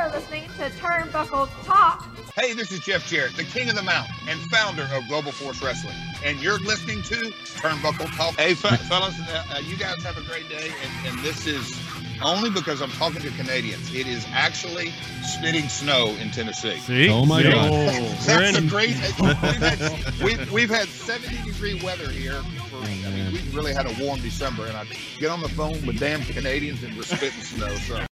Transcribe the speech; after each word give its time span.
are 0.00 0.10
listening 0.12 0.44
to 0.56 0.70
Turnbuckle 0.78 1.46
Talk. 1.66 2.06
Hey, 2.34 2.54
this 2.54 2.72
is 2.72 2.80
Jeff 2.80 3.06
Jarrett, 3.06 3.36
the 3.36 3.44
king 3.44 3.68
of 3.68 3.74
the 3.74 3.82
mountain 3.82 4.14
and 4.28 4.40
founder 4.50 4.88
of 4.94 5.06
Global 5.08 5.30
Force 5.30 5.62
Wrestling. 5.62 5.94
And 6.24 6.40
you're 6.40 6.58
listening 6.60 7.02
to 7.02 7.16
Turnbuckle 7.60 8.10
Talk. 8.16 8.34
Hey, 8.36 8.54
fe- 8.54 8.76
fellas, 8.88 9.20
uh, 9.20 9.44
uh, 9.52 9.58
you 9.58 9.76
guys 9.76 10.02
have 10.02 10.16
a 10.16 10.22
great 10.22 10.48
day. 10.48 10.72
And, 10.82 11.08
and 11.08 11.18
this 11.18 11.46
is 11.46 11.78
only 12.22 12.48
because 12.48 12.80
I'm 12.80 12.90
talking 12.92 13.20
to 13.20 13.30
Canadians. 13.32 13.94
It 13.94 14.06
is 14.06 14.24
actually 14.30 14.94
spitting 15.22 15.68
snow 15.68 16.16
in 16.18 16.30
Tennessee. 16.30 16.78
See? 16.78 17.10
Oh 17.10 17.26
my 17.26 17.42
See? 17.42 17.50
God. 17.50 17.70
That's 18.24 18.56
a 18.56 18.62
great. 18.62 18.96
We've 19.20 19.36
had, 19.36 20.22
we've, 20.22 20.52
we've 20.52 20.70
had 20.70 20.88
70 20.88 21.44
degree 21.44 21.78
weather 21.84 22.08
here. 22.08 22.40
For, 22.70 22.76
I 22.78 23.10
mean, 23.10 23.32
we 23.34 23.40
really 23.54 23.74
had 23.74 23.84
a 23.84 24.02
warm 24.02 24.20
December, 24.20 24.64
and 24.64 24.78
I 24.78 24.86
get 25.18 25.30
on 25.30 25.42
the 25.42 25.48
phone 25.50 25.84
with 25.84 25.98
damn 25.98 26.22
Canadians 26.22 26.82
and 26.84 26.96
we're 26.96 27.02
spitting 27.02 27.42
snow. 27.42 27.74
So. 27.74 28.06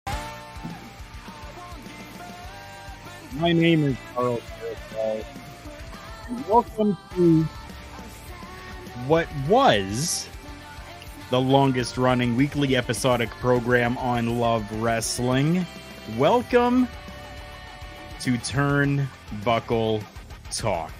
My 3.36 3.52
name 3.52 3.82
is 3.82 3.96
Karl 4.14 4.38
Karufel, 4.38 5.24
welcome 6.48 6.96
to 7.16 7.42
what 9.08 9.26
was 9.48 10.28
the 11.30 11.40
longest 11.40 11.98
running 11.98 12.36
weekly 12.36 12.76
episodic 12.76 13.30
program 13.30 13.98
on 13.98 14.38
Love 14.38 14.70
Wrestling. 14.80 15.66
Welcome 16.16 16.86
to 18.20 18.38
Turn 18.38 19.08
Buckle 19.44 20.00
Talk. 20.52 20.92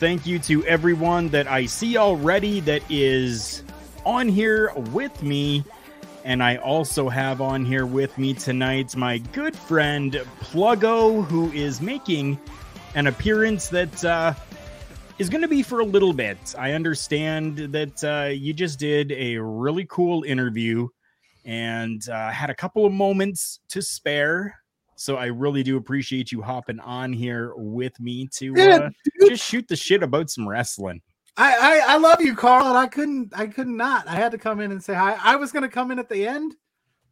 Thank 0.00 0.26
you 0.26 0.40
to 0.40 0.64
everyone 0.64 1.28
that 1.28 1.46
I 1.46 1.66
see 1.66 1.96
already 1.96 2.58
that 2.60 2.82
is 2.90 3.62
on 4.04 4.28
here 4.28 4.72
with 4.92 5.22
me. 5.22 5.64
And 6.28 6.42
I 6.42 6.56
also 6.56 7.08
have 7.08 7.40
on 7.40 7.64
here 7.64 7.86
with 7.86 8.18
me 8.18 8.34
tonight 8.34 8.94
my 8.94 9.16
good 9.16 9.56
friend 9.56 10.12
Pluggo, 10.42 11.24
who 11.24 11.50
is 11.52 11.80
making 11.80 12.38
an 12.94 13.06
appearance 13.06 13.68
that 13.68 14.04
uh, 14.04 14.34
is 15.18 15.30
going 15.30 15.40
to 15.40 15.48
be 15.48 15.62
for 15.62 15.80
a 15.80 15.86
little 15.86 16.12
bit. 16.12 16.36
I 16.58 16.72
understand 16.72 17.56
that 17.72 18.04
uh, 18.04 18.28
you 18.28 18.52
just 18.52 18.78
did 18.78 19.10
a 19.12 19.38
really 19.38 19.86
cool 19.86 20.22
interview 20.24 20.88
and 21.46 22.06
uh, 22.10 22.30
had 22.30 22.50
a 22.50 22.54
couple 22.54 22.84
of 22.84 22.92
moments 22.92 23.60
to 23.70 23.80
spare. 23.80 24.54
So 24.96 25.16
I 25.16 25.28
really 25.28 25.62
do 25.62 25.78
appreciate 25.78 26.30
you 26.30 26.42
hopping 26.42 26.80
on 26.80 27.10
here 27.10 27.54
with 27.56 27.98
me 28.00 28.28
to 28.34 28.52
Yeah, 28.54 28.76
uh, 28.76 28.90
just 29.26 29.46
shoot 29.46 29.66
the 29.66 29.76
shit 29.76 30.02
about 30.02 30.28
some 30.28 30.46
wrestling. 30.46 31.00
I, 31.38 31.54
I 31.56 31.94
I 31.94 31.98
love 31.98 32.20
you, 32.20 32.34
Carl, 32.34 32.66
and 32.66 32.76
I 32.76 32.86
couldn't 32.86 33.32
I 33.34 33.46
could 33.46 33.68
not. 33.68 34.06
I 34.08 34.16
had 34.16 34.32
to 34.32 34.38
come 34.38 34.60
in 34.60 34.72
and 34.72 34.82
say 34.82 34.94
hi. 34.94 35.16
I 35.22 35.36
was 35.36 35.52
gonna 35.52 35.68
come 35.68 35.90
in 35.90 35.98
at 35.98 36.08
the 36.08 36.26
end, 36.26 36.54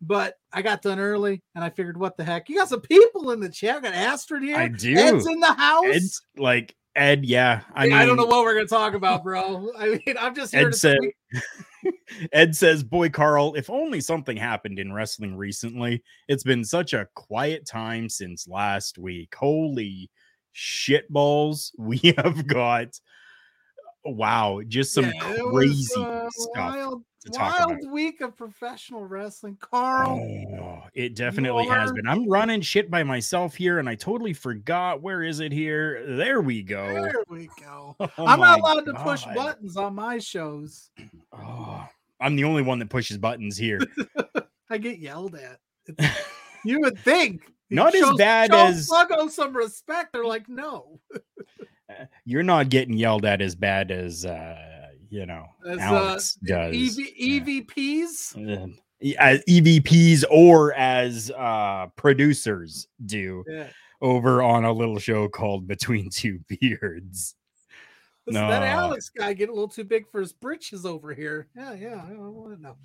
but 0.01 0.35
I 0.53 0.63
got 0.63 0.83
done 0.83 0.99
early, 0.99 1.43
and 1.55 1.65
I 1.65 1.71
figured, 1.71 1.97
what 1.97 2.17
the 2.17 2.25
heck? 2.25 2.49
You 2.49 2.57
got 2.57 2.69
some 2.69 2.81
people 2.81 3.31
in 3.31 3.41
the 3.41 3.49
chat. 3.49 3.77
I 3.77 3.81
got 3.81 3.95
Astrid 3.95 4.43
here. 4.43 4.57
I 4.57 4.69
do. 4.69 4.95
Ed's 4.95 5.27
in 5.27 5.41
the 5.41 5.53
house. 5.53 5.85
Ed's 5.87 6.21
like 6.37 6.75
Ed, 6.97 7.27
yeah. 7.27 7.61
I 7.75 7.85
I, 7.85 7.89
mean, 7.89 7.93
I 7.93 8.07
don't 8.07 8.17
know 8.17 8.25
what 8.25 8.43
we're 8.43 8.55
gonna 8.55 8.67
talk 8.67 8.95
about, 8.95 9.23
bro. 9.23 9.71
I 9.79 10.01
mean, 10.05 10.17
I'm 10.19 10.35
just 10.35 10.55
here 10.55 10.69
Ed 10.69 10.73
to 10.73 10.79
said. 10.79 10.99
Ed 12.33 12.57
says, 12.57 12.83
Boy, 12.83 13.11
Carl, 13.11 13.55
if 13.55 13.69
only 13.69 14.01
something 14.01 14.37
happened 14.37 14.79
in 14.79 14.93
wrestling 14.93 15.37
recently. 15.37 16.03
It's 16.27 16.43
been 16.43 16.65
such 16.65 16.95
a 16.95 17.09
quiet 17.15 17.67
time 17.67 18.09
since 18.09 18.49
last 18.49 18.99
week. 18.99 19.35
Holy 19.35 20.11
shit 20.53 21.09
balls, 21.11 21.73
We 21.79 22.15
have 22.17 22.47
got, 22.47 22.99
wow, 24.11 24.61
just 24.67 24.93
some 24.93 25.05
Yeah, 25.07 25.33
it 25.35 25.45
was, 25.47 25.55
crazy 25.55 25.95
uh, 26.03 26.29
stuff. 26.31 26.55
Wild, 26.57 27.03
to 27.25 27.31
talk 27.31 27.59
wild 27.59 27.73
about. 27.81 27.93
week 27.93 28.21
of 28.21 28.37
professional 28.37 29.05
wrestling, 29.05 29.57
Carl. 29.61 30.19
Oh, 30.21 30.83
it 30.95 31.15
definitely 31.17 31.67
has 31.67 31.93
been. 31.93 32.07
I'm 32.07 32.29
running 32.29 32.61
shit 32.61 32.91
by 32.91 33.03
myself 33.03 33.55
here, 33.55 33.79
and 33.79 33.89
I 33.89 33.95
totally 33.95 34.33
forgot. 34.33 35.03
Where 35.03 35.23
is 35.23 35.41
it 35.41 35.53
here? 35.53 36.05
There 36.17 36.41
we 36.41 36.63
go. 36.63 36.87
There 36.95 37.25
we 37.29 37.49
go. 37.61 37.97
Oh 38.19 38.27
I'm 38.27 38.41
not 38.41 38.61
allowed 38.61 38.87
to 38.87 38.95
push 38.95 39.25
buttons 39.35 39.77
on 39.77 39.95
my 39.95 40.19
shows. 40.19 40.91
Oh, 41.33 41.87
I'm 42.21 42.35
the 42.37 42.45
only 42.45 42.63
one 42.63 42.79
that 42.79 42.89
pushes 42.89 43.19
buttons 43.19 43.57
here. 43.59 43.79
I 44.71 44.79
get 44.79 44.99
yelled 44.99 45.35
at. 45.35 45.59
It's- 45.87 46.25
you 46.65 46.81
would 46.81 46.99
think 47.01 47.43
Not 47.71 47.95
as 47.95 48.01
show- 48.01 48.17
bad 48.17 48.51
show 48.51 48.67
as- 48.67 48.89
Sluggo 48.89 49.31
some 49.31 49.55
respect. 49.57 50.13
They're 50.13 50.25
like, 50.25 50.49
no, 50.49 51.01
You're 52.25 52.43
not 52.43 52.69
getting 52.69 52.97
yelled 52.97 53.25
at 53.25 53.41
as 53.41 53.55
bad 53.55 53.91
as 53.91 54.25
uh, 54.25 54.89
you 55.11 55.27
know 55.27 55.45
As, 55.69 55.79
uh, 55.79 55.83
Alex 55.83 56.35
does. 56.45 56.75
EV, 56.99 57.07
EVPs. 57.21 58.37
Uh, 58.37 58.67
e- 59.03 59.17
as 59.19 59.43
EVPs 59.45 60.25
or 60.31 60.73
as 60.75 61.31
uh, 61.37 61.87
producers 61.97 62.89
do 63.05 63.45
Yeah. 63.49 63.69
over 64.01 64.43
on 64.43 64.65
a 64.65 64.73
little 64.73 64.99
show 64.99 65.29
called 65.29 65.67
Between 65.69 66.11
Two 66.11 66.41
Beards. 66.61 67.35
Listen, 68.29 68.49
that 68.49 68.63
Alex 68.65 69.09
guy 69.17 69.33
getting 69.35 69.53
a 69.53 69.55
little 69.55 69.69
too 69.69 69.85
big 69.85 70.11
for 70.11 70.19
his 70.21 70.33
britches 70.33 70.85
over 70.85 71.15
here. 71.15 71.47
Yeah, 71.57 71.75
yeah. 71.75 72.03
I 72.05 72.09
don't 72.11 72.35
want 72.35 72.57
to 72.57 72.61
know. 72.61 72.77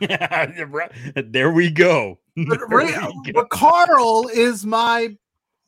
there 1.30 1.52
we 1.52 1.70
go. 1.70 2.18
There 2.34 2.58
Ra- 2.66 2.84
we 2.86 2.92
go. 2.92 3.12
but 3.34 3.50
Carl 3.50 4.28
is 4.32 4.64
my 4.64 5.14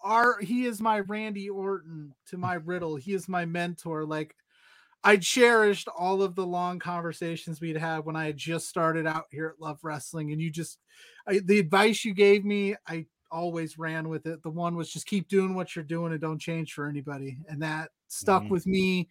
our 0.02 0.38
he 0.40 0.64
is 0.64 0.80
my 0.80 1.00
Randy 1.00 1.48
Orton 1.50 2.14
to 2.26 2.38
my 2.38 2.54
Riddle. 2.54 2.96
He 2.96 3.14
is 3.14 3.28
my 3.28 3.44
mentor. 3.44 4.04
Like 4.04 4.34
I 5.04 5.16
cherished 5.16 5.88
all 5.88 6.22
of 6.22 6.34
the 6.34 6.46
long 6.46 6.78
conversations 6.78 7.60
we'd 7.60 7.76
had 7.76 8.04
when 8.04 8.16
I 8.16 8.26
had 8.26 8.36
just 8.36 8.68
started 8.68 9.06
out 9.06 9.26
here 9.30 9.48
at 9.48 9.60
Love 9.60 9.78
Wrestling, 9.82 10.32
and 10.32 10.40
you 10.40 10.50
just 10.50 10.78
I, 11.26 11.40
the 11.44 11.58
advice 11.58 12.04
you 12.04 12.14
gave 12.14 12.44
me, 12.44 12.74
I 12.86 13.06
always 13.30 13.78
ran 13.78 14.08
with 14.08 14.26
it. 14.26 14.42
The 14.42 14.50
one 14.50 14.74
was 14.76 14.90
just 14.92 15.06
keep 15.06 15.28
doing 15.28 15.54
what 15.54 15.76
you're 15.76 15.84
doing 15.84 16.12
and 16.12 16.20
don't 16.20 16.38
change 16.40 16.72
for 16.72 16.86
anybody. 16.88 17.38
And 17.48 17.62
that 17.62 17.90
stuck 18.08 18.44
Mhm. 18.44 18.50
with 18.50 18.66
me. 18.66 19.08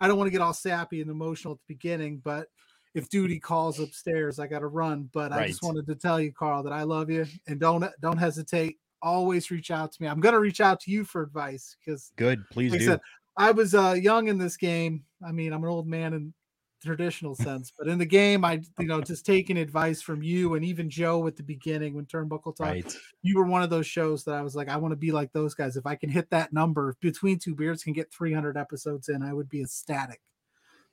I 0.00 0.08
don't 0.08 0.16
want 0.16 0.28
to 0.28 0.32
get 0.32 0.40
all 0.40 0.54
sappy 0.54 1.00
and 1.02 1.10
emotional 1.10 1.54
at 1.54 1.58
the 1.66 1.74
beginning, 1.74 2.18
but 2.24 2.48
if 2.94 3.08
duty 3.10 3.38
calls 3.38 3.78
upstairs, 3.78 4.38
I 4.38 4.46
got 4.46 4.60
to 4.60 4.68
run. 4.68 5.10
But 5.12 5.32
I 5.32 5.46
just 5.48 5.62
wanted 5.62 5.86
to 5.86 5.94
tell 5.94 6.20
you, 6.20 6.32
Carl, 6.32 6.62
that 6.62 6.72
I 6.72 6.84
love 6.84 7.10
you 7.10 7.26
and 7.46 7.60
don't 7.60 7.84
don't 8.00 8.16
hesitate. 8.16 8.78
Always 9.02 9.50
reach 9.50 9.70
out 9.70 9.92
to 9.92 10.02
me. 10.02 10.08
I'm 10.08 10.20
gonna 10.20 10.40
reach 10.40 10.60
out 10.60 10.80
to 10.80 10.90
you 10.90 11.04
for 11.04 11.22
advice 11.22 11.76
because 11.78 12.12
Good. 12.16 12.44
Please 12.50 12.72
like 12.72 12.80
I 12.80 12.84
do. 12.84 12.90
said, 12.90 13.00
I 13.36 13.50
was 13.52 13.74
uh, 13.74 13.96
young 13.98 14.28
in 14.28 14.38
this 14.38 14.56
game. 14.56 15.04
I 15.26 15.32
mean, 15.32 15.52
I'm 15.52 15.62
an 15.62 15.70
old 15.70 15.86
man 15.86 16.12
in 16.12 16.34
traditional 16.82 17.34
sense, 17.34 17.72
but 17.76 17.88
in 17.88 17.98
the 17.98 18.06
game, 18.06 18.44
I 18.44 18.60
you 18.78 18.86
know 18.86 19.00
just 19.00 19.24
taking 19.24 19.56
advice 19.56 20.02
from 20.02 20.22
you 20.22 20.54
and 20.54 20.64
even 20.64 20.90
Joe 20.90 21.26
at 21.26 21.36
the 21.36 21.42
beginning 21.42 21.94
when 21.94 22.06
Turnbuckle 22.06 22.56
talked. 22.56 22.60
right. 22.60 22.96
You 23.22 23.38
were 23.38 23.46
one 23.46 23.62
of 23.62 23.70
those 23.70 23.86
shows 23.86 24.24
that 24.24 24.34
I 24.34 24.42
was 24.42 24.56
like, 24.56 24.68
I 24.68 24.76
want 24.76 24.92
to 24.92 24.96
be 24.96 25.12
like 25.12 25.32
those 25.32 25.54
guys. 25.54 25.76
If 25.76 25.86
I 25.86 25.94
can 25.94 26.10
hit 26.10 26.30
that 26.30 26.52
number, 26.52 26.90
if 26.90 27.00
between 27.00 27.38
two 27.38 27.54
beards 27.54 27.84
can 27.84 27.92
get 27.92 28.12
300 28.12 28.56
episodes 28.56 29.08
in, 29.08 29.22
I 29.22 29.32
would 29.32 29.48
be 29.48 29.62
ecstatic. 29.62 30.20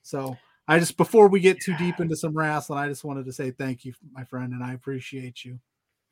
So 0.02 0.38
I 0.68 0.80
just 0.80 0.98
before 0.98 1.28
we 1.28 1.40
get 1.40 1.60
too 1.62 1.76
deep 1.78 2.00
into 2.00 2.16
some 2.16 2.36
wrestling, 2.36 2.80
I 2.80 2.88
just 2.88 3.04
wanted 3.04 3.26
to 3.26 3.34
say 3.34 3.52
thank 3.52 3.86
you, 3.86 3.94
my 4.12 4.24
friend, 4.24 4.54
and 4.54 4.64
I 4.64 4.74
appreciate 4.74 5.46
you. 5.46 5.60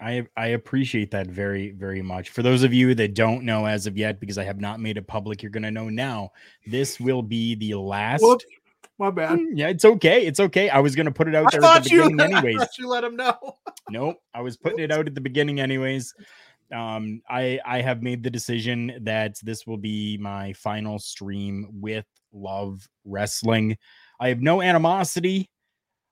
I 0.03 0.27
I 0.35 0.47
appreciate 0.47 1.11
that 1.11 1.27
very 1.27 1.71
very 1.71 2.01
much. 2.01 2.29
For 2.29 2.43
those 2.43 2.63
of 2.63 2.73
you 2.73 2.93
that 2.95 3.13
don't 3.13 3.43
know 3.43 3.65
as 3.65 3.87
of 3.87 3.97
yet, 3.97 4.19
because 4.19 4.37
I 4.37 4.43
have 4.43 4.59
not 4.59 4.79
made 4.79 4.97
it 4.97 5.07
public, 5.07 5.41
you're 5.41 5.49
gonna 5.51 5.71
know 5.71 5.89
now. 5.89 6.31
This 6.67 6.99
will 6.99 7.21
be 7.21 7.55
the 7.55 7.75
last. 7.75 8.21
Whoop, 8.21 8.41
my 8.99 9.09
bad. 9.09 9.39
Mm, 9.39 9.51
Yeah, 9.53 9.69
it's 9.69 9.85
okay. 9.85 10.25
It's 10.25 10.39
okay. 10.39 10.69
I 10.69 10.79
was 10.79 10.95
gonna 10.95 11.11
put 11.11 11.27
it 11.27 11.35
out 11.35 11.53
I 11.53 11.57
there 11.59 11.69
at 11.69 11.83
the 11.83 11.89
beginning, 11.89 12.21
I 12.21 12.25
anyways. 12.25 12.57
thought 12.57 12.77
you 12.77 12.87
let 12.87 13.03
him 13.03 13.15
know. 13.15 13.37
nope 13.89 14.15
i 14.33 14.39
was 14.39 14.55
putting 14.55 14.79
it 14.79 14.91
out 14.93 15.07
at 15.07 15.13
the 15.15 15.19
beginning 15.19 15.59
anyways 15.59 16.13
um 16.73 17.21
i 17.29 17.59
i 17.65 17.81
have 17.81 18.01
made 18.01 18.23
the 18.23 18.29
decision 18.29 18.93
that 19.01 19.35
this 19.43 19.67
will 19.67 19.77
be 19.77 20.17
my 20.17 20.53
final 20.53 20.97
stream 20.99 21.67
with 21.81 22.05
love 22.31 22.87
wrestling 23.03 23.77
i 24.21 24.29
have 24.29 24.41
no 24.41 24.61
animosity 24.61 25.49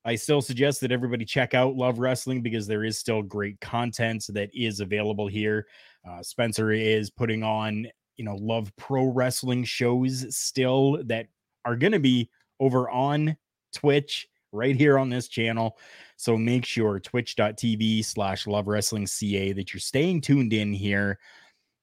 i 0.05 0.15
still 0.15 0.41
suggest 0.41 0.81
that 0.81 0.91
everybody 0.91 1.25
check 1.25 1.53
out 1.53 1.75
love 1.75 1.99
wrestling 1.99 2.41
because 2.41 2.67
there 2.67 2.83
is 2.83 2.97
still 2.97 3.21
great 3.21 3.59
content 3.61 4.25
that 4.29 4.49
is 4.53 4.79
available 4.79 5.27
here 5.27 5.67
uh, 6.09 6.21
spencer 6.21 6.71
is 6.71 7.09
putting 7.09 7.43
on 7.43 7.87
you 8.17 8.25
know 8.25 8.35
love 8.35 8.71
pro 8.77 9.05
wrestling 9.05 9.63
shows 9.63 10.35
still 10.35 11.01
that 11.03 11.27
are 11.65 11.75
going 11.75 11.93
to 11.93 11.99
be 11.99 12.29
over 12.59 12.89
on 12.89 13.35
twitch 13.73 14.27
right 14.51 14.75
here 14.75 14.97
on 14.97 15.09
this 15.09 15.27
channel 15.27 15.77
so 16.21 16.37
make 16.37 16.65
sure 16.65 16.99
twitch.tv 16.99 18.05
slash 18.05 18.45
love 18.45 18.67
wrestling 18.67 19.07
ca 19.07 19.53
that 19.53 19.73
you're 19.73 19.79
staying 19.79 20.21
tuned 20.21 20.53
in 20.53 20.71
here. 20.71 21.17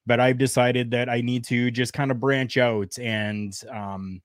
But 0.05 0.21
I've 0.21 0.37
decided 0.37 0.91
that 0.91 1.09
I 1.09 1.19
need 1.19 1.43
to 1.47 1.69
just 1.69 1.91
kind 1.91 2.09
of 2.09 2.21
branch 2.21 2.55
out 2.55 2.97
and 2.97 3.53
um, 3.69 4.21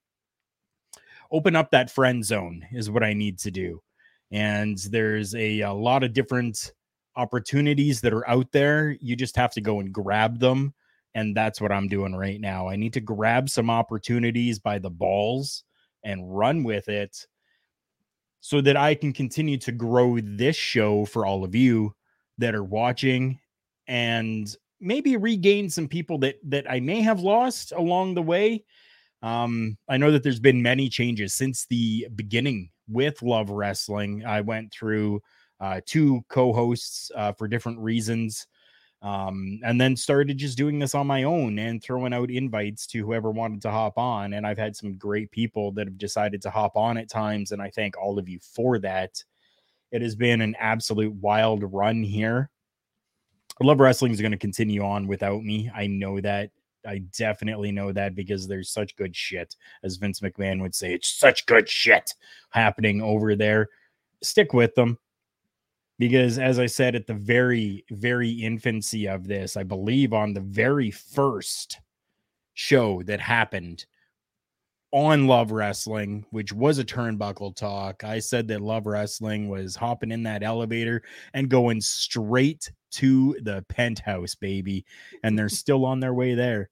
open 1.32 1.56
up 1.56 1.72
that 1.72 1.90
friend 1.90 2.24
zone 2.24 2.64
is 2.70 2.88
what 2.88 3.02
I 3.02 3.12
need 3.12 3.40
to 3.40 3.50
do. 3.50 3.82
And 4.34 4.76
there's 4.90 5.32
a, 5.36 5.60
a 5.60 5.72
lot 5.72 6.02
of 6.02 6.12
different 6.12 6.72
opportunities 7.14 8.00
that 8.00 8.12
are 8.12 8.28
out 8.28 8.50
there. 8.50 8.96
You 9.00 9.14
just 9.14 9.36
have 9.36 9.52
to 9.52 9.60
go 9.60 9.78
and 9.78 9.92
grab 9.92 10.40
them. 10.40 10.74
And 11.14 11.36
that's 11.36 11.60
what 11.60 11.70
I'm 11.70 11.86
doing 11.86 12.16
right 12.16 12.40
now. 12.40 12.68
I 12.68 12.74
need 12.74 12.92
to 12.94 13.00
grab 13.00 13.48
some 13.48 13.70
opportunities 13.70 14.58
by 14.58 14.80
the 14.80 14.90
balls 14.90 15.62
and 16.02 16.36
run 16.36 16.64
with 16.64 16.88
it 16.88 17.28
so 18.40 18.60
that 18.60 18.76
I 18.76 18.96
can 18.96 19.12
continue 19.12 19.56
to 19.58 19.70
grow 19.70 20.18
this 20.20 20.56
show 20.56 21.04
for 21.04 21.24
all 21.24 21.44
of 21.44 21.54
you 21.54 21.94
that 22.38 22.56
are 22.56 22.64
watching 22.64 23.38
and 23.86 24.52
maybe 24.80 25.16
regain 25.16 25.70
some 25.70 25.86
people 25.86 26.18
that 26.18 26.40
that 26.42 26.68
I 26.68 26.80
may 26.80 27.02
have 27.02 27.20
lost 27.20 27.70
along 27.70 28.14
the 28.14 28.22
way. 28.22 28.64
Um, 29.22 29.78
I 29.88 29.96
know 29.96 30.10
that 30.10 30.24
there's 30.24 30.40
been 30.40 30.60
many 30.60 30.88
changes 30.88 31.34
since 31.34 31.66
the 31.66 32.08
beginning 32.16 32.70
with 32.88 33.22
Love 33.22 33.50
Wrestling. 33.50 34.24
I 34.24 34.40
went 34.40 34.72
through 34.72 35.20
uh, 35.60 35.80
two 35.86 36.24
co-hosts 36.28 37.10
uh, 37.14 37.32
for 37.32 37.48
different 37.48 37.78
reasons 37.78 38.46
um, 39.04 39.60
and 39.62 39.78
then 39.78 39.96
started 39.96 40.38
just 40.38 40.56
doing 40.56 40.78
this 40.78 40.94
on 40.94 41.06
my 41.06 41.24
own 41.24 41.58
and 41.58 41.82
throwing 41.82 42.14
out 42.14 42.30
invites 42.30 42.86
to 42.86 43.04
whoever 43.04 43.30
wanted 43.30 43.60
to 43.62 43.70
hop 43.70 43.98
on. 43.98 44.32
And 44.32 44.46
I've 44.46 44.56
had 44.56 44.74
some 44.74 44.96
great 44.96 45.30
people 45.30 45.72
that 45.72 45.86
have 45.86 45.98
decided 45.98 46.40
to 46.42 46.50
hop 46.50 46.74
on 46.74 46.96
at 46.96 47.10
times, 47.10 47.52
and 47.52 47.60
I 47.60 47.68
thank 47.68 47.98
all 47.98 48.18
of 48.18 48.30
you 48.30 48.38
for 48.40 48.78
that. 48.78 49.22
It 49.92 50.00
has 50.00 50.16
been 50.16 50.40
an 50.40 50.56
absolute 50.58 51.12
wild 51.12 51.70
run 51.70 52.02
here. 52.02 52.48
Love 53.60 53.78
Wrestling 53.78 54.12
is 54.12 54.22
going 54.22 54.32
to 54.32 54.38
continue 54.38 54.82
on 54.82 55.06
without 55.06 55.44
me. 55.44 55.70
I 55.72 55.86
know 55.86 56.18
that. 56.22 56.50
I 56.86 56.98
definitely 57.16 57.72
know 57.72 57.92
that 57.92 58.14
because 58.14 58.46
there's 58.46 58.70
such 58.70 58.96
good 58.96 59.14
shit, 59.14 59.56
as 59.82 59.96
Vince 59.96 60.20
McMahon 60.20 60.60
would 60.60 60.74
say. 60.74 60.92
It's 60.92 61.08
such 61.08 61.46
good 61.46 61.68
shit 61.68 62.12
happening 62.50 63.02
over 63.02 63.34
there. 63.36 63.68
Stick 64.22 64.52
with 64.52 64.74
them 64.74 64.98
because 65.98 66.38
as 66.38 66.58
i 66.58 66.66
said 66.66 66.94
at 66.94 67.06
the 67.06 67.14
very 67.14 67.84
very 67.90 68.30
infancy 68.30 69.06
of 69.06 69.26
this 69.26 69.56
i 69.56 69.62
believe 69.62 70.12
on 70.12 70.32
the 70.32 70.40
very 70.40 70.90
first 70.90 71.80
show 72.54 73.02
that 73.02 73.20
happened 73.20 73.86
on 74.92 75.26
love 75.26 75.50
wrestling 75.50 76.24
which 76.30 76.52
was 76.52 76.78
a 76.78 76.84
turnbuckle 76.84 77.54
talk 77.54 78.02
i 78.04 78.18
said 78.18 78.46
that 78.48 78.60
love 78.60 78.86
wrestling 78.86 79.48
was 79.48 79.76
hopping 79.76 80.10
in 80.12 80.22
that 80.22 80.42
elevator 80.42 81.02
and 81.32 81.48
going 81.48 81.80
straight 81.80 82.70
to 82.90 83.36
the 83.42 83.64
penthouse 83.68 84.34
baby 84.34 84.84
and 85.22 85.38
they're 85.38 85.48
still 85.48 85.84
on 85.84 86.00
their 86.00 86.14
way 86.14 86.34
there 86.34 86.70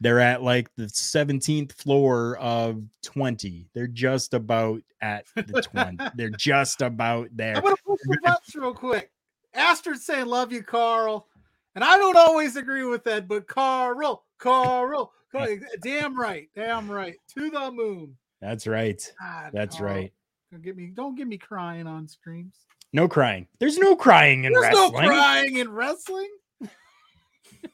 they're 0.00 0.20
at 0.20 0.42
like 0.42 0.74
the 0.76 0.84
17th 0.84 1.72
floor 1.72 2.36
of 2.38 2.82
20 3.02 3.68
they're 3.74 3.86
just 3.86 4.34
about 4.34 4.80
at 5.02 5.26
the 5.36 5.62
20 5.62 5.98
they're 6.14 6.30
just 6.30 6.82
about 6.82 7.28
there 7.32 7.56
I'm 7.56 7.62
gonna 7.62 7.76
push 7.86 8.00
the 8.04 8.60
real 8.60 8.74
quick. 8.74 9.10
Astrid 9.54 9.98
saying 9.98 10.26
love 10.26 10.52
you, 10.52 10.62
Carl. 10.62 11.26
And 11.74 11.84
I 11.84 11.98
don't 11.98 12.16
always 12.16 12.56
agree 12.56 12.84
with 12.84 13.04
that, 13.04 13.28
but 13.28 13.46
Carl, 13.46 14.24
Carl, 14.38 15.12
Carl 15.30 15.44
eh, 15.48 15.56
damn 15.82 16.18
right, 16.18 16.48
damn 16.54 16.90
right. 16.90 17.16
To 17.36 17.50
the 17.50 17.70
moon. 17.70 18.16
That's 18.40 18.66
right. 18.66 19.00
God, 19.20 19.50
That's 19.52 19.76
Carl, 19.76 19.92
right. 19.94 20.12
Don't 20.50 20.62
get 20.62 20.76
me 20.76 20.90
don't 20.94 21.14
get 21.14 21.28
me 21.28 21.38
crying 21.38 21.86
on 21.86 22.08
streams. 22.08 22.54
No 22.92 23.06
crying. 23.06 23.46
There's 23.60 23.78
no 23.78 23.94
crying 23.94 24.44
in 24.44 24.52
There's 24.52 24.64
wrestling. 24.64 24.92
no 24.92 25.08
crying 25.08 25.56
in 25.58 25.70
wrestling. 25.70 26.30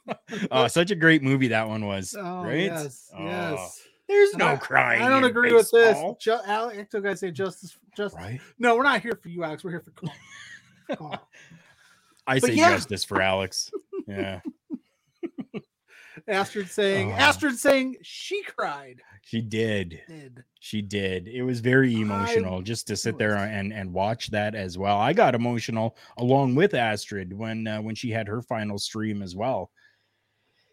Oh, 0.51 0.67
such 0.69 0.91
a 0.91 0.95
great 0.95 1.23
movie 1.23 1.49
that 1.49 1.69
one 1.69 1.85
was. 1.87 2.15
Oh 2.19 2.45
right? 2.45 2.65
yes, 2.65 3.11
Oh, 3.17 3.25
yes. 3.25 3.83
There's 4.09 4.35
no 4.37 4.47
I- 4.49 4.57
crying. 4.57 5.03
I 5.03 5.09
don't 5.09 5.25
in 5.25 5.31
agree 5.31 5.53
with 5.53 5.71
this. 5.73 5.99
Ju- 6.21 6.39
Alex, 6.47 6.95
I 6.95 7.01
guys 7.01 7.19
say 7.21 7.31
justice, 7.33 7.77
justice. 7.97 8.17
Right? 8.19 8.41
No, 8.59 8.77
we're 8.77 8.85
not 8.85 9.03
here 9.03 9.19
for 9.21 9.29
you, 9.29 9.43
Alex. 9.43 9.65
We're 9.65 9.71
here 9.73 9.81
for 9.85 9.91
Carl. 9.91 10.15
Carl. 10.97 11.29
I 12.27 12.39
But 12.39 12.51
say 12.51 12.55
yeah. 12.55 12.71
justice 12.71 13.05
for 13.05 13.21
Alex. 13.21 13.71
Yeah. 14.07 14.41
Astrid 16.29 16.69
saying, 16.71 17.13
Oh. 17.13 17.17
Astrid 17.17 17.57
saying 17.59 17.97
she 18.03 18.43
cried. 18.43 19.01
She 19.23 19.41
did. 19.43 20.01
Did. 20.09 20.45
She 20.61 20.83
did. 20.83 21.29
It 21.29 21.43
was 21.43 21.61
very 21.61 21.95
I- 21.95 21.99
emotional 22.01 22.63
just 22.63 22.87
to 22.89 22.97
sit 22.97 23.19
there 23.19 23.37
and 23.37 23.73
and 23.73 23.93
watch 23.93 24.31
that 24.31 24.55
as 24.55 24.79
well. 24.79 24.99
I 24.99 25.13
got 25.13 25.35
emotional 25.35 25.97
along 26.19 26.55
with 26.55 26.75
Astrid 26.75 27.33
when 27.37 27.67
uh, 27.67 27.83
when 27.83 27.95
she 27.95 28.11
had 28.11 28.29
her 28.29 28.41
final 28.43 28.79
stream 28.79 29.21
as 29.23 29.37
well. 29.37 29.71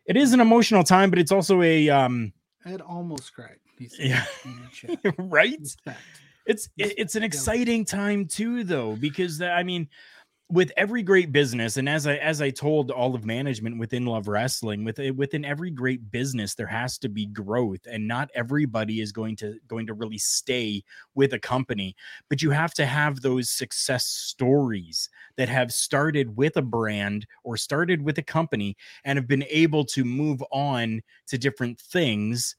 It 0.05 0.17
is 0.17 0.33
an 0.33 0.39
emotional 0.41 0.83
time, 0.83 1.10
but 1.10 1.19
it's 1.19 1.31
also 1.31 1.62
a 1.62 1.89
um 1.89 2.33
I 2.65 2.69
had 2.69 2.81
almost 2.81 3.33
cried. 3.33 3.57
Yeah, 4.00 4.24
in 4.45 4.62
the 4.62 4.67
chat. 4.72 5.15
right? 5.17 5.57
Respect. 5.60 6.00
It's 6.45 6.69
it- 6.77 6.93
it's 6.98 7.15
an 7.15 7.24
exciting 7.24 7.86
time 7.86 8.25
too, 8.27 8.63
though, 8.63 8.95
because 8.95 9.41
I 9.41 9.63
mean, 9.63 9.89
with 10.50 10.72
every 10.78 11.02
great 11.02 11.32
business, 11.32 11.78
and 11.78 11.90
as 11.90 12.06
I 12.06 12.16
as 12.18 12.42
I 12.42 12.52
told 12.52 12.92
all 12.92 13.16
of 13.16 13.26
management 13.26 13.80
within 13.80 14.06
Love 14.06 14.28
Wrestling, 14.28 14.84
with 14.84 15.00
within 15.16 15.46
every 15.46 15.72
great 15.72 16.12
business, 16.12 16.54
there 16.54 16.68
has 16.68 16.98
to 17.00 17.10
be 17.10 17.26
growth, 17.28 17.80
and 17.90 18.08
not 18.08 18.30
everybody 18.36 19.02
is 19.02 19.12
going 19.12 19.36
to 19.38 19.58
going 19.68 19.88
to 19.88 19.94
really 19.94 20.18
stay 20.20 20.84
with 21.16 21.34
a 21.34 21.40
company, 21.40 21.96
but 22.30 22.42
you 22.42 22.52
have 22.52 22.74
to 22.76 22.86
have 22.86 23.22
those 23.22 23.50
success 23.50 24.06
stories 24.06 25.10
that 25.38 25.50
have 25.50 25.72
started 25.72 26.36
with 26.38 26.58
a 26.58 26.62
brand 26.62 27.26
or 27.44 27.58
started 27.58 28.02
with 28.04 28.18
a 28.20 28.24
company 28.24 28.76
and 29.06 29.18
have 29.18 29.28
been 29.28 29.46
able 29.50 29.84
to 29.86 30.04
move 30.06 30.44
on 30.52 31.02
to 31.28 31.38
different 31.38 31.80
things. 31.80 32.56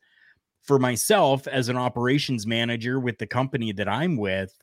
For 0.63 0.79
myself 0.79 1.47
as 1.47 1.69
an 1.69 1.77
operations 1.77 2.47
manager 2.47 2.99
with 2.99 3.19
the 3.19 3.27
company 3.27 3.73
that 3.73 3.89
I'm 3.89 4.17
with, 4.17 4.57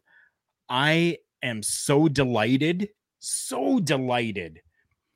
I 0.70 1.18
am 1.44 1.64
so 1.64 2.08
delighted, 2.08 2.90
so 3.22 3.80
delighted 3.80 4.62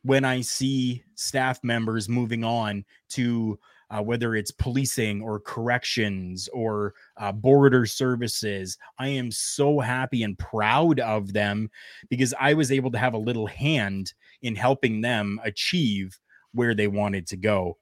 when 0.03 0.23
I 0.23 0.41
see 0.41 1.03
staff 1.15 1.63
members 1.63 2.07
moving 2.07 2.43
on 2.43 2.85
to 3.09 3.59
uh, 3.89 4.01
whether 4.01 4.35
it's 4.35 4.51
policing 4.51 5.21
or 5.21 5.39
corrections 5.39 6.47
or 6.53 6.93
uh, 7.17 7.31
border 7.31 7.85
services. 7.85 8.77
I 8.99 9.09
am 9.09 9.31
so 9.31 9.79
happy 9.79 10.23
and 10.23 10.37
proud 10.37 10.99
of 10.99 11.33
them 11.33 11.69
because 12.09 12.33
I 12.39 12.53
was 12.53 12.71
able 12.71 12.91
to 12.91 12.97
have 12.97 13.13
a 13.13 13.19
little 13.19 13.47
hand 13.47 14.13
in 14.41 14.55
helping 14.55 15.01
them 15.01 15.39
achieve 15.43 16.17
where 16.53 16.73
they 16.73 16.87
wanted 16.87 17.27
to 17.27 17.37
go. 17.37 17.77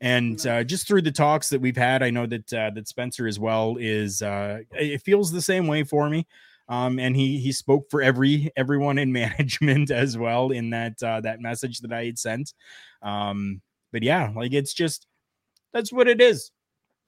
And 0.00 0.44
uh, 0.46 0.64
just 0.64 0.86
through 0.86 1.02
the 1.02 1.12
talks 1.12 1.48
that 1.48 1.60
we've 1.60 1.76
had, 1.76 2.02
I 2.02 2.10
know 2.10 2.26
that 2.26 2.52
uh, 2.52 2.70
that 2.74 2.88
Spencer 2.88 3.26
as 3.26 3.38
well 3.38 3.76
is. 3.80 4.22
Uh, 4.22 4.60
it 4.72 5.02
feels 5.02 5.32
the 5.32 5.40
same 5.40 5.66
way 5.66 5.82
for 5.82 6.10
me 6.10 6.26
um, 6.68 6.98
and 6.98 7.16
he 7.16 7.38
he 7.38 7.52
spoke 7.52 7.90
for 7.90 8.02
every 8.02 8.50
everyone 8.56 8.98
in 8.98 9.12
management 9.22 9.90
as 9.90 10.16
well 10.18 10.50
in 10.50 10.70
that 10.70 11.02
uh, 11.02 11.20
that 11.20 11.40
message 11.40 11.80
that 11.80 11.92
I 11.92 12.06
had 12.06 12.18
sent. 12.18 12.54
Um, 13.02 13.62
but 13.92 14.02
yeah, 14.02 14.32
like 14.34 14.52
it's 14.52 14.74
just 14.74 15.06
that's 15.72 15.92
what 15.92 16.08
it 16.08 16.20
is. 16.20 16.50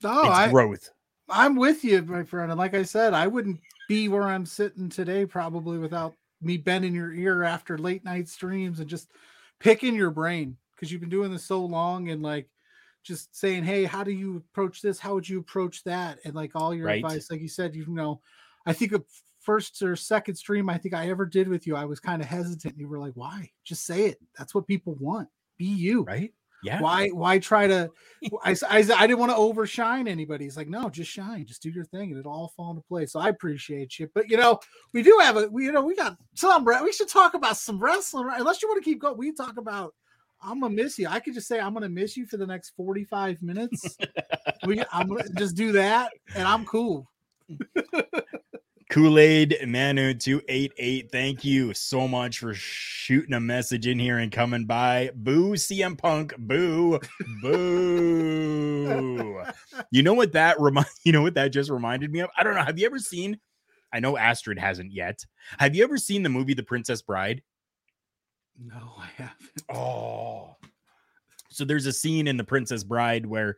No, 0.03 0.11
it's 0.23 0.39
I, 0.39 0.53
growth. 0.53 0.91
I'm 1.29 1.57
with 1.57 1.85
you, 1.85 2.03
my 2.03 2.25
friend. 2.25 2.51
And 2.51 2.59
like 2.59 2.75
I 2.75 2.83
said, 2.83 3.15
I 3.15 3.27
wouldn't 3.27 3.61
be 3.89 4.09
where 4.09 4.25
I'm 4.25 4.47
sitting 4.47 4.89
today 4.89 5.27
probably 5.27 5.79
without 5.79 6.15
me 6.41 6.57
bending 6.57 6.95
your 6.95 7.13
ear 7.13 7.43
after 7.43 7.79
late 7.79 8.05
night 8.05 8.29
streams 8.29 8.81
and 8.81 8.89
just 8.89 9.11
picking 9.59 9.95
your 9.95 10.11
brain 10.11 10.57
because 10.75 10.93
you've 10.93 11.01
been 11.01 11.11
doing 11.11 11.33
this 11.33 11.45
so 11.45 11.65
long 11.65 12.11
and 12.11 12.23
like 12.23 12.49
just 13.03 13.35
saying, 13.35 13.65
hey, 13.65 13.85
how 13.85 14.05
do 14.05 14.11
you 14.13 14.37
approach 14.37 14.83
this? 14.83 14.99
How 14.99 15.15
would 15.15 15.29
you 15.29 15.39
approach 15.39 15.85
that? 15.85 16.19
And 16.25 16.35
like 16.35 16.53
all 16.55 16.75
your 16.75 16.89
Right. 16.89 16.97
advice, 16.97 17.31
like 17.31 17.41
you 17.41 17.49
said, 17.49 17.75
you 17.75 17.87
know, 17.87 18.21
I 18.67 18.73
think 18.73 18.93
a 18.93 19.03
first 19.47 19.81
or 19.81 19.97
second 19.97 20.35
stream 20.35 20.69
I 20.69 20.77
think 20.77 20.95
I 20.95 21.09
ever 21.09 21.25
did 21.25 21.49
with 21.49 21.67
you, 21.67 21.77
I 21.77 21.85
was 21.85 22.01
kind 22.01 22.21
of 22.21 22.29
hesitant. 22.29 22.77
You 22.77 22.89
were 22.89 22.99
like, 22.99 23.15
why? 23.15 23.51
Just 23.65 23.87
say 23.87 24.07
it. 24.07 24.19
That's 24.37 24.55
what 24.55 24.67
people 24.67 24.97
want. 25.01 25.29
Be 25.57 25.65
you. 25.65 26.03
Right? 26.03 26.35
Yeah. 26.63 26.81
Why 26.81 27.09
why 27.09 27.39
try 27.39 27.69
to 27.69 27.91
I 28.43 28.57
I 28.71 28.83
didn't 28.83 29.19
want 29.19 29.31
to 29.31 29.37
overshine 29.37 30.09
anybody. 30.09 30.45
He's 30.45 30.57
like, 30.57 30.69
no, 30.69 30.89
just 30.89 31.11
shine, 31.11 31.47
just 31.47 31.63
do 31.63 31.71
your 31.71 31.85
thing, 31.85 32.11
and 32.11 32.19
it'll 32.19 32.33
all 32.33 32.53
fall 32.57 32.71
into 32.71 32.83
place. 32.83 33.13
So 33.13 33.21
I 33.21 33.29
appreciate 33.29 33.99
you. 33.99 34.09
But 34.15 34.29
you 34.29 34.37
know, 34.37 34.59
we 34.93 35.03
do 35.03 35.17
have 35.23 35.37
a 35.37 35.47
we 35.49 35.67
you 35.67 35.73
know, 35.73 35.85
we 35.85 35.95
got 35.95 36.17
some 36.35 36.67
we 36.83 36.93
should 36.93 37.09
talk 37.09 37.35
about 37.35 37.57
some 37.57 37.79
wrestling, 37.79 38.27
right? 38.27 38.41
Unless 38.41 38.63
you 38.63 38.69
want 38.69 38.83
to 38.83 38.91
keep 38.91 39.01
going, 39.01 39.17
we 39.17 39.33
talk 39.33 39.59
about 39.59 39.95
I'm 40.43 40.61
gonna 40.61 40.75
miss 40.75 40.99
you. 40.99 41.09
I 41.09 41.21
could 41.21 41.35
just 41.35 41.47
say 41.47 41.61
I'm 41.61 41.73
gonna 41.73 41.89
miss 41.89 42.17
you 42.17 42.27
for 42.27 42.37
the 42.37 42.47
next 42.47 42.71
45 42.71 43.43
minutes. 43.43 43.97
we 44.67 44.83
I'm 44.93 45.09
gonna 45.09 45.29
just 45.37 45.57
do 45.57 45.73
that 45.73 46.11
and 46.35 46.49
I'm 46.49 46.65
cool. 46.65 47.09
Kool 48.89 49.19
Aid 49.19 49.59
Manu 49.67 50.15
two 50.15 50.41
eight 50.49 50.73
eight. 50.79 51.11
Thank 51.11 51.45
you 51.45 51.75
so 51.75 52.07
much 52.07 52.39
for 52.39 52.55
shooting 52.55 53.35
a 53.35 53.41
message 53.41 53.89
in 53.89 53.99
here 53.99 54.19
and 54.19 54.31
coming 54.31 54.65
by. 54.65 55.11
Boo 55.15 55.55
CM 55.55 55.99
Punk. 55.99 56.35
Boo. 56.39 57.01
Boo. 57.43 59.43
you 59.91 60.03
know 60.05 60.15
what 60.15 60.33
that 60.33 60.57
remind? 60.61 60.87
You 61.05 61.13
know 61.13 61.23
what 61.23 61.35
that 61.35 61.49
just 61.49 61.69
reminded 61.69 62.13
me 62.13 62.21
of? 62.21 62.31
I 62.39 62.45
don't 62.45 62.55
know. 62.55 62.63
Have 62.63 62.79
you 62.79 62.87
ever 62.87 63.01
seen? 63.01 63.41
I 63.93 63.99
know 63.99 64.17
Astrid 64.17 64.59
hasn't 64.59 64.93
yet. 64.93 65.25
Have 65.59 65.75
you 65.75 65.83
ever 65.83 65.99
seen 65.99 66.23
the 66.23 66.29
movie 66.29 66.55
The 66.55 66.63
Princess 66.63 67.03
Bride? 67.03 67.43
No, 68.59 68.95
I 68.99 69.09
haven't. 69.17 69.63
Oh. 69.69 70.57
So 71.57 71.65
there's 71.65 71.87
a 71.87 71.93
scene 71.93 72.29
in 72.29 72.37
The 72.37 72.45
Princess 72.45 72.85
Bride 72.85 73.25
where 73.27 73.57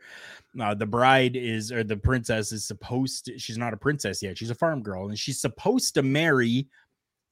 uh, 0.60 0.74
the 0.74 0.86
bride 0.86 1.36
is, 1.36 1.72
or 1.72 1.82
the 1.82 1.96
princess 1.96 2.52
is 2.52 2.64
supposed 2.64 3.24
to, 3.26 3.38
she's 3.38 3.58
not 3.58 3.74
a 3.74 3.76
princess 3.76 4.22
yet. 4.22 4.38
She's 4.38 4.50
a 4.50 4.54
farm 4.54 4.82
girl 4.82 5.08
and 5.08 5.18
she's 5.18 5.40
supposed 5.40 5.94
to 5.94 6.02
marry 6.02 6.68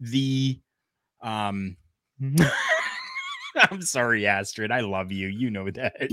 the, 0.00 0.60
um, 1.22 1.76
I'm 3.70 3.82
sorry, 3.82 4.26
Astrid. 4.26 4.72
I 4.72 4.80
love 4.80 5.12
you. 5.12 5.28
You 5.28 5.50
know 5.50 5.70
that. 5.70 6.10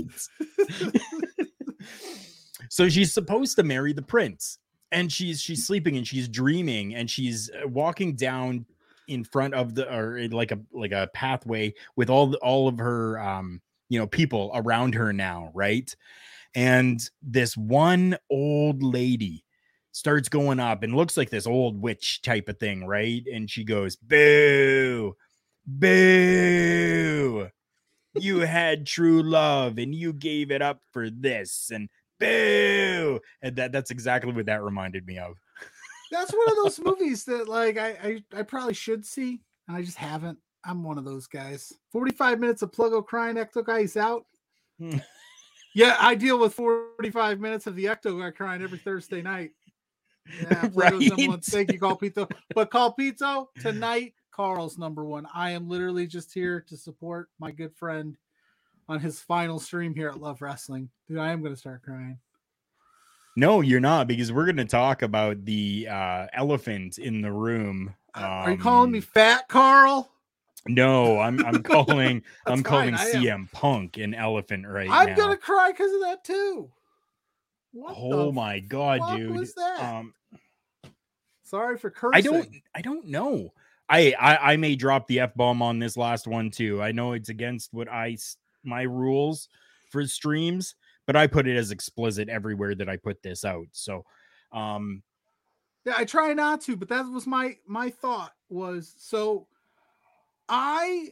so 2.68 2.88
she's 2.88 3.12
supposed 3.12 3.56
to 3.56 3.62
marry 3.62 3.92
the 3.92 4.02
prince 4.02 4.58
and 4.92 5.12
she's 5.12 5.40
she's 5.40 5.66
sleeping 5.66 5.96
and 5.96 6.06
she's 6.06 6.28
dreaming 6.28 6.94
and 6.94 7.10
she's 7.10 7.50
uh, 7.50 7.68
walking 7.68 8.14
down 8.14 8.64
in 9.08 9.24
front 9.24 9.52
of 9.52 9.74
the 9.74 9.92
or 9.92 10.26
like 10.28 10.52
a 10.52 10.58
like 10.72 10.92
a 10.92 11.10
pathway 11.12 11.74
with 11.96 12.08
all 12.08 12.28
the, 12.28 12.38
all 12.38 12.68
of 12.68 12.78
her 12.78 13.18
um 13.20 13.60
you 13.94 14.00
know 14.00 14.06
people 14.06 14.50
around 14.54 14.94
her 14.94 15.12
now 15.12 15.50
right? 15.54 15.94
And 16.56 17.00
this 17.22 17.56
one 17.56 18.16
old 18.30 18.82
lady 18.82 19.44
starts 19.92 20.28
going 20.28 20.60
up 20.60 20.82
and 20.82 20.94
looks 20.94 21.16
like 21.16 21.30
this 21.30 21.46
old 21.46 21.80
witch 21.80 22.20
type 22.22 22.48
of 22.48 22.58
thing 22.58 22.86
right? 22.86 23.22
And 23.32 23.48
she 23.48 23.64
goes 23.64 23.96
boo 23.96 25.14
boo. 25.66 27.48
You 28.16 28.40
had 28.40 28.86
true 28.86 29.22
love 29.22 29.78
and 29.78 29.94
you 29.94 30.12
gave 30.12 30.50
it 30.50 30.62
up 30.62 30.80
for 30.92 31.10
this 31.10 31.70
and 31.72 31.88
boo. 32.20 33.20
And 33.42 33.56
that 33.56 33.72
that's 33.72 33.90
exactly 33.90 34.32
what 34.32 34.46
that 34.46 34.62
reminded 34.62 35.06
me 35.06 35.18
of. 35.18 35.36
That's 36.10 36.32
one 36.32 36.48
of 36.48 36.56
those 36.56 36.78
movies 36.84 37.24
that 37.24 37.48
like 37.48 37.78
I, 37.78 37.88
I 38.34 38.40
I 38.40 38.42
probably 38.42 38.74
should 38.74 39.04
see, 39.04 39.40
and 39.66 39.76
I 39.76 39.82
just 39.82 39.96
haven't. 39.96 40.38
I'm 40.66 40.82
one 40.82 40.98
of 40.98 41.04
those 41.04 41.26
guys. 41.26 41.72
45 41.92 42.40
minutes 42.40 42.62
of 42.62 42.70
Pluggo 42.70 43.04
crying, 43.04 43.36
Ecto 43.36 43.64
guy, 43.64 43.82
he's 43.82 43.96
out. 43.96 44.24
Hmm. 44.78 44.98
yeah, 45.74 45.96
I 46.00 46.14
deal 46.14 46.38
with 46.38 46.54
45 46.54 47.40
minutes 47.40 47.66
of 47.66 47.76
the 47.76 47.84
Ecto 47.86 48.20
guy 48.20 48.30
crying 48.30 48.62
every 48.62 48.78
Thursday 48.78 49.22
night. 49.22 49.50
Yeah, 50.40 50.62
Pluggo's 50.68 51.08
number 51.08 51.22
one. 51.26 51.30
Right. 51.36 51.44
Thank 51.44 51.72
you, 51.72 51.78
Carlpito. 51.78 52.30
But 52.54 52.70
Carlpito, 52.70 53.46
tonight, 53.60 54.14
Carl's 54.30 54.78
number 54.78 55.04
one. 55.04 55.26
I 55.34 55.50
am 55.50 55.68
literally 55.68 56.06
just 56.06 56.32
here 56.32 56.60
to 56.68 56.76
support 56.76 57.28
my 57.38 57.50
good 57.50 57.74
friend 57.76 58.16
on 58.88 59.00
his 59.00 59.20
final 59.20 59.58
stream 59.58 59.94
here 59.94 60.08
at 60.08 60.20
Love 60.20 60.42
Wrestling. 60.42 60.88
Dude, 61.08 61.18
I 61.18 61.30
am 61.30 61.42
gonna 61.42 61.56
start 61.56 61.82
crying. 61.82 62.18
no 63.36 63.60
you're 63.60 63.80
not 63.80 64.06
because 64.06 64.30
we're 64.32 64.44
going 64.44 64.56
to 64.56 64.64
talk 64.64 65.02
about 65.02 65.44
the 65.44 65.88
uh 65.90 66.26
elephant 66.34 66.98
in 66.98 67.20
the 67.20 67.32
room 67.32 67.92
Are 68.14 68.50
you 68.52 68.56
calling 68.58 68.92
me 68.92 68.98
Um, 68.98 69.02
fat, 69.02 69.48
Carl? 69.48 70.10
No 70.66 71.18
i'm 71.20 71.44
i'm 71.44 71.62
calling 71.62 72.22
i'm 72.46 72.62
calling 72.62 72.94
fine, 72.94 73.06
I 73.06 73.10
am. 73.10 73.22
cm 73.22 73.52
punk 73.52 73.96
an 73.98 74.14
elephant 74.14 74.66
right 74.66 74.88
I'm 74.90 75.08
now 75.08 75.16
gonna 75.16 75.36
cry 75.36 75.70
because 75.72 75.92
of 75.92 76.00
that 76.00 76.24
too. 76.24 76.70
What 77.72 77.94
oh 77.98 78.30
my 78.32 78.60
god 78.60 79.16
dude 79.16 79.30
was 79.38 79.54
that? 79.54 79.80
um 79.80 80.14
Sorry 81.42 81.76
for 81.76 81.90
cursing. 81.90 82.16
I 82.16 82.20
don't 82.20 82.48
I 82.74 82.80
don't 82.80 83.06
know. 83.06 83.52
I, 83.88 84.14
I 84.18 84.52
I 84.52 84.56
may 84.56 84.76
drop 84.76 85.06
the 85.06 85.20
F 85.20 85.34
bomb 85.34 85.60
on 85.60 85.78
this 85.78 85.96
last 85.96 86.26
one 86.26 86.50
too. 86.50 86.80
I 86.82 86.92
know 86.92 87.12
it's 87.12 87.28
against 87.28 87.74
what 87.74 87.88
I 87.88 88.16
my 88.64 88.82
rules 88.82 89.48
for 89.90 90.06
streams, 90.06 90.74
but 91.06 91.16
I 91.16 91.26
put 91.26 91.46
it 91.46 91.56
as 91.56 91.70
explicit 91.70 92.28
everywhere 92.30 92.74
that 92.76 92.88
I 92.88 92.96
put 92.96 93.22
this 93.22 93.44
out. 93.44 93.66
So 93.72 94.04
um 94.52 95.02
Yeah, 95.84 95.94
I 95.98 96.04
try 96.06 96.32
not 96.32 96.62
to, 96.62 96.76
but 96.76 96.88
that 96.88 97.02
was 97.02 97.26
my 97.26 97.58
my 97.66 97.90
thought 97.90 98.32
was 98.48 98.94
so. 98.96 99.46
I 100.48 101.10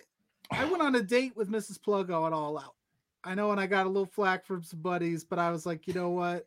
I 0.51 0.65
went 0.67 0.83
on 0.83 0.95
a 0.97 1.03
date 1.03 1.37
with 1.37 1.51
Mrs. 1.51 1.79
Pluggo 1.81 2.27
at 2.27 2.33
All 2.33 2.59
Out. 2.59 2.75
I 3.25 3.35
know, 3.35 3.53
and 3.53 3.61
I 3.61 3.67
got 3.67 3.87
a 3.87 3.89
little 3.89 4.07
flack 4.07 4.45
from 4.45 4.63
some 4.63 4.81
buddies, 4.81 5.25
but 5.25 5.39
I 5.39 5.51
was 5.51 5.65
like, 5.65 5.87
you 5.87 5.95
know 5.95 6.11
what? 6.11 6.47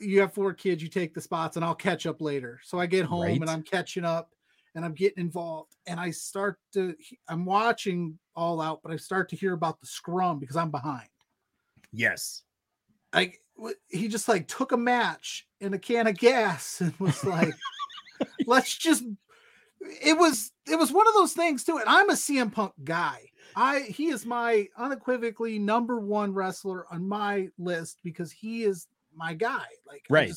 You 0.00 0.20
have 0.20 0.34
four 0.34 0.52
kids, 0.52 0.82
you 0.82 0.88
take 0.88 1.14
the 1.14 1.20
spots, 1.20 1.56
and 1.56 1.64
I'll 1.64 1.74
catch 1.74 2.04
up 2.06 2.20
later. 2.20 2.60
So 2.64 2.78
I 2.80 2.86
get 2.86 3.04
home 3.06 3.22
Right. 3.22 3.40
and 3.40 3.48
I'm 3.48 3.62
catching 3.62 4.04
up, 4.04 4.34
and 4.74 4.84
I'm 4.84 4.92
getting 4.92 5.22
involved, 5.22 5.76
and 5.86 6.00
I 6.00 6.10
start 6.10 6.58
to 6.72 6.94
I'm 7.28 7.44
watching 7.44 8.18
All 8.34 8.60
Out, 8.60 8.80
but 8.82 8.92
I 8.92 8.96
start 8.96 9.28
to 9.30 9.36
hear 9.36 9.52
about 9.52 9.80
the 9.80 9.86
scrum 9.86 10.38
because 10.40 10.56
I'm 10.56 10.70
behind. 10.70 11.08
yes. 11.92 12.42
like 13.14 13.40
he 13.88 14.08
just 14.08 14.26
like 14.28 14.48
took 14.48 14.72
a 14.72 14.76
match 14.76 15.46
and 15.60 15.72
a 15.74 15.78
can 15.78 16.08
of 16.08 16.18
gas 16.18 16.80
and 16.80 16.92
was 16.98 17.24
like 17.24 17.54
let's 18.46 18.76
just 18.76 19.04
it 19.84 20.16
was 20.18 20.52
it 20.70 20.78
was 20.78 20.92
one 20.92 21.06
of 21.06 21.14
those 21.14 21.32
things 21.32 21.64
too 21.64 21.78
and 21.78 21.88
i'm 21.88 22.10
a 22.10 22.14
cm 22.14 22.52
punk 22.52 22.72
guy. 22.84 23.20
I 23.56 23.80
he 23.82 24.08
is 24.08 24.26
my 24.26 24.66
unequivocally 24.76 25.58
number 25.58 26.00
one 26.00 26.34
wrestler 26.34 26.86
on 26.92 27.06
my 27.06 27.48
list 27.58 27.98
because 28.02 28.32
he 28.32 28.64
is 28.64 28.88
my 29.14 29.32
guy. 29.34 29.66
Like 29.86 30.04
Right. 30.08 30.32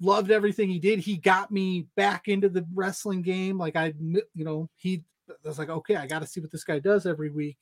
loved 0.00 0.30
everything 0.30 0.68
he 0.68 0.78
did. 0.78 0.98
He 0.98 1.16
got 1.16 1.50
me 1.50 1.86
back 1.96 2.28
into 2.28 2.50
the 2.50 2.66
wrestling 2.74 3.22
game. 3.22 3.56
Like 3.56 3.76
i 3.76 3.94
you 3.98 4.44
know 4.44 4.68
he 4.76 5.02
I 5.30 5.48
was 5.48 5.58
like 5.58 5.70
okay 5.70 5.96
i 5.96 6.06
got 6.06 6.20
to 6.20 6.28
see 6.28 6.40
what 6.40 6.52
this 6.52 6.64
guy 6.64 6.78
does 6.78 7.06
every 7.06 7.30
week 7.30 7.56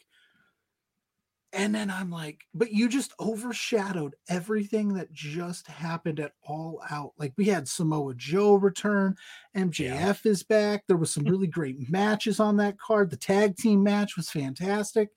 and 1.54 1.73
then 1.73 1.88
I'm 1.88 2.11
like, 2.11 2.46
but 2.52 2.73
you 2.73 2.88
just 2.88 3.12
overshadowed 3.20 4.16
everything 4.28 4.94
that 4.94 5.12
just 5.12 5.68
happened 5.68 6.18
at 6.18 6.32
All 6.42 6.82
Out. 6.90 7.12
Like 7.16 7.32
we 7.37 7.44
had 7.44 7.68
Samoa 7.68 8.14
Joe 8.14 8.56
return, 8.56 9.16
MJF 9.56 10.26
is 10.26 10.42
back. 10.42 10.84
There 10.87 10.96
was 10.96 11.12
some 11.12 11.25
really 11.28 11.46
great 11.46 11.88
matches 11.88 12.40
on 12.40 12.56
that 12.56 12.78
card. 12.78 13.08
The 13.08 13.16
tag 13.16 13.56
team 13.56 13.84
match 13.84 14.16
was 14.16 14.28
fantastic. 14.28 15.11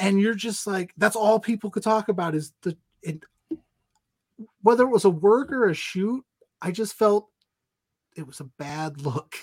And 0.00 0.20
you're 0.20 0.34
just 0.34 0.66
like, 0.66 0.92
that's 0.96 1.14
all 1.14 1.38
people 1.38 1.70
could 1.70 1.84
talk 1.84 2.08
about 2.08 2.34
is 2.34 2.52
the 2.62 2.76
it, 3.02 3.22
whether 4.62 4.82
it 4.82 4.90
was 4.90 5.04
a 5.04 5.10
work 5.10 5.52
or 5.52 5.66
a 5.68 5.74
shoot. 5.74 6.24
I 6.60 6.72
just 6.72 6.94
felt 6.94 7.28
it 8.16 8.26
was 8.26 8.40
a 8.40 8.50
bad 8.58 9.00
look. 9.02 9.36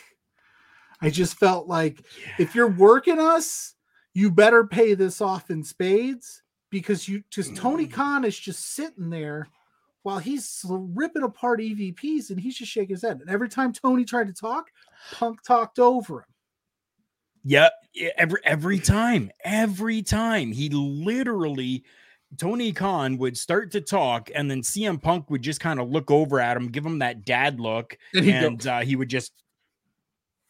I 1.01 1.09
just 1.09 1.37
felt 1.37 1.67
like 1.67 2.03
if 2.37 2.55
you're 2.55 2.67
working 2.67 3.19
us, 3.19 3.75
you 4.13 4.31
better 4.31 4.65
pay 4.65 4.93
this 4.93 5.21
off 5.21 5.49
in 5.49 5.63
spades 5.63 6.41
because 6.69 7.07
you 7.07 7.23
just 7.29 7.55
Tony 7.55 7.87
Khan 7.87 8.25
is 8.25 8.37
just 8.37 8.73
sitting 8.73 9.09
there 9.09 9.47
while 10.03 10.19
he's 10.19 10.63
ripping 10.67 11.23
apart 11.23 11.59
EVPs 11.59 12.29
and 12.29 12.39
he's 12.39 12.57
just 12.57 12.71
shaking 12.71 12.95
his 12.95 13.01
head. 13.01 13.19
And 13.21 13.29
every 13.29 13.49
time 13.49 13.73
Tony 13.73 14.05
tried 14.05 14.27
to 14.27 14.33
talk, 14.33 14.69
Punk 15.11 15.43
talked 15.43 15.79
over 15.79 16.19
him. 16.19 16.25
Yep. 17.45 17.73
yeah, 17.93 18.09
Every 18.17 18.39
every 18.43 18.79
time, 18.79 19.31
every 19.43 20.01
time 20.01 20.51
he 20.51 20.69
literally 20.69 21.83
Tony 22.37 22.71
Khan 22.71 23.17
would 23.17 23.37
start 23.37 23.71
to 23.71 23.81
talk, 23.81 24.29
and 24.35 24.49
then 24.49 24.61
CM 24.61 25.01
Punk 25.01 25.29
would 25.29 25.41
just 25.41 25.59
kind 25.59 25.79
of 25.79 25.89
look 25.89 26.11
over 26.11 26.39
at 26.39 26.55
him, 26.55 26.67
give 26.67 26.85
him 26.85 26.99
that 26.99 27.25
dad 27.25 27.59
look, 27.59 27.97
And 28.13 28.27
and 28.29 28.67
uh, 28.67 28.79
he 28.81 28.95
would 28.95 29.09
just 29.09 29.33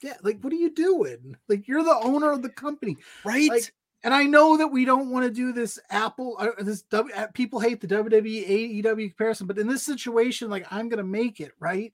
Yeah, 0.01 0.15
like 0.23 0.39
what 0.41 0.53
are 0.53 0.57
you 0.57 0.73
doing? 0.73 1.35
Like 1.47 1.67
you're 1.67 1.83
the 1.83 1.99
owner 2.03 2.31
of 2.31 2.41
the 2.41 2.49
company. 2.49 2.97
right. 3.23 3.49
Like, 3.49 3.73
and 4.03 4.13
I 4.13 4.23
know 4.23 4.55
that 4.57 4.67
we 4.67 4.85
don't 4.85 5.11
want 5.11 5.25
to 5.25 5.31
do 5.31 5.51
this 5.51 5.77
Apple, 5.89 6.37
uh, 6.39 6.51
this 6.59 6.83
W. 6.83 7.13
uh, 7.13 7.27
People 7.33 7.59
hate 7.59 7.81
the 7.81 7.87
WWE 7.87 8.81
AEW 8.83 9.09
comparison, 9.09 9.45
but 9.45 9.57
in 9.57 9.67
this 9.67 9.83
situation, 9.83 10.49
like 10.49 10.65
I'm 10.71 10.87
gonna 10.87 11.03
make 11.03 11.41
it 11.41 11.51
right. 11.59 11.93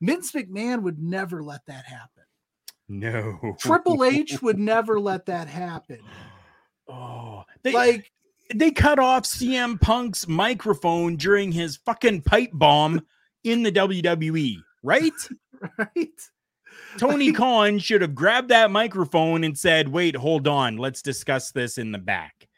Vince 0.00 0.32
McMahon 0.32 0.82
would 0.82 1.02
never 1.02 1.42
let 1.42 1.66
that 1.66 1.84
happen. 1.84 2.22
no, 2.88 3.56
Triple 3.58 4.04
H 4.04 4.40
would 4.42 4.58
never 4.60 5.00
let 5.00 5.26
that 5.26 5.48
happen. 5.48 6.00
Oh, 6.88 7.44
they 7.62 7.72
Like, 7.72 8.12
they 8.54 8.70
cut 8.70 8.98
off 8.98 9.24
CM 9.24 9.80
Punk's 9.80 10.26
microphone 10.26 11.16
during 11.16 11.52
his 11.52 11.76
fucking 11.76 12.22
pipe 12.22 12.50
bomb 12.52 13.04
in 13.44 13.62
the 13.62 13.72
WWE, 13.72 14.56
right? 14.82 15.12
right? 15.78 16.20
Tony 16.98 17.32
Khan 17.34 17.78
should 17.78 18.02
have 18.02 18.14
grabbed 18.14 18.48
that 18.48 18.70
microphone 18.70 19.44
and 19.44 19.56
said, 19.56 19.88
"Wait, 19.88 20.16
hold 20.16 20.48
on, 20.48 20.76
let's 20.76 21.02
discuss 21.02 21.50
this 21.50 21.78
in 21.78 21.92
the 21.92 21.98
back." 21.98 22.48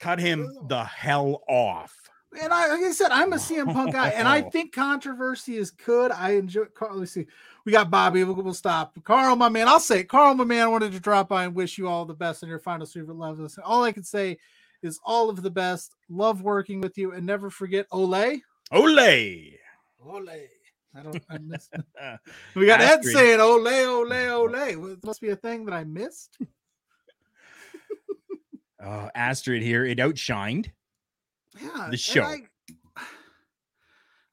Cut 0.00 0.18
him 0.18 0.52
the 0.66 0.84
hell 0.84 1.42
off. 1.48 1.96
And 2.40 2.52
I, 2.52 2.68
like 2.68 2.82
I 2.82 2.92
said, 2.92 3.10
I'm 3.10 3.32
a 3.34 3.36
CM 3.36 3.72
Punk 3.72 3.92
guy, 3.92 4.08
and 4.08 4.26
I 4.26 4.42
think 4.50 4.72
controversy 4.72 5.56
is 5.56 5.70
good. 5.70 6.10
I 6.10 6.32
enjoy. 6.32 6.64
Carl, 6.74 6.98
let's 6.98 7.12
see, 7.12 7.26
we 7.64 7.72
got 7.72 7.90
Bobby. 7.90 8.24
We'll, 8.24 8.34
we'll 8.34 8.54
stop. 8.54 8.96
Carl, 9.04 9.36
my 9.36 9.48
man. 9.48 9.68
I'll 9.68 9.80
say, 9.80 10.02
Carl, 10.02 10.34
my 10.34 10.44
man. 10.44 10.62
I 10.62 10.68
wanted 10.68 10.92
to 10.92 11.00
drop 11.00 11.28
by 11.28 11.44
and 11.44 11.54
wish 11.54 11.78
you 11.78 11.88
all 11.88 12.04
the 12.04 12.14
best 12.14 12.42
in 12.42 12.48
your 12.48 12.58
final 12.58 12.86
super 12.86 13.12
levels. 13.12 13.58
All 13.64 13.84
I 13.84 13.92
can 13.92 14.02
say 14.02 14.38
is 14.82 14.98
all 15.04 15.28
of 15.28 15.42
the 15.42 15.50
best. 15.50 15.94
Love 16.08 16.42
working 16.42 16.80
with 16.80 16.96
you, 16.96 17.12
and 17.12 17.26
never 17.26 17.50
forget 17.50 17.86
Ole. 17.92 18.40
Ole. 18.70 19.58
Ole. 20.04 20.48
I 20.94 21.02
don't. 21.02 21.22
I 21.30 21.38
missed. 21.38 21.74
we 22.54 22.66
got 22.66 22.80
Ed 22.80 23.04
saying 23.04 23.40
Ole, 23.40 23.66
Ole, 23.66 24.12
Ole. 24.30 24.54
It 24.92 25.04
must 25.04 25.20
be 25.20 25.30
a 25.30 25.36
thing 25.36 25.64
that 25.66 25.74
I 25.74 25.84
missed. 25.84 26.38
Oh, 28.84 29.08
Astrid 29.14 29.62
here. 29.62 29.84
It 29.84 29.98
outshined. 29.98 30.70
Yeah, 31.60 31.88
the 31.90 31.96
show. 31.96 32.24
I- 32.24 32.48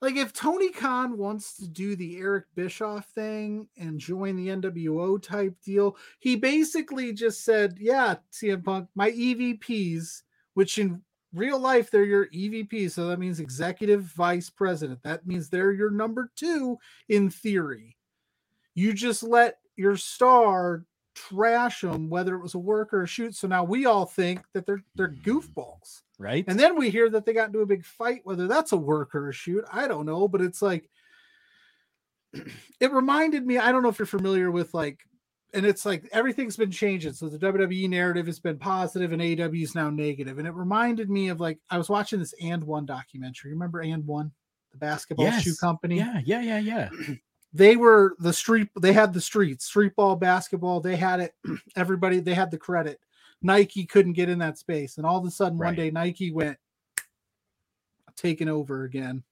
like 0.02 0.16
if 0.16 0.34
Tony 0.34 0.72
Khan 0.72 1.18
wants 1.18 1.56
to 1.58 1.68
do 1.68 1.96
the 1.96 2.18
Eric 2.18 2.46
Bischoff 2.56 3.06
thing 3.10 3.68
and 3.78 4.00
join 4.00 4.36
the 4.36 4.48
NWO 4.48 5.22
type 5.22 5.56
deal, 5.64 5.98
he 6.18 6.36
basically 6.36 7.14
just 7.14 7.46
said, 7.46 7.78
"Yeah, 7.80 8.16
CM 8.32 8.64
Punk, 8.64 8.90
my 8.96 9.12
EVPs, 9.12 10.24
which 10.56 10.80
in 10.80 11.04
real 11.34 11.60
life 11.60 11.92
they're 11.92 12.04
your 12.04 12.28
EVP. 12.28 12.90
so 12.92 13.08
that 13.08 13.20
means 13.20 13.40
executive 13.40 14.04
vice 14.04 14.50
president. 14.50 15.02
That 15.04 15.28
means 15.28 15.50
they're 15.50 15.72
your 15.72 15.92
number 15.92 16.32
two 16.36 16.78
in 17.08 17.30
theory. 17.30 17.96
You 18.76 18.94
just 18.94 19.24
let 19.24 19.58
your 19.76 19.98
star 19.98 20.86
trash 21.16 21.82
them, 21.82 22.10
whether 22.10 22.36
it 22.36 22.42
was 22.42 22.56
a 22.56 22.60
work 22.60 22.94
or 22.94 23.04
a 23.04 23.08
shoot. 23.08 23.36
So 23.36 23.48
now 23.48 23.64
we 23.64 23.86
all 23.86 24.06
think 24.06 24.42
that 24.54 24.66
they're 24.66 24.84
they're 24.96 25.10
hmm. 25.24 25.30
goofballs." 25.30 26.02
Right. 26.18 26.44
And 26.48 26.60
then 26.60 26.78
we 26.78 26.90
hear 26.90 27.10
that 27.12 27.26
they 27.26 27.34
got 27.34 27.48
into 27.48 27.62
a 27.62 27.66
big 27.66 27.86
fight, 27.86 28.22
whether 28.26 28.48
that's 28.48 28.74
a 28.74 28.78
work 28.78 29.16
or 29.16 29.30
a 29.30 29.34
shoot. 29.34 29.64
I 29.72 29.88
don't 29.88 30.06
know, 30.06 30.28
but 30.28 30.42
it's 30.42 30.62
like 30.62 30.90
it 32.80 32.92
reminded 32.92 33.46
me. 33.46 33.58
I 33.58 33.72
don't 33.72 33.84
know 33.84 33.90
if 33.90 34.00
you're 34.00 34.06
familiar 34.06 34.52
with 34.52 34.74
like, 34.74 35.00
and 35.54 35.66
it's 35.66 35.86
like 35.86 36.08
everything's 36.12 36.58
been 36.58 36.72
changing. 36.72 37.14
So 37.14 37.28
the 37.28 37.38
WWE 37.38 37.90
narrative 37.90 38.28
has 38.28 38.40
been 38.40 38.58
positive 38.58 39.12
and 39.12 39.22
AEW 39.22 39.64
is 39.64 39.76
now 39.76 39.90
negative. 39.90 40.38
And 40.38 40.48
it 40.48 40.54
reminded 40.54 41.10
me 41.10 41.30
of 41.30 41.40
like 41.40 41.60
I 41.70 41.78
was 41.78 41.90
watching 41.90 42.20
this 42.20 42.34
and 42.42 42.64
one 42.64 42.86
documentary. 42.86 43.52
Remember 43.52 43.80
and 43.82 44.06
one, 44.06 44.32
the 44.72 44.78
basketball 44.78 45.32
shoe 45.32 45.56
company? 45.56 45.98
yeah, 45.98 46.22
yeah, 46.24 46.42
yeah, 46.42 46.60
yeah. 46.60 46.90
they 47.54 47.76
were 47.76 48.16
the 48.20 48.34
street 48.34 48.68
they 48.80 48.94
had 48.94 49.14
the 49.14 49.22
streets 49.22 49.66
street 49.66 49.96
ball 49.96 50.16
basketball 50.16 50.80
they 50.80 50.96
had 50.96 51.20
it 51.20 51.34
everybody 51.76 52.20
they 52.20 52.34
had 52.34 52.52
the 52.52 52.58
credit 52.58 53.00
nike 53.42 53.86
couldn't 53.86 54.14
get 54.14 54.30
in 54.30 54.40
that 54.40 54.58
space 54.58 54.98
and 54.98 55.06
all 55.06 55.18
of 55.18 55.26
a 55.26 55.32
sudden 55.32 55.58
one 55.58 55.76
day 55.76 55.90
nike 55.90 56.32
went 56.32 56.58
taken 58.16 58.48
over 58.48 58.84
again 58.84 59.24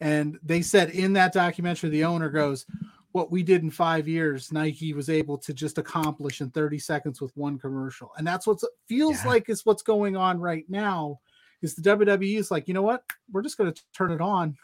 and 0.00 0.38
they 0.42 0.62
said 0.62 0.90
in 0.90 1.14
that 1.14 1.32
documentary 1.32 1.90
the 1.90 2.04
owner 2.04 2.30
goes 2.30 2.66
what 3.12 3.30
we 3.30 3.42
did 3.42 3.62
in 3.62 3.70
five 3.70 4.06
years 4.06 4.52
nike 4.52 4.92
was 4.94 5.10
able 5.10 5.36
to 5.38 5.52
just 5.52 5.78
accomplish 5.78 6.40
in 6.40 6.50
30 6.50 6.78
seconds 6.78 7.20
with 7.20 7.36
one 7.36 7.58
commercial. 7.58 8.12
And 8.16 8.26
that's 8.26 8.46
what 8.46 8.60
feels 8.88 9.16
Yeah. 9.24 9.30
like 9.30 9.48
is 9.48 9.66
what's 9.66 9.82
going 9.82 10.16
on 10.16 10.38
right 10.38 10.64
now 10.68 11.20
is 11.62 11.74
the 11.74 11.82
wwe 11.82 12.38
is 12.38 12.50
like 12.50 12.68
you 12.68 12.74
know 12.74 12.82
what? 12.82 13.02
We're 13.30 13.42
just 13.42 13.58
going 13.58 13.72
to 13.72 13.82
turn 13.92 14.12
it 14.12 14.20
on 14.20 14.56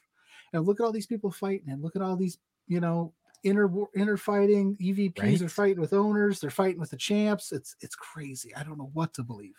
and 0.52 0.64
look 0.64 0.80
at 0.80 0.84
all 0.84 0.92
these 0.92 1.06
people 1.06 1.30
fighting 1.30 1.68
and 1.68 1.82
look 1.82 1.96
at 1.96 2.02
all 2.02 2.16
these 2.16 2.38
you 2.68 2.80
know 2.80 3.12
inner 3.42 3.70
inner 3.94 4.16
fighting. 4.16 4.76
Evps 4.76 5.42
are 5.42 5.48
fighting 5.48 5.80
with 5.80 5.92
owners. 5.92 6.40
They're 6.40 6.50
fighting 6.50 6.80
with 6.80 6.90
the 6.90 6.96
champs. 6.96 7.52
It's 7.52 7.76
it's 7.80 7.94
crazy. 7.94 8.54
I 8.54 8.62
don't 8.62 8.78
know 8.78 8.90
what 8.94 9.12
to 9.14 9.22
believe. 9.22 9.54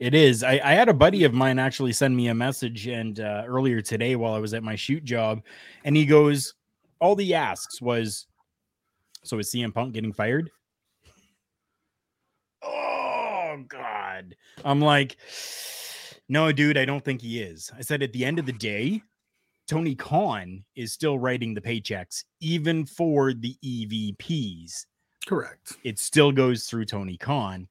It 0.00 0.14
is. 0.14 0.42
I, 0.42 0.60
I 0.64 0.72
had 0.72 0.88
a 0.88 0.94
buddy 0.94 1.22
of 1.22 1.32
mine 1.32 1.60
actually 1.60 1.92
send 1.92 2.16
me 2.16 2.26
a 2.28 2.34
message 2.34 2.88
and 2.88 3.20
uh, 3.20 3.44
earlier 3.46 3.80
today 3.80 4.16
while 4.16 4.34
I 4.34 4.40
was 4.40 4.52
at 4.54 4.64
my 4.64 4.74
shoot 4.74 5.04
job, 5.04 5.42
and 5.84 5.96
he 5.96 6.04
goes, 6.04 6.54
all 7.02 7.14
the 7.16 7.34
asks 7.34 7.82
was, 7.82 8.26
"So 9.24 9.38
is 9.38 9.50
CM 9.50 9.74
Punk 9.74 9.92
getting 9.92 10.12
fired?" 10.12 10.50
Oh 12.62 13.62
God! 13.68 14.34
I'm 14.64 14.80
like, 14.80 15.16
no, 16.28 16.52
dude, 16.52 16.78
I 16.78 16.86
don't 16.86 17.04
think 17.04 17.20
he 17.20 17.42
is. 17.42 17.70
I 17.76 17.82
said 17.82 18.02
at 18.02 18.12
the 18.14 18.24
end 18.24 18.38
of 18.38 18.46
the 18.46 18.52
day, 18.52 19.02
Tony 19.66 19.94
Khan 19.94 20.64
is 20.74 20.92
still 20.92 21.18
writing 21.18 21.52
the 21.52 21.60
paychecks, 21.60 22.24
even 22.40 22.86
for 22.86 23.34
the 23.34 23.56
EVPs 23.62 24.86
correct 25.26 25.74
it 25.84 25.98
still 25.98 26.32
goes 26.32 26.66
through 26.66 26.84
Tony 26.84 27.16
Khan. 27.16 27.68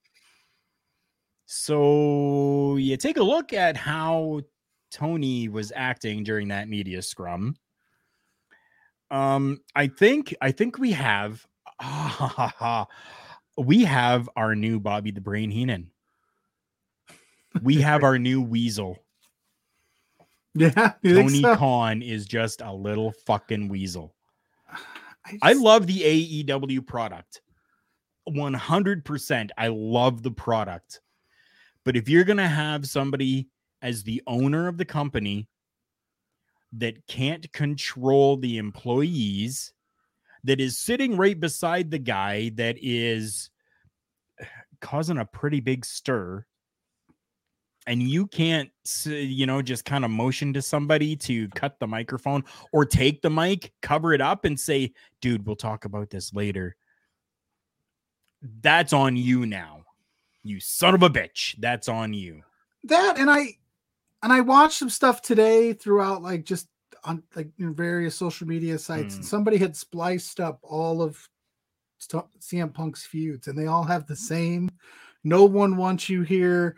So 1.45 2.77
you 2.77 2.95
take 2.95 3.17
a 3.17 3.23
look 3.23 3.51
at 3.51 3.75
how 3.75 4.41
Tony 4.89 5.49
was 5.49 5.71
acting 5.75 6.23
during 6.23 6.47
that 6.47 6.69
media 6.69 7.01
scrum. 7.01 7.57
Um, 9.11 9.59
I 9.75 9.87
think 9.87 10.33
I 10.41 10.51
think 10.51 10.79
we 10.79 10.93
have 10.93 11.45
we 13.57 13.83
have 13.83 14.29
our 14.35 14.55
new 14.55 14.79
Bobby 14.79 15.11
the 15.11 15.21
Brain 15.21 15.51
Heenan. 15.51 15.91
We 17.61 17.75
have 17.81 18.03
our 18.03 18.17
new 18.17 18.41
Weasel. 18.41 18.97
yeah 20.55 20.93
Tony 21.03 21.41
so? 21.41 21.55
Khan 21.57 22.01
is 22.01 22.25
just 22.25 22.61
a 22.61 22.73
little 22.73 23.13
fucking 23.25 23.67
weasel. 23.67 24.15
I, 25.25 25.37
I 25.41 25.53
love 25.53 25.87
the 25.87 26.45
AEW 26.45 26.87
product. 26.87 27.41
100%. 28.29 29.49
I 29.57 29.67
love 29.67 30.23
the 30.23 30.31
product. 30.31 31.01
But 31.83 31.95
if 31.95 32.07
you're 32.07 32.23
going 32.23 32.37
to 32.37 32.47
have 32.47 32.85
somebody 32.87 33.49
as 33.81 34.03
the 34.03 34.21
owner 34.27 34.67
of 34.67 34.77
the 34.77 34.85
company 34.85 35.47
that 36.73 37.05
can't 37.07 37.51
control 37.51 38.37
the 38.37 38.57
employees, 38.57 39.73
that 40.43 40.59
is 40.59 40.77
sitting 40.77 41.17
right 41.17 41.39
beside 41.39 41.91
the 41.91 41.99
guy 41.99 42.49
that 42.55 42.77
is 42.81 43.49
uh, 44.41 44.45
causing 44.79 45.17
a 45.17 45.25
pretty 45.25 45.59
big 45.59 45.85
stir, 45.85 46.45
and 47.87 48.01
you 48.01 48.27
can't, 48.27 48.69
you 49.05 49.45
know, 49.45 49.61
just 49.61 49.85
kind 49.85 50.05
of 50.05 50.11
motion 50.11 50.53
to 50.53 50.61
somebody 50.61 51.15
to 51.15 51.47
cut 51.49 51.79
the 51.79 51.87
microphone 51.87 52.43
or 52.71 52.85
take 52.85 53.21
the 53.21 53.29
mic, 53.29 53.73
cover 53.81 54.13
it 54.13 54.21
up, 54.21 54.45
and 54.45 54.59
say, 54.59 54.93
dude, 55.19 55.45
we'll 55.45 55.55
talk 55.55 55.85
about 55.85 56.09
this 56.09 56.33
later. 56.33 56.75
That's 58.61 58.93
on 58.93 59.15
you 59.15 59.45
now. 59.45 59.83
You 60.43 60.59
son 60.59 60.95
of 60.95 61.03
a 61.03 61.09
bitch. 61.09 61.55
That's 61.59 61.87
on 61.87 62.13
you. 62.13 62.41
that 62.85 63.19
and 63.19 63.29
i 63.29 63.55
and 64.23 64.31
i 64.31 64.39
watched 64.41 64.77
some 64.79 64.89
stuff 64.89 65.21
today 65.21 65.73
throughout 65.73 66.21
like 66.21 66.43
just 66.45 66.67
on 67.03 67.23
like 67.35 67.49
in 67.59 67.73
various 67.73 68.15
social 68.15 68.47
media 68.47 68.77
sites 68.77 69.15
and 69.15 69.25
Mm. 69.25 69.29
somebody 69.29 69.57
had 69.57 69.75
spliced 69.75 70.39
up 70.39 70.59
all 70.63 71.01
of 71.01 71.17
st- 71.97 72.25
cm 72.39 72.73
punk's 72.73 73.05
feuds 73.05 73.47
and 73.47 73.57
they 73.57 73.67
all 73.67 73.83
have 73.83 74.05
the 74.07 74.15
same 74.15 74.69
no 75.23 75.45
one 75.45 75.77
wants 75.77 76.09
you 76.09 76.21
here 76.23 76.75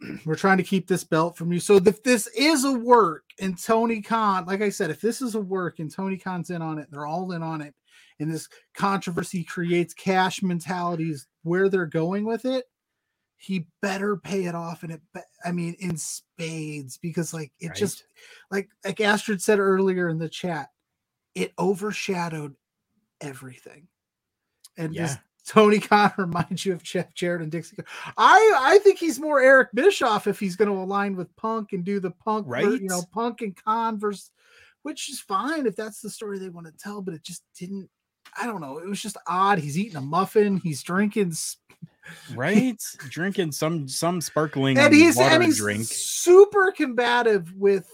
we're 0.26 0.34
trying 0.34 0.58
to 0.58 0.62
keep 0.64 0.86
this 0.88 1.04
belt 1.04 1.36
from 1.36 1.52
you 1.52 1.60
so 1.60 1.76
if 1.76 2.02
this 2.02 2.26
is 2.36 2.64
a 2.64 2.72
work 2.72 3.24
and 3.40 3.56
tony 3.62 4.00
khan 4.02 4.44
like 4.46 4.60
i 4.62 4.68
said 4.68 4.90
if 4.90 5.00
this 5.00 5.22
is 5.22 5.34
a 5.34 5.40
work 5.40 5.78
and 5.78 5.92
tony 5.92 6.16
khan's 6.16 6.50
in 6.50 6.62
on 6.62 6.78
it 6.78 6.88
they're 6.90 7.06
all 7.06 7.32
in 7.32 7.42
on 7.42 7.60
it 7.60 7.74
and 8.20 8.30
this 8.30 8.48
controversy 8.76 9.42
creates 9.44 9.92
cash 9.94 10.42
mentalities 10.42 11.26
where 11.42 11.68
they're 11.68 11.86
going 11.86 12.24
with 12.24 12.44
it 12.44 12.64
he 13.44 13.66
better 13.82 14.16
pay 14.16 14.44
it 14.44 14.54
off 14.54 14.82
and 14.82 14.92
it 14.92 15.00
be- 15.12 15.20
i 15.44 15.52
mean 15.52 15.76
in 15.80 15.96
spades 15.96 16.96
because 16.98 17.34
like 17.34 17.52
it 17.60 17.68
Right. 17.68 17.76
just 17.76 18.04
like 18.50 18.68
like 18.84 19.00
astrid 19.00 19.42
said 19.42 19.58
earlier 19.58 20.08
in 20.08 20.18
the 20.18 20.28
chat 20.28 20.70
it 21.34 21.52
overshadowed 21.58 22.54
everything 23.20 23.86
and 24.78 24.94
Yeah. 24.94 25.02
just 25.06 25.18
tony 25.46 25.78
khan 25.78 26.12
reminds 26.18 26.64
you 26.64 26.72
of 26.72 26.82
jeff 26.82 27.12
jarrett 27.14 27.42
and 27.42 27.52
dixie 27.52 27.76
i 28.16 28.52
i 28.60 28.78
think 28.78 28.98
he's 28.98 29.20
more 29.20 29.40
eric 29.40 29.68
bischoff 29.74 30.26
if 30.26 30.40
he's 30.40 30.56
going 30.56 30.70
to 30.70 30.76
align 30.82 31.14
with 31.16 31.34
punk 31.36 31.72
and 31.72 31.84
do 31.84 32.00
the 32.00 32.10
punk 32.12 32.46
Right. 32.48 32.64
you 32.64 32.88
know 32.88 33.02
punk 33.12 33.42
and 33.42 33.54
Khan 33.54 33.98
versus 33.98 34.30
which 34.82 35.10
is 35.10 35.20
fine 35.20 35.66
if 35.66 35.76
that's 35.76 36.00
the 36.00 36.10
story 36.10 36.38
they 36.38 36.48
want 36.48 36.66
to 36.66 36.72
tell 36.72 37.02
but 37.02 37.14
it 37.14 37.22
just 37.22 37.42
didn't 37.58 37.90
i 38.40 38.46
don't 38.46 38.60
know 38.62 38.78
it 38.78 38.86
was 38.88 39.02
just 39.02 39.18
odd 39.26 39.58
he's 39.58 39.78
eating 39.78 39.96
a 39.96 40.00
muffin 40.00 40.56
he's 40.58 40.82
drinking 40.82 41.34
right? 42.34 42.82
Drinking 43.08 43.52
some 43.52 43.88
some 43.88 44.20
sparkling 44.20 44.78
and 44.78 44.92
he's 44.94 45.16
water 45.16 45.34
and 45.36 45.44
he's 45.44 45.58
drink. 45.58 45.84
super 45.84 46.72
combative 46.72 47.52
with 47.54 47.88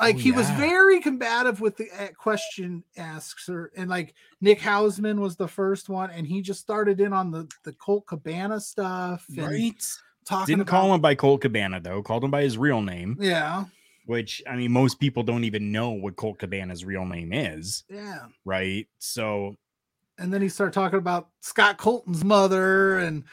oh, 0.00 0.04
like 0.06 0.16
Oh, 0.16 0.18
he 0.18 0.32
was 0.32 0.48
very 0.50 1.00
combative 1.00 1.60
with 1.60 1.76
the 1.76 1.88
eh, 1.98 2.08
question 2.08 2.82
asks 2.96 3.42
asker 3.48 3.72
and 3.76 3.88
like 3.90 4.14
nick 4.40 4.60
hausman 4.60 5.18
was 5.20 5.36
the 5.36 5.48
first 5.48 5.88
one 5.88 6.10
and 6.10 6.26
he 6.26 6.40
just 6.42 6.60
started 6.60 7.00
in 7.00 7.12
on 7.12 7.30
the 7.30 7.48
the 7.64 7.72
colt 7.74 8.06
cabana 8.06 8.60
stuff 8.60 9.24
and 9.28 9.38
Right? 9.46 9.86
talking 10.24 10.52
Didn't 10.54 10.62
about, 10.62 10.70
call 10.70 10.94
him 10.94 11.00
by 11.00 11.14
Colt 11.14 11.42
Cabana 11.42 11.80
though. 11.80 12.02
Called 12.02 12.24
him 12.24 12.30
by 12.30 12.42
his 12.42 12.56
real 12.58 12.80
name, 12.82 13.16
yeah 13.20 13.64
which 14.06 14.42
I 14.46 14.56
mean, 14.56 14.70
most 14.70 15.00
people 15.00 15.22
don't 15.22 15.44
even 15.44 15.72
know 15.72 15.90
what 15.90 16.16
Colt 16.16 16.38
Cabana's 16.38 16.84
real 16.84 17.04
name 17.06 17.32
is, 17.32 17.84
yeah 17.88 18.26
right? 18.44 18.86
So 18.98 19.56
and 20.18 20.32
then 20.32 20.40
he 20.42 20.48
started 20.48 20.72
talking 20.72 20.98
about 20.98 21.28
scott 21.40 21.76
colton's 21.78 22.24
mother 22.24 22.98
and 22.98 23.24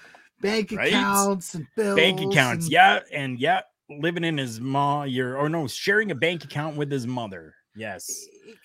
bank 0.41 0.71
Right? 0.71 0.87
accounts 0.89 1.53
and 1.55 1.67
bills 1.75 1.95
bank 1.97 2.19
accounts, 2.21 2.65
and- 2.65 2.71
yeah, 2.73 2.99
and 3.13 3.39
yeah, 3.39 3.61
living 3.89 4.23
in 4.23 4.37
his 4.37 4.59
ma, 4.59 5.03
your 5.03 5.37
or 5.37 5.49
no, 5.49 5.67
sharing 5.67 6.11
a 6.11 6.15
bank 6.15 6.43
account 6.43 6.77
with 6.77 6.91
his 6.91 7.05
mother. 7.05 7.53
Yes. 7.75 8.09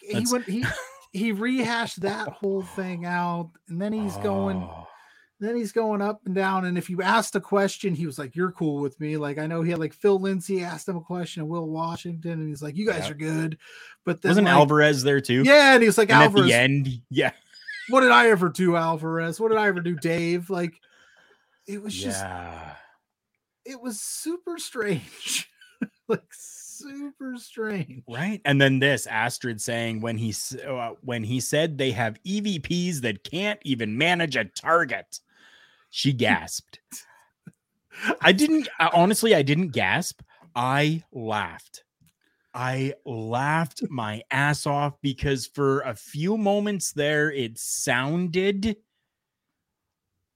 he, 0.01 0.13
That's- 0.15 0.33
went 0.33 0.45
he 0.47 0.65
he 1.13 1.33
rehashed 1.33 2.01
that 2.03 2.29
whole 2.29 2.63
thing 2.63 3.05
out 3.05 3.51
and 3.69 3.81
then 3.81 3.93
he's 3.93 4.17
going 4.19 4.57
Oh, 4.59 4.87
then 5.39 5.55
he's 5.55 5.71
going 5.73 6.01
up 6.01 6.21
and 6.25 6.35
down. 6.35 6.65
And 6.65 6.79
if 6.79 6.89
you 6.89 7.03
asked 7.03 7.37
a 7.37 7.41
question, 7.41 7.95
he 7.95 8.07
was 8.07 8.19
like, 8.19 8.35
You're 8.35 8.53
cool 8.53 8.81
with 8.81 8.99
me. 8.99 9.17
Like, 9.19 9.37
I 9.39 9.47
know 9.47 9.61
he 9.63 9.71
had 9.71 9.79
like 9.79 9.93
Phil 9.93 10.19
Lindsay 10.19 10.65
asked 10.65 10.89
him 10.89 10.97
a 10.97 11.01
question 11.03 11.43
and 11.43 11.51
Will 11.51 11.69
Washington, 11.69 12.33
and 12.41 12.49
he's 12.49 12.63
like, 12.63 12.75
You 12.77 12.87
guys 12.87 13.05
Yeah. 13.05 13.11
are 13.11 13.15
good. 13.15 13.59
But 14.07 14.23
then, 14.23 14.31
Wasn't 14.31 14.47
like, 14.47 14.55
Alvarez 14.55 15.03
there 15.03 15.21
too? 15.21 15.43
Yeah, 15.45 15.75
and 15.75 15.83
he 15.83 15.89
was 15.89 15.99
like, 15.99 16.11
And 16.11 16.23
at 16.23 16.33
the 16.33 16.53
end, 16.55 16.89
yeah, 17.11 17.33
what 17.89 18.01
did 18.01 18.11
I 18.11 18.31
ever 18.31 18.49
do, 18.49 18.77
Alvarez? 18.77 19.41
What 19.41 19.49
did 19.49 19.59
I 19.59 19.69
ever 19.69 19.81
do, 19.81 19.97
Dave? 19.97 20.51
Like, 20.51 20.75
it 21.67 21.83
was 21.83 21.95
just, 21.95 22.23
yeah. 22.23 22.75
it 23.65 23.81
was 23.81 24.01
super 24.01 24.59
strange. 24.59 25.51
like, 26.09 26.23
super 26.77 27.37
strange. 27.37 28.03
Right. 28.09 28.41
And 28.45 28.61
then 28.61 28.79
this 28.79 29.07
Astrid 29.07 29.61
saying 29.61 30.01
when 30.01 30.19
he 30.19 30.35
uh, 30.67 30.93
when 31.03 31.25
he 31.25 31.41
said 31.41 31.79
they 31.79 31.91
have 31.93 32.23
EVPs 32.25 33.01
that 33.01 33.25
can't 33.25 33.61
even 33.65 33.97
manage 33.97 34.37
a 34.37 34.45
target, 34.45 35.21
she 35.91 36.13
gasped. 36.13 36.81
I 38.21 38.33
didn't 38.33 38.69
I, 38.79 38.91
honestly. 38.93 39.35
I 39.35 39.43
didn't 39.43 39.69
gasp. 39.69 40.21
I 40.55 41.03
laughed. 41.13 41.85
I 42.57 42.95
laughed 43.05 43.83
my 43.91 44.23
ass 44.31 44.67
off 44.67 44.95
because 45.03 45.47
for 45.47 45.81
a 45.81 45.95
few 45.95 46.39
moments 46.39 46.93
there, 46.93 47.31
it 47.31 47.59
sounded 47.59 48.77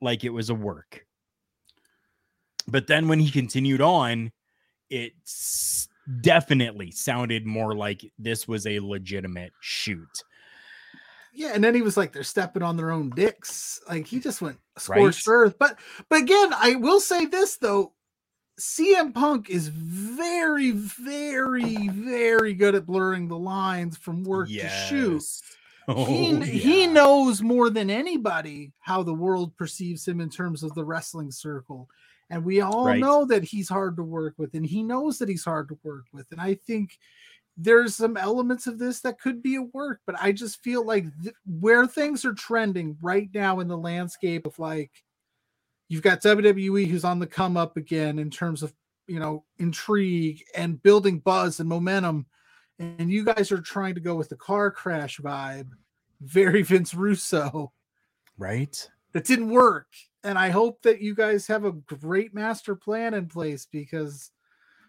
like 0.03 0.23
it 0.23 0.29
was 0.29 0.51
a 0.51 0.55
work. 0.55 1.07
But 2.69 2.87
then 2.87 3.09
when 3.09 3.21
he 3.21 3.31
continued 3.31 3.81
on, 3.81 4.33
it 4.91 5.15
definitely 6.21 6.91
sounded 6.91 7.47
more 7.47 7.75
like 7.75 8.13
this 8.19 8.47
was 8.47 8.67
a 8.67 8.81
legitimate 8.81 9.55
shoot. 9.61 10.23
Yeah, 11.33 11.53
and 11.55 11.65
then 11.65 11.75
he 11.75 11.81
was 11.81 11.97
like, 11.97 12.13
they're 12.13 12.23
stepping 12.23 12.63
on 12.63 12.77
their 12.77 12.91
own 12.91 13.09
dicks. 13.11 13.81
Like 13.89 14.07
he 14.07 14.21
just 14.21 14.43
went 14.43 14.59
scorched 14.77 15.27
Right. 15.27 15.33
earth. 15.33 15.55
But 15.59 15.79
but 16.11 16.21
again, 16.21 16.53
I 16.53 16.75
will 16.75 17.01
say 17.01 17.25
this 17.25 17.57
though. 17.57 17.95
CM 18.61 19.15
Punk 19.15 19.49
is 19.49 19.69
very, 19.69 20.73
very, 20.73 21.89
very 21.89 22.53
good 22.53 22.75
at 22.75 22.85
blurring 22.87 23.27
the 23.27 23.39
lines 23.39 23.97
from 23.97 24.23
work 24.23 24.49
to 24.49 24.69
shoot. 24.69 25.15
Yes. 25.15 25.43
He, 25.89 26.33
Oh, 26.33 26.41
he 26.43 26.87
knows 26.87 27.43
more 27.43 27.69
than 27.69 27.91
anybody 27.91 28.73
how 28.79 29.03
the 29.03 29.13
world 29.15 29.57
perceives 29.57 30.07
him 30.07 30.21
in 30.21 30.31
terms 30.31 30.63
of 30.63 30.73
the 30.75 30.85
wrestling 30.85 31.33
circle. 31.33 31.89
And 32.29 32.45
we 32.45 32.61
all 32.61 32.87
Right. 32.87 33.01
know 33.01 33.25
that 33.25 33.43
he's 33.43 33.69
hard 33.69 33.97
to 33.97 34.05
work 34.05 34.35
with, 34.39 34.55
and 34.55 34.65
he 34.65 34.85
knows 34.85 35.19
that 35.19 35.29
he's 35.29 35.45
hard 35.45 35.69
to 35.71 35.79
work 35.83 36.05
with. 36.13 36.31
And 36.31 36.41
I 36.41 36.55
think 36.55 36.97
there's 37.57 37.97
some 37.97 38.17
elements 38.17 38.69
of 38.69 38.79
this 38.79 39.01
that 39.01 39.19
could 39.21 39.43
be 39.43 39.57
a 39.57 39.63
work, 39.63 40.01
but 40.07 40.15
I 40.21 40.31
just 40.31 40.63
feel 40.63 40.85
like 40.85 41.07
th- 41.23 41.35
where 41.45 41.89
things 41.89 42.25
are 42.25 42.35
trending 42.35 42.97
right 43.03 43.29
now 43.35 43.59
in 43.59 43.67
the 43.67 43.77
landscape 43.77 44.47
of 44.47 44.57
like 44.61 44.93
you've 45.91 46.03
got 46.03 46.23
WWE 46.23 46.87
who's 46.87 47.05
on 47.05 47.19
the 47.19 47.27
come 47.27 47.59
up 47.59 47.77
again 47.77 48.19
in 48.19 48.31
terms 48.31 48.63
of 48.63 48.73
you 49.07 49.19
know 49.19 49.45
intrigue 49.59 50.43
and 50.57 50.83
building 50.83 51.19
buzz 51.19 51.61
and 51.61 51.69
momentum, 51.69 52.25
and 52.79 53.13
you 53.13 53.25
guys 53.25 53.53
are 53.53 53.61
trying 53.61 53.95
to 53.97 54.01
go 54.01 54.15
with 54.15 54.31
the 54.31 54.37
car 54.37 54.71
crash 54.71 55.19
vibe, 55.19 55.69
very 56.23 56.63
Vince 56.71 56.95
Russo. 56.95 57.73
right. 58.39 58.89
That 59.13 59.25
didn't 59.25 59.51
work, 59.51 59.89
and 60.23 60.39
I 60.39 60.51
hope 60.51 60.83
that 60.83 61.03
you 61.03 61.17
guys 61.17 61.49
have 61.49 61.65
a 61.65 61.73
great 61.73 62.33
master 62.33 62.77
plan 62.77 63.13
in 63.13 63.27
place 63.27 63.67
because 63.67 64.31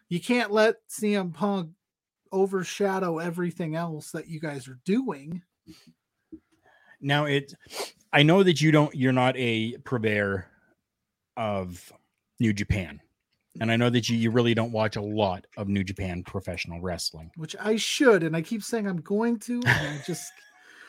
you 0.10 0.20
can't 0.20 0.52
let 0.52 0.76
CM 0.88 1.34
Punk 1.34 1.72
overshadow 2.32 3.18
everything 3.18 3.76
else 3.76 4.12
that 4.12 4.28
you 4.28 4.40
guys 4.40 4.68
are 4.68 4.80
doing. 4.86 5.42
Now 7.02 7.26
it 7.26 7.56
I 8.14 8.22
know 8.22 8.44
that 8.44 8.62
you 8.62 8.72
don't 8.72 8.94
you're 8.94 9.12
not 9.12 9.36
a 9.38 9.78
purveyor 9.80 10.51
of 11.38 11.92
New 12.40 12.54
Japan. 12.54 13.00
And 13.60 13.72
I 13.72 13.76
know 13.76 13.90
that 13.90 14.08
you, 14.08 14.18
you 14.18 14.32
really 14.32 14.54
don't 14.54 14.72
watch 14.72 14.96
a 14.96 15.02
lot 15.02 15.46
of 15.58 15.68
New 15.68 15.84
Japan 15.84 16.24
professional 16.24 16.80
wrestling. 16.80 17.32
which 17.36 17.56
I 17.60 17.76
should, 17.76 18.24
and 18.24 18.36
I 18.36 18.42
keep 18.42 18.64
saying 18.64 18.88
I'm 18.88 19.02
going 19.02 19.40
to, 19.40 19.56
and 19.56 19.68
I 19.68 20.02
just 20.06 20.32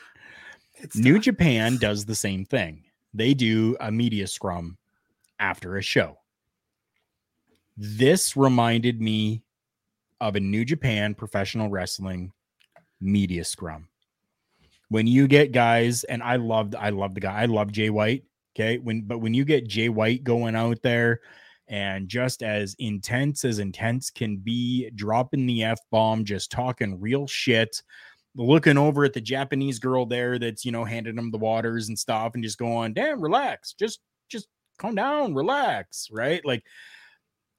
it's 0.75 0.95
New 0.95 1.13
time. 1.13 1.21
Japan 1.21 1.77
does 1.77 2.05
the 2.05 2.15
same 2.15 2.45
thing. 2.45 2.83
They 3.13 3.33
do 3.33 3.75
a 3.79 3.91
media 3.91 4.27
scrum 4.27 4.77
after 5.39 5.77
a 5.77 5.81
show. 5.81 6.17
This 7.75 8.37
reminded 8.37 9.01
me 9.01 9.43
of 10.21 10.35
a 10.35 10.39
New 10.39 10.63
Japan 10.63 11.13
professional 11.13 11.69
wrestling 11.69 12.31
media 13.01 13.43
scrum. 13.43 13.89
When 14.89 15.05
you 15.05 15.27
get 15.27 15.51
guys, 15.51 16.03
and 16.05 16.23
I 16.23 16.37
loved, 16.37 16.75
I 16.75 16.89
love 16.89 17.13
the 17.13 17.19
guy, 17.19 17.41
I 17.41 17.45
love 17.45 17.71
Jay 17.71 17.89
White. 17.89 18.23
Okay. 18.55 18.77
When 18.77 19.01
but 19.01 19.19
when 19.19 19.33
you 19.33 19.45
get 19.45 19.67
Jay 19.67 19.89
White 19.89 20.23
going 20.23 20.55
out 20.55 20.81
there 20.83 21.21
and 21.67 22.07
just 22.07 22.43
as 22.43 22.75
intense 22.79 23.45
as 23.45 23.59
intense 23.59 24.11
can 24.11 24.37
be, 24.37 24.89
dropping 24.95 25.45
the 25.45 25.63
F 25.63 25.79
bomb, 25.91 26.25
just 26.25 26.51
talking 26.51 26.99
real 26.99 27.25
shit, 27.27 27.81
looking 28.35 28.77
over 28.77 29.05
at 29.05 29.13
the 29.13 29.21
Japanese 29.21 29.79
girl 29.79 30.05
there 30.05 30.37
that's 30.39 30.65
you 30.65 30.71
know 30.71 30.83
handing 30.83 31.17
him 31.17 31.31
the 31.31 31.37
waters 31.37 31.87
and 31.89 31.97
stuff, 31.97 32.33
and 32.35 32.43
just 32.43 32.57
going, 32.57 32.93
"Damn, 32.93 33.21
relax, 33.21 33.73
just 33.73 33.99
just 34.29 34.47
calm 34.77 34.95
down, 34.95 35.33
relax." 35.33 36.09
Right? 36.11 36.43
Like, 36.45 36.63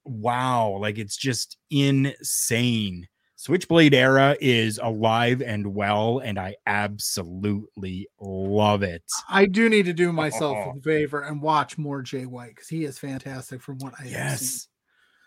wow, 0.04 0.78
like 0.80 0.98
it's 0.98 1.16
just 1.16 1.56
insane. 1.70 3.08
Switchblade 3.44 3.92
era 3.92 4.38
is 4.40 4.80
alive 4.82 5.42
and 5.42 5.74
well, 5.74 6.20
and 6.20 6.38
I 6.38 6.56
absolutely 6.64 8.08
love 8.18 8.82
it. 8.82 9.02
I 9.28 9.44
do 9.44 9.68
need 9.68 9.84
to 9.84 9.92
do 9.92 10.14
myself 10.14 10.56
a 10.56 10.70
oh. 10.70 10.80
favor 10.82 11.20
and 11.20 11.42
watch 11.42 11.76
more 11.76 12.00
Jay 12.00 12.24
White 12.24 12.54
because 12.54 12.70
he 12.70 12.84
is 12.84 12.98
fantastic 12.98 13.60
from 13.60 13.76
what 13.80 13.92
I. 14.00 14.06
Yes. 14.06 14.68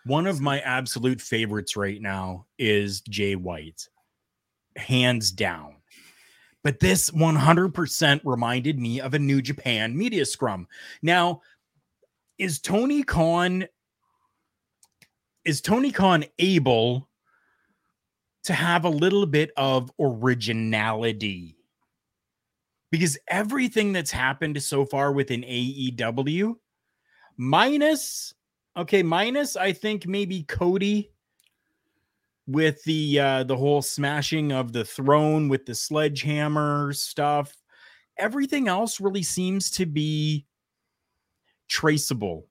One 0.04 0.26
of 0.26 0.42
my 0.42 0.62
absolute 0.62 1.22
favorites 1.22 1.78
right 1.78 2.02
now 2.02 2.48
is 2.58 3.02
Jay 3.02 3.36
White, 3.36 3.88
hands 4.78 5.32
down. 5.32 5.76
But 6.64 6.80
this 6.80 7.12
100% 7.12 8.22
reminded 8.24 8.80
me 8.80 9.00
of 9.00 9.14
a 9.14 9.20
New 9.20 9.44
Japan 9.44 9.96
media 9.96 10.26
scrum. 10.26 10.68
Now, 11.04 11.42
is 12.40 12.60
Tony 12.60 13.04
Khan 13.04 13.68
is 15.46 15.62
Tony 15.62 15.92
Khan 15.92 16.26
able 16.40 17.07
to 18.48 18.54
have 18.54 18.86
a 18.86 18.90
little 18.90 19.26
bit 19.26 19.52
of 19.58 19.92
originality? 20.00 21.56
Because 22.92 23.18
everything 23.28 23.94
that's 23.94 24.12
happened 24.12 24.62
so 24.64 24.86
far 24.86 25.12
within 25.12 25.42
AEW 25.42 26.56
minus 27.40 28.34
okay 28.76 29.04
minus 29.04 29.56
i 29.56 29.72
think 29.72 30.08
maybe 30.08 30.42
cody 30.42 31.12
with 32.48 32.84
the 32.86 33.20
uh 33.20 33.44
the 33.44 33.56
whole 33.56 33.80
smashing 33.80 34.52
of 34.52 34.74
the 34.74 34.84
throne 34.84 35.48
with 35.48 35.64
the 35.68 35.76
sledgehammer 35.76 36.92
stuff 36.94 37.54
everything 38.18 38.68
else 38.68 39.00
really 39.00 39.22
seems 39.22 39.70
to 39.70 39.86
be 39.86 40.48
traceable 41.68 42.48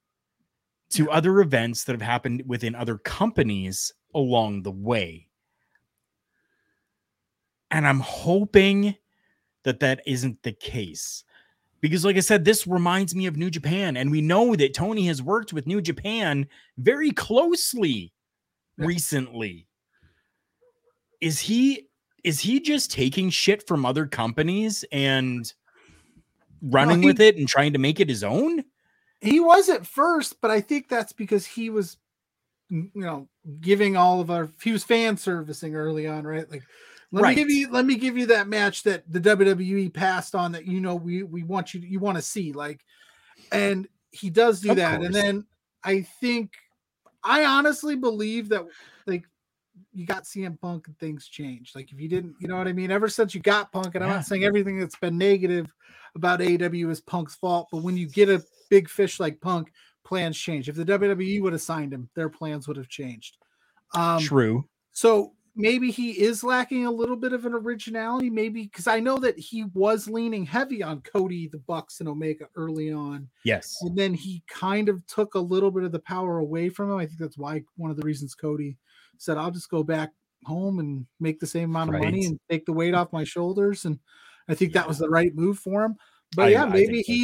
to 0.90 1.10
other 1.10 1.40
events 1.40 1.84
that 1.84 1.92
have 1.92 2.02
happened 2.02 2.42
within 2.46 2.74
other 2.74 2.98
companies 2.98 3.92
along 4.14 4.62
the 4.62 4.70
way. 4.70 5.25
And 7.70 7.86
I'm 7.86 8.00
hoping 8.00 8.96
that 9.64 9.80
that 9.80 10.02
isn't 10.06 10.42
the 10.42 10.52
case. 10.52 11.24
Because, 11.80 12.04
like 12.04 12.16
I 12.16 12.20
said, 12.20 12.44
this 12.44 12.66
reminds 12.66 13.14
me 13.14 13.26
of 13.26 13.36
New 13.36 13.50
Japan. 13.50 13.96
And 13.96 14.10
we 14.10 14.20
know 14.20 14.56
that 14.56 14.74
Tony 14.74 15.06
has 15.06 15.22
worked 15.22 15.52
with 15.52 15.66
New 15.66 15.80
Japan 15.80 16.46
very 16.78 17.10
closely 17.10 18.12
Yeah. 18.78 18.86
recently. 18.86 19.66
Is 21.20 21.40
he 21.40 21.88
is 22.24 22.40
he 22.40 22.58
just 22.58 22.90
taking 22.90 23.30
shit 23.30 23.66
from 23.68 23.86
other 23.86 24.04
companies 24.04 24.84
and 24.90 25.52
running 26.60 27.02
he- 27.02 27.06
with 27.06 27.20
it 27.20 27.36
and 27.36 27.46
trying 27.46 27.72
to 27.72 27.78
make 27.78 28.00
it 28.00 28.08
his 28.08 28.24
own? 28.24 28.64
He 29.20 29.38
was 29.40 29.68
at 29.68 29.86
first, 29.86 30.40
but 30.40 30.50
I 30.50 30.60
think 30.60 30.88
that's 30.88 31.12
because 31.12 31.46
he 31.46 31.70
was, 31.70 31.96
you 32.68 32.90
know, 32.94 33.28
giving 33.60 33.96
all 33.96 34.20
of 34.20 34.30
our 34.30 34.50
he 34.62 34.72
was 34.72 34.82
fan 34.84 35.16
servicing 35.16 35.74
early 35.76 36.06
on, 36.06 36.26
right? 36.26 36.50
Like, 36.50 36.64
let 37.12 37.22
Right. 37.22 37.36
me 37.36 37.42
give 37.42 37.50
you 37.50 37.70
let 37.70 37.86
me 37.86 37.96
give 37.96 38.16
you 38.16 38.26
that 38.26 38.48
match 38.48 38.82
that 38.84 39.04
the 39.10 39.20
WWE 39.20 39.92
passed 39.92 40.34
on 40.34 40.52
that 40.52 40.66
you 40.66 40.80
know 40.80 40.94
we 40.94 41.22
we 41.22 41.42
want 41.42 41.72
you 41.74 41.80
you 41.80 42.00
want 42.00 42.16
to 42.16 42.22
see, 42.22 42.52
like, 42.52 42.84
and 43.52 43.88
he 44.10 44.30
does 44.30 44.60
do 44.60 44.70
Of 44.70 44.76
that, 44.76 45.02
and 45.02 45.14
then 45.14 45.46
I 45.84 46.02
think 46.20 46.52
I 47.22 47.44
honestly 47.44 47.96
believe 47.96 48.48
that 48.50 48.64
like 49.06 49.24
you 49.92 50.06
got 50.06 50.24
CM 50.24 50.58
Punk 50.60 50.88
and 50.88 50.98
things 50.98 51.28
changed. 51.28 51.76
Like 51.76 51.92
if 51.92 52.00
you 52.00 52.08
didn't, 52.08 52.36
you 52.40 52.48
know 52.48 52.56
what 52.56 52.68
I 52.68 52.72
mean. 52.72 52.90
Ever 52.90 53.08
since 53.08 53.34
you 53.34 53.40
got 53.40 53.72
Punk, 53.72 53.94
and 53.94 54.02
I'm 54.02 54.10
not 54.10 54.24
saying 54.24 54.44
everything 54.44 54.78
that's 54.80 54.96
been 54.96 55.18
negative 55.18 55.66
about 56.14 56.40
AEW 56.40 56.90
is 56.90 57.00
Punk's 57.00 57.34
fault, 57.34 57.68
but 57.70 57.82
when 57.82 57.96
you 57.96 58.08
get 58.08 58.28
a 58.28 58.42
big 58.70 58.88
fish 58.88 59.20
like 59.20 59.40
Punk, 59.40 59.70
plans 60.04 60.38
change. 60.38 60.68
If 60.68 60.76
the 60.76 60.84
WWE 60.84 61.42
would 61.42 61.52
have 61.52 61.62
signed 61.62 61.92
him, 61.92 62.08
their 62.14 62.28
plans 62.30 62.66
would 62.68 62.76
have 62.78 62.88
changed. 62.88 63.36
Um, 63.94 64.20
True. 64.20 64.64
so 64.92 65.34
maybe 65.56 65.90
he 65.90 66.10
is 66.12 66.44
lacking 66.44 66.86
a 66.86 66.90
little 66.90 67.16
bit 67.16 67.32
of 67.32 67.46
an 67.46 67.54
originality. 67.54 68.30
Maybe 68.30 68.64
because 68.64 68.86
I 68.86 69.00
know 69.00 69.18
that 69.18 69.38
he 69.38 69.64
was 69.74 70.06
leaning 70.08 70.44
heavy 70.46 70.82
on 70.82 71.00
Cody, 71.00 71.48
the 71.48 71.58
Bucks, 71.58 72.00
and 72.00 72.08
Omega 72.08 72.46
early 72.54 72.92
on, 72.92 73.28
Yes. 73.44 73.76
and 73.82 73.96
then 73.96 74.14
he 74.14 74.42
kind 74.48 74.88
of 74.88 75.04
took 75.06 75.34
a 75.34 75.40
little 75.40 75.70
bit 75.70 75.84
of 75.84 75.92
the 75.92 75.98
power 76.00 76.38
away 76.38 76.68
from 76.68 76.90
him. 76.90 76.98
I 76.98 77.06
think 77.06 77.18
that's 77.18 77.38
why 77.38 77.62
one 77.76 77.90
of 77.90 77.96
the 77.96 78.06
reasons 78.06 78.34
Cody 78.34 78.76
said, 79.18 79.38
"I'll 79.38 79.50
just 79.50 79.70
go 79.70 79.82
back 79.82 80.12
home 80.44 80.78
and 80.78 81.06
make 81.18 81.40
the 81.40 81.46
same 81.46 81.70
amount 81.70 81.94
of 81.94 82.00
money 82.00 82.26
and 82.26 82.38
take 82.50 82.66
the 82.66 82.72
weight 82.72 82.94
off 82.94 83.12
my 83.12 83.24
shoulders." 83.24 83.84
And 83.86 83.98
I 84.48 84.54
think 84.54 84.72
that 84.74 84.86
was 84.86 84.98
the 84.98 85.08
right 85.08 85.34
move 85.34 85.58
for 85.58 85.82
him. 85.84 85.96
But 86.36 86.46
I- 86.46 86.50
yeah, 86.50 86.66
maybe 86.66 87.02
so, 87.02 87.12
too. 87.12 87.14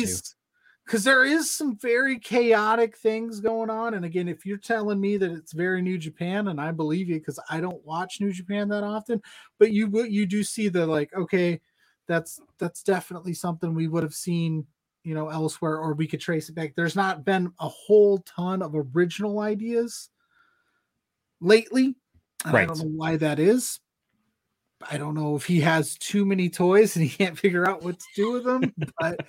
Because 0.93 1.05
there 1.05 1.25
is 1.25 1.51
some 1.51 1.75
very 1.75 2.19
chaotic 2.19 2.99
things 2.99 3.41
going 3.41 3.71
on. 3.71 3.95
And 3.95 4.05
again, 4.05 4.29
if 4.29 4.45
you're 4.45 4.59
telling 4.59 5.01
me 5.01 5.17
that 5.17 5.31
it's 5.31 5.55
very 5.55 5.81
New 5.81 5.97
Japan, 5.97 6.49
and 6.49 6.61
I 6.61 6.71
believe 6.71 7.09
you 7.09 7.15
because 7.15 7.41
I 7.49 7.63
don't 7.63 7.83
watch 7.87 8.21
New 8.21 8.31
Japan 8.31 8.69
that 8.69 8.85
often, 8.85 9.23
but 9.59 9.73
you 9.73 10.05
you 10.05 10.27
do 10.27 10.45
see 10.45 10.69
the 10.69 10.87
like, 10.87 11.11
okay, 11.15 11.63
that's 12.09 12.43
that's 12.59 12.83
definitely 12.83 13.33
something 13.33 13.73
we 13.75 13.89
would 13.89 14.03
have 14.03 14.13
seen, 14.13 14.67
you 15.03 15.15
know, 15.15 15.31
elsewhere, 15.31 15.79
or 15.79 15.95
we 15.95 16.07
could 16.07 16.21
trace 16.21 16.51
it 16.51 16.55
back. 16.55 16.75
There's 16.77 16.95
not 16.95 17.25
been 17.25 17.51
a 17.59 17.71
whole 17.71 18.19
ton 18.27 18.61
of 18.61 18.75
original 18.75 19.41
ideas 19.41 20.11
lately. 21.41 21.97
and 22.45 22.55
I 22.55 22.67
don't 22.67 22.79
know 22.81 22.97
why 22.97 23.17
that 23.17 23.39
is. 23.39 23.81
I 24.91 24.99
don't 24.99 25.15
know 25.15 25.37
if 25.37 25.45
he 25.45 25.61
has 25.61 25.97
too 25.99 26.25
many 26.25 26.49
toys 26.49 26.97
and 26.97 27.05
he 27.05 27.11
can't 27.17 27.39
figure 27.39 27.69
out 27.69 27.83
what 27.83 27.99
to 27.99 28.07
do 28.17 28.33
with 28.33 28.45
them. 28.45 28.73
But 29.01 29.21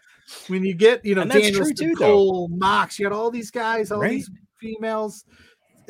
when 0.47 0.63
you 0.63 0.73
get, 0.73 1.03
you 1.05 1.15
know, 1.15 1.25
that's 1.25 1.41
Daniel 1.41 1.63
true 1.65 1.73
too, 1.73 1.95
though. 1.99 2.05
Cole, 2.05 2.47
Mox, 2.49 2.97
you 2.97 3.07
got 3.07 3.15
all 3.15 3.29
these 3.29 3.51
guys, 3.51 3.91
all 3.91 3.99
Right. 3.99 4.11
these 4.11 4.29
females, 4.59 5.25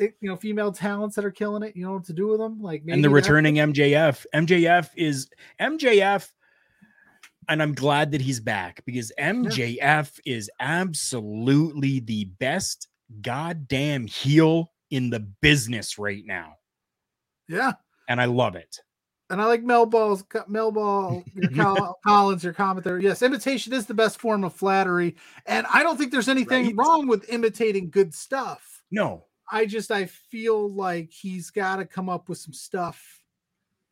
eh, 0.00 0.08
you 0.20 0.28
know, 0.28 0.36
female 0.36 0.72
talents 0.72 1.14
that 1.16 1.24
are 1.24 1.30
killing 1.30 1.62
it. 1.62 1.76
You 1.76 1.84
know 1.86 1.92
what 1.94 2.04
to 2.06 2.12
do 2.12 2.26
with 2.28 2.38
them? 2.40 2.60
Like 2.60 2.82
and 2.88 3.02
the 3.04 3.10
returning 3.10 3.54
MJF. 3.56 4.26
MJF 4.34 4.90
is 4.96 5.28
MJF, 5.60 6.28
and 7.48 7.62
I'm 7.62 7.74
glad 7.74 8.10
that 8.12 8.20
he's 8.20 8.40
back 8.40 8.82
because 8.84 9.12
MJF 9.18 10.18
is 10.26 10.50
absolutely 10.60 12.00
the 12.00 12.24
best 12.24 12.88
goddamn 13.20 14.06
heel 14.06 14.72
in 14.90 15.10
the 15.10 15.20
business 15.20 15.96
right 15.98 16.24
now, 16.26 16.54
Yeah. 17.48 17.72
and 18.08 18.20
I 18.20 18.24
love 18.26 18.56
it. 18.56 18.80
And 19.34 19.42
I 19.42 19.46
like 19.46 19.62
Mel 19.62 19.84
Ball's 19.84 20.24
Mel 20.48 20.70
Ball, 20.72 21.22
your 21.34 21.50
Col- 21.56 21.98
Collins, 22.06 22.42
your 22.44 22.52
commentator. 22.54 22.98
Yes, 23.00 23.20
imitation 23.20 23.72
is 23.72 23.84
the 23.86 23.94
best 23.94 24.18
form 24.18 24.44
of 24.44 24.54
flattery, 24.54 25.16
and 25.44 25.66
I 25.72 25.82
don't 25.82 25.96
think 25.98 26.10
there's 26.12 26.28
anything 26.28 26.64
Right. 26.66 26.76
wrong 26.76 27.06
with 27.06 27.28
imitating 27.28 27.90
good 27.90 28.14
stuff. 28.14 28.82
No, 28.90 29.24
I 29.50 29.66
just 29.66 29.90
I 29.90 30.06
feel 30.06 30.72
like 30.72 31.10
he's 31.10 31.50
got 31.50 31.76
to 31.76 31.84
come 31.84 32.08
up 32.08 32.28
with 32.28 32.38
some 32.38 32.54
stuff. 32.54 33.20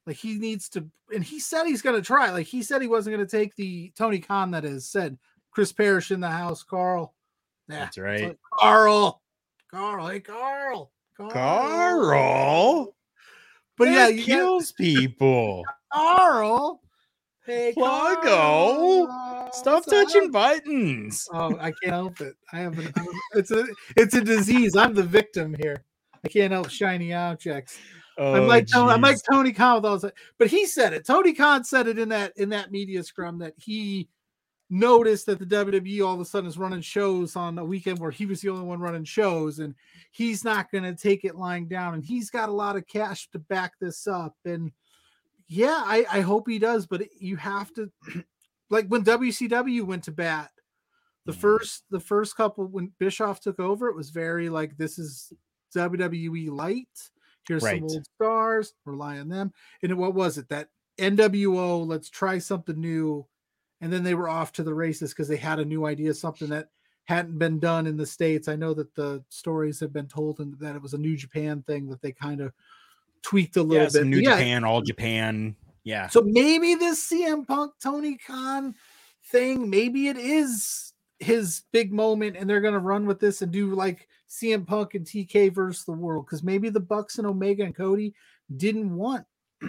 Like 0.06 0.16
he 0.16 0.38
needs 0.38 0.68
to, 0.70 0.88
and 1.14 1.22
he 1.22 1.38
said 1.40 1.64
he's 1.66 1.82
going 1.82 1.96
to 1.96 2.02
try. 2.06 2.30
Like 2.30 2.46
he 2.46 2.62
said 2.62 2.80
he 2.82 2.88
wasn't 2.88 3.16
going 3.16 3.26
to 3.26 3.36
take 3.36 3.54
the 3.56 3.92
Tony 3.96 4.18
Khan 4.20 4.52
that 4.52 4.64
is 4.64 4.90
said. 4.90 5.18
Chris 5.50 5.70
Parrish 5.70 6.10
in 6.10 6.20
the 6.20 6.30
house, 6.30 6.62
Carl. 6.62 7.14
Yeah, 7.68 7.80
that's 7.80 7.98
right. 7.98 8.22
like, 8.28 8.38
Carl, 8.58 9.20
Carl, 9.70 10.08
hey 10.08 10.20
Carl, 10.20 10.90
Carl, 11.16 12.94
But 13.78 13.88
yeah, 13.88 14.08
that 14.08 14.16
got- 14.16 14.24
kills 14.24 14.72
people. 14.72 15.64
Carl. 15.92 16.80
Hey, 17.44 17.74
Pluggo. 17.76 19.06
Carl, 19.08 19.50
Stop 19.52 19.84
touching 19.84 20.26
up? 20.26 20.32
buttons. 20.32 21.26
Oh, 21.32 21.56
I 21.58 21.72
can't 21.82 21.92
help 21.92 22.20
it. 22.20 22.34
I 22.52 22.58
have 22.60 22.78
an, 22.78 22.92
it's 23.34 23.50
a 23.50 23.66
it's 23.96 24.14
a 24.14 24.20
disease. 24.22 24.76
I'm 24.76 24.94
the 24.94 25.02
victim 25.02 25.54
here. 25.60 25.84
I 26.24 26.28
can't 26.28 26.52
help 26.52 26.70
shiny 26.70 27.12
objects. 27.12 27.78
I'm 28.18 28.24
Oh, 28.42 28.42
like 28.44 28.68
Tony, 28.68 28.92
I'm 28.92 29.00
like. 29.00 29.16
Tony 29.30 29.52
Khan 29.52 29.76
with 29.76 29.86
all 29.86 29.98
this, 29.98 30.12
but 30.38 30.46
he 30.48 30.66
said 30.66 30.92
it. 30.92 31.04
Tony 31.06 31.32
Khan 31.32 31.64
said 31.64 31.88
it 31.88 31.98
in 31.98 32.10
that 32.10 32.32
in 32.36 32.50
that 32.50 32.70
media 32.70 33.02
scrum 33.02 33.38
that 33.38 33.54
he 33.56 34.08
noticed 34.72 35.26
that 35.26 35.38
the 35.38 35.44
WWE 35.44 36.04
all 36.04 36.14
of 36.14 36.20
a 36.20 36.24
sudden 36.24 36.48
is 36.48 36.56
running 36.56 36.80
shows 36.80 37.36
on 37.36 37.58
a 37.58 37.64
weekend 37.64 37.98
where 37.98 38.10
he 38.10 38.24
was 38.24 38.40
the 38.40 38.48
only 38.48 38.64
one 38.64 38.80
running 38.80 39.04
shows, 39.04 39.58
and 39.58 39.74
he's 40.12 40.44
not 40.44 40.72
going 40.72 40.82
to 40.82 40.94
take 40.94 41.24
it 41.24 41.36
lying 41.36 41.68
down, 41.68 41.92
and 41.94 42.02
he's 42.02 42.30
got 42.30 42.48
a 42.48 42.52
lot 42.52 42.76
of 42.76 42.86
cash 42.86 43.28
to 43.30 43.38
back 43.38 43.74
this 43.78 44.06
up, 44.06 44.34
and 44.46 44.72
yeah, 45.46 45.82
I, 45.84 46.06
I 46.10 46.20
hope 46.22 46.48
he 46.48 46.58
does, 46.58 46.86
but 46.86 47.02
you 47.20 47.36
have 47.36 47.72
to 47.74 47.92
like 48.70 48.86
when 48.88 49.04
WCW 49.04 49.84
went 49.84 50.04
to 50.04 50.12
bat. 50.12 50.50
The 51.24 51.32
Mhm. 51.32 51.36
first, 51.36 51.84
the 51.90 52.00
first 52.00 52.34
couple 52.36 52.66
when 52.66 52.90
Bischoff 52.98 53.40
took 53.40 53.60
over, 53.60 53.88
it 53.88 53.94
was 53.94 54.10
very 54.10 54.48
like 54.48 54.76
this 54.76 54.98
is 54.98 55.32
WWE 55.76 56.50
light. 56.50 56.88
Here's 57.46 57.62
Right. 57.62 57.78
some 57.80 57.84
old 57.84 58.06
stars, 58.16 58.74
rely 58.86 59.18
on 59.20 59.28
them. 59.28 59.52
And 59.82 59.96
what 59.98 60.14
was 60.14 60.36
it? 60.38 60.48
That 60.48 60.70
NWO, 60.98 61.86
let's 61.86 62.10
try 62.10 62.38
something 62.38 62.80
new. 62.80 63.26
And 63.82 63.92
then 63.92 64.02
they 64.04 64.14
were 64.14 64.28
off 64.28 64.52
to 64.52 64.62
the 64.62 64.72
races 64.72 65.10
because 65.10 65.28
they 65.28 65.36
had 65.36 65.58
a 65.58 65.64
new 65.64 65.84
idea, 65.86 66.14
something 66.14 66.48
that 66.48 66.68
hadn't 67.04 67.38
been 67.38 67.58
done 67.58 67.86
in 67.86 67.96
the 67.96 68.06
States. 68.06 68.48
I 68.48 68.56
know 68.56 68.72
that 68.74 68.94
the 68.94 69.22
stories 69.28 69.80
have 69.80 69.92
been 69.92 70.06
told 70.06 70.38
and 70.40 70.58
that 70.60 70.76
it 70.76 70.80
was 70.80 70.94
a 70.94 70.98
New 70.98 71.16
Japan 71.16 71.62
thing 71.66 71.88
that 71.88 72.00
they 72.00 72.12
kind 72.12 72.40
of 72.40 72.52
tweaked 73.22 73.56
a 73.56 73.62
little 73.62 73.84
Yeah, 73.84 73.90
bit. 73.92 74.06
New 74.06 74.20
yeah, 74.20 74.36
Japan, 74.36 74.64
all 74.64 74.82
Japan. 74.82 75.56
Yeah. 75.84 76.06
so 76.08 76.22
maybe 76.24 76.76
this 76.76 77.08
CM 77.10 77.44
Punk 77.46 77.72
Tony 77.82 78.16
Khan 78.16 78.74
thing, 79.26 79.68
maybe 79.68 80.06
it 80.08 80.16
is 80.16 80.92
his 81.18 81.62
big 81.72 81.92
moment, 81.92 82.36
and 82.36 82.48
they're 82.48 82.60
gonna 82.60 82.78
run 82.78 83.04
with 83.04 83.18
this 83.18 83.42
and 83.42 83.50
do 83.50 83.74
like 83.74 84.08
CM 84.28 84.64
Punk 84.64 84.94
and 84.94 85.04
TK 85.04 85.52
versus 85.52 85.84
the 85.84 85.92
world. 85.92 86.26
Because 86.26 86.42
maybe 86.44 86.68
the 86.68 86.80
Bucks 86.80 87.18
and 87.18 87.26
Omega 87.26 87.64
and 87.64 87.74
Cody 87.74 88.14
didn't 88.56 88.94
want 88.94 89.26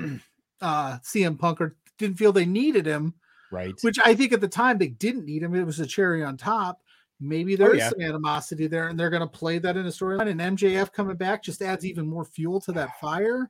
uh 0.61 0.99
CM 0.99 1.37
Punk 1.39 1.61
or 1.61 1.75
didn't 1.97 2.17
feel 2.17 2.31
they 2.31 2.45
needed 2.45 2.85
him, 2.85 3.15
Right. 3.53 3.73
which 3.81 3.99
I 4.03 4.15
think 4.15 4.33
at 4.33 4.41
the 4.41 4.47
time 4.47 4.77
they 4.77 4.87
didn't 4.89 5.25
need 5.25 5.43
him. 5.43 5.53
It 5.55 5.63
was 5.63 5.79
a 5.79 5.85
cherry 5.85 6.23
on 6.23 6.35
top. 6.37 6.81
Maybe 7.19 7.55
there 7.55 7.73
is 7.73 7.79
yeah. 7.79 7.89
some 7.89 8.01
animosity 8.01 8.67
there, 8.67 8.87
and 8.89 8.99
they're 8.99 9.09
gonna 9.11 9.27
play 9.27 9.59
that 9.59 9.77
in 9.77 9.85
a 9.85 9.89
storyline. 9.89 10.29
And 10.29 10.41
MJF 10.57 10.91
coming 10.91 11.15
back 11.15 11.43
just 11.43 11.61
adds 11.61 11.85
even 11.85 12.07
more 12.07 12.25
fuel 12.25 12.59
to 12.61 12.71
that 12.73 12.99
fire. 12.99 13.49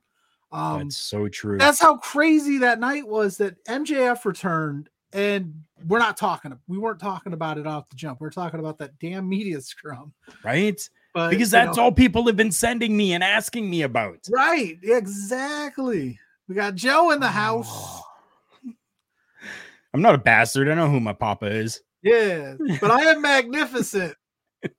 Um, 0.52 0.80
That's 0.84 0.96
so 0.98 1.26
true. 1.28 1.58
that's 1.58 1.80
how 1.80 1.96
crazy 1.96 2.58
that 2.58 2.78
night 2.78 3.08
was 3.08 3.36
that 3.38 3.56
MJF 3.64 4.24
returned 4.24 4.88
and 5.12 5.52
we're 5.88 5.98
not 5.98 6.16
talking 6.16 6.56
we 6.68 6.78
weren't 6.78 7.00
talking 7.00 7.32
about 7.32 7.58
it 7.58 7.66
off 7.66 7.88
the 7.88 7.96
jump. 7.96 8.20
We're 8.20 8.30
talking 8.30 8.60
about 8.60 8.78
that 8.78 8.96
damn 9.00 9.28
media 9.28 9.60
scrum. 9.60 10.12
right? 10.44 10.80
But 11.12 11.30
Because 11.30 11.50
that's 11.50 11.76
know- 11.76 11.84
all 11.84 11.92
people 11.92 12.26
have 12.26 12.36
been 12.36 12.52
sending 12.52 12.96
me 12.96 13.14
and 13.14 13.24
asking 13.24 13.68
me 13.68 13.82
about. 13.82 14.18
right. 14.30 14.78
Exactly. 14.82 16.18
We 16.48 16.54
got 16.54 16.74
Joe 16.74 17.10
in 17.12 17.20
the 17.20 17.28
house. 17.28 18.02
I'm 19.94 20.02
not 20.02 20.16
a 20.16 20.18
bastard. 20.18 20.68
I 20.68 20.74
know 20.74 20.90
who 20.90 20.98
my 21.00 21.12
papa 21.12 21.46
is. 21.46 21.80
Yeah, 22.02 22.56
but 22.80 22.90
I 22.90 23.02
am 23.04 23.22
magnificent. 23.22 24.14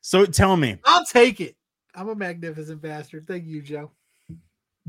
So 0.00 0.24
tell 0.24 0.56
me, 0.56 0.78
I'll 0.86 1.04
take 1.04 1.38
it. 1.38 1.54
I'm 1.94 2.08
a 2.08 2.14
magnificent 2.14 2.80
bastard. 2.80 3.26
Thank 3.28 3.44
you, 3.44 3.60
Joe. 3.60 3.90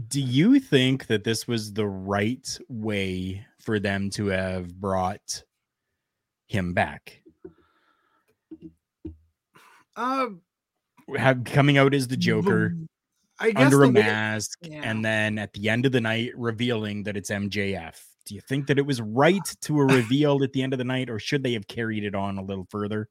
do 0.08 0.22
you 0.22 0.62
think 0.62 1.08
that 1.08 1.26
this 1.26 1.46
was 1.46 1.74
the 1.74 1.86
right 1.86 2.58
way 2.70 3.46
for 3.60 3.82
them 3.82 4.10
to 4.12 4.28
have 4.28 4.74
brought 4.80 5.44
him 6.48 6.74
back? 6.74 7.22
Um, 9.98 10.42
have 11.18 11.44
coming 11.44 11.78
out 11.78 11.94
as 11.94 12.08
the 12.08 12.16
Joker 12.16 12.70
the- 12.70 12.88
I 13.42 13.52
guess 13.52 13.66
under 13.66 13.84
a 13.84 13.92
mask, 13.92 14.58
yeah. 14.62 14.82
and 14.84 15.04
then 15.04 15.38
at 15.38 15.52
the 15.52 15.68
end 15.70 15.86
of 15.86 15.92
the 15.92 16.00
night 16.02 16.32
revealing 16.36 17.04
that 17.04 17.18
it's 17.18 17.30
MJF. 17.30 18.02
Do 18.30 18.36
you 18.36 18.42
think 18.42 18.68
that 18.68 18.78
it 18.78 18.86
was 18.86 19.02
right 19.02 19.44
to 19.62 19.80
a 19.80 19.86
reveal 19.86 20.44
at 20.44 20.54
the 20.54 20.62
end 20.62 20.72
of 20.72 20.78
the 20.78 20.86
night, 20.86 21.10
or 21.10 21.18
should 21.18 21.42
they 21.42 21.54
have 21.54 21.68
carried 21.68 22.04
it 22.04 22.14
on 22.14 22.38
a 22.38 22.44
little 22.44 22.68
further? 22.70 23.10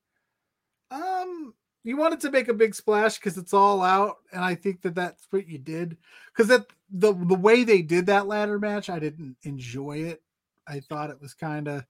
Um, 0.93 1.55
you 1.83 1.97
wanted 1.97 2.21
to 2.21 2.31
make 2.31 2.47
a 2.47 2.55
big 2.55 2.73
splash 2.73 3.17
because 3.17 3.37
it's 3.37 3.53
all 3.53 3.83
out, 3.83 4.19
and 4.33 4.45
I 4.45 4.55
think 4.55 4.81
that 4.83 4.95
that's 4.95 5.27
what 5.31 5.49
you 5.49 5.59
did. 5.59 5.97
Because 6.29 6.47
that 6.47 6.67
the 6.89 7.13
the 7.13 7.35
way 7.35 7.65
they 7.65 7.83
did 7.83 8.07
that 8.07 8.29
ladder 8.29 8.61
match, 8.61 8.89
I 8.89 9.01
didn't 9.01 9.37
enjoy 9.43 10.05
it. 10.05 10.23
I 10.69 10.79
thought 10.79 11.11
it 11.11 11.21
was 11.21 11.35
kind 11.35 11.67
of. 11.67 11.85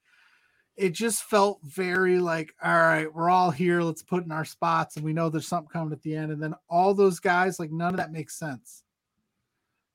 It 0.78 0.94
just 0.94 1.24
felt 1.24 1.60
very 1.62 2.20
like, 2.20 2.54
all 2.62 2.72
right, 2.72 3.12
we're 3.12 3.28
all 3.28 3.50
here. 3.50 3.82
Let's 3.82 4.02
put 4.02 4.24
in 4.24 4.32
our 4.32 4.46
spots, 4.46 4.96
and 4.96 5.04
we 5.04 5.12
know 5.12 5.28
there's 5.28 5.46
something 5.46 5.68
coming 5.70 5.92
at 5.92 6.00
the 6.00 6.16
end. 6.16 6.32
And 6.32 6.42
then 6.42 6.54
all 6.70 6.94
those 6.94 7.20
guys, 7.20 7.60
like 7.60 7.72
none 7.72 7.90
of 7.90 7.98
that 7.98 8.10
makes 8.10 8.38
sense. 8.38 8.84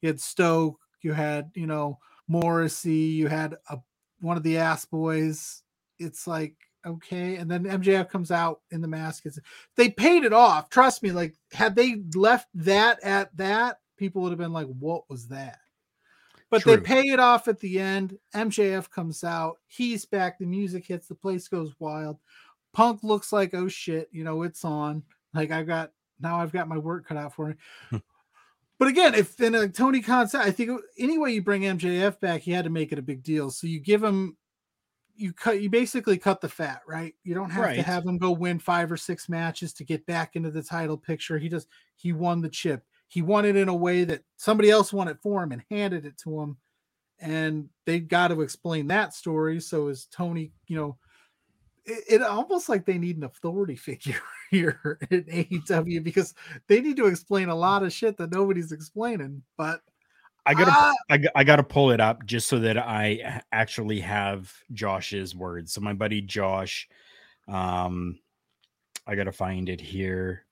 You 0.02 0.10
had 0.10 0.22
Stoke, 0.22 0.80
you 1.02 1.14
had 1.14 1.50
you 1.56 1.66
know 1.66 1.98
Morrissey, 2.28 2.94
you 2.94 3.28
had 3.28 3.56
a 3.70 3.80
one 4.22 4.38
of 4.38 4.44
the 4.44 4.58
ass 4.58 4.86
boys. 4.86 5.64
It's 6.00 6.28
like 6.28 6.56
okay, 6.86 7.36
and 7.36 7.50
then 7.50 7.64
MJF 7.64 8.10
comes 8.10 8.32
out 8.32 8.62
in 8.72 8.82
the 8.82 8.88
mask. 8.88 9.26
It's, 9.26 9.40
they 9.78 9.90
paid 9.90 10.24
it 10.24 10.34
off. 10.34 10.70
Trust 10.70 11.04
me. 11.04 11.12
Like 11.12 11.36
had 11.52 11.76
they 11.76 12.02
left 12.16 12.48
that 12.56 13.02
at 13.04 13.36
that, 13.38 13.80
people 13.98 14.22
would 14.22 14.32
have 14.32 14.40
been 14.40 14.54
like, 14.54 14.68
"What 14.68 15.10
was 15.10 15.28
that?" 15.28 15.60
But 16.50 16.64
they 16.66 16.76
True. 16.76 16.84
pay 16.84 17.02
it 17.10 17.20
off 17.20 17.48
at 17.48 17.60
the 17.60 17.80
end. 17.80 18.18
MJF 18.36 18.90
comes 18.92 19.24
out. 19.24 19.58
He's 19.66 20.06
back. 20.06 20.38
The 20.38 20.46
music 20.46 20.86
hits. 20.86 21.08
The 21.08 21.16
place 21.16 21.48
goes 21.48 21.74
wild. 21.80 22.20
Punk 22.74 23.04
looks 23.04 23.32
like, 23.34 23.54
oh 23.54 23.68
shit, 23.68 24.08
you 24.12 24.24
know, 24.24 24.44
it's 24.44 24.64
on. 24.64 25.04
Like 25.34 25.52
I've 25.52 25.68
got 25.68 25.92
now 26.20 26.40
I've 26.40 26.52
got 26.52 26.68
my 26.68 26.78
work 26.78 27.08
cut 27.08 27.18
out 27.18 27.34
for 27.34 27.48
me. 27.48 27.56
Hmm. 27.90 27.98
But 28.84 28.90
again, 28.90 29.16
if 29.16 29.38
then 29.38 29.56
uh, 29.56 29.68
Tony 29.68 30.02
Khan 30.02 30.28
said, 30.28 30.42
I 30.42 30.52
think 30.52 30.82
any 31.00 31.18
way 31.18 31.32
you 31.32 31.42
bring 31.42 31.62
MJF 31.62 32.20
back, 32.20 32.46
you 32.46 32.54
had 32.54 32.66
to 32.66 32.70
make 32.70 32.92
it 32.92 33.00
a 33.00 33.02
big 33.02 33.24
deal. 33.24 33.50
So 33.50 33.66
you 33.66 33.80
give 33.80 34.04
him 34.04 34.36
you 35.16 35.32
cut 35.32 35.62
you 35.62 35.70
basically 35.70 36.18
cut 36.18 36.42
the 36.42 36.50
fat, 36.50 36.82
right? 36.86 37.16
You 37.24 37.34
don't 37.34 37.50
have 37.50 37.76
to 37.76 37.82
have 37.82 38.06
him 38.06 38.18
go 38.18 38.32
win 38.32 38.60
five 38.60 38.92
or 38.92 38.98
six 38.98 39.30
matches 39.30 39.72
to 39.76 39.86
get 39.86 40.06
back 40.06 40.36
into 40.36 40.52
the 40.52 40.62
title 40.62 40.98
picture. 40.98 41.38
He 41.38 41.48
just 41.48 41.70
he 41.96 42.12
won 42.12 42.42
the 42.42 42.50
chip. 42.50 42.84
He 43.08 43.22
won 43.22 43.46
it 43.46 43.56
in 43.56 43.70
a 43.70 43.74
way 43.74 44.04
that 44.04 44.24
somebody 44.36 44.70
else 44.70 44.92
won 44.92 45.08
it 45.08 45.20
for 45.24 45.42
him 45.42 45.54
and 45.54 45.64
handed 45.72 46.06
it 46.06 46.18
to 46.26 46.42
him. 46.42 46.58
And 47.20 47.70
they've 47.86 48.06
got 48.06 48.30
to 48.30 48.42
explain 48.42 48.88
that 48.88 49.14
story. 49.14 49.62
So 49.62 49.88
is 49.88 50.10
Tony, 50.12 50.52
you 50.68 50.76
know, 50.76 50.98
it, 51.86 52.04
it 52.10 52.22
almost 52.22 52.70
like 52.70 52.86
they 52.86 52.98
need 52.98 53.18
an 53.18 53.24
authority 53.24 53.76
figure 53.78 54.22
here 54.50 55.00
in 55.10 55.24
AEW 55.24 56.04
because 56.04 56.34
they 56.68 56.82
need 56.82 56.98
to 56.98 57.08
explain 57.08 57.50
a 57.50 57.56
lot 57.56 57.84
of 57.84 57.94
shit 57.94 58.18
that 58.18 58.32
nobody's 58.32 58.72
explaining. 58.72 59.44
But 59.58 59.82
I 60.46 60.54
gotta, 60.54 60.72
Ah! 60.74 60.94
I, 61.10 61.24
I 61.36 61.44
gotta 61.44 61.64
pull 61.64 61.92
it 61.92 62.02
up 62.02 62.26
just 62.26 62.48
so 62.48 62.60
that 62.60 62.78
I 62.78 63.42
actually 63.52 64.00
have 64.02 64.54
Josh's 64.74 65.36
words. 65.36 65.74
So 65.74 65.82
my 65.82 65.94
buddy 65.94 66.22
Josh, 66.22 66.88
um, 67.48 68.20
I 69.08 69.16
gotta 69.16 69.32
find 69.32 69.70
it 69.70 69.82
here. 69.82 70.46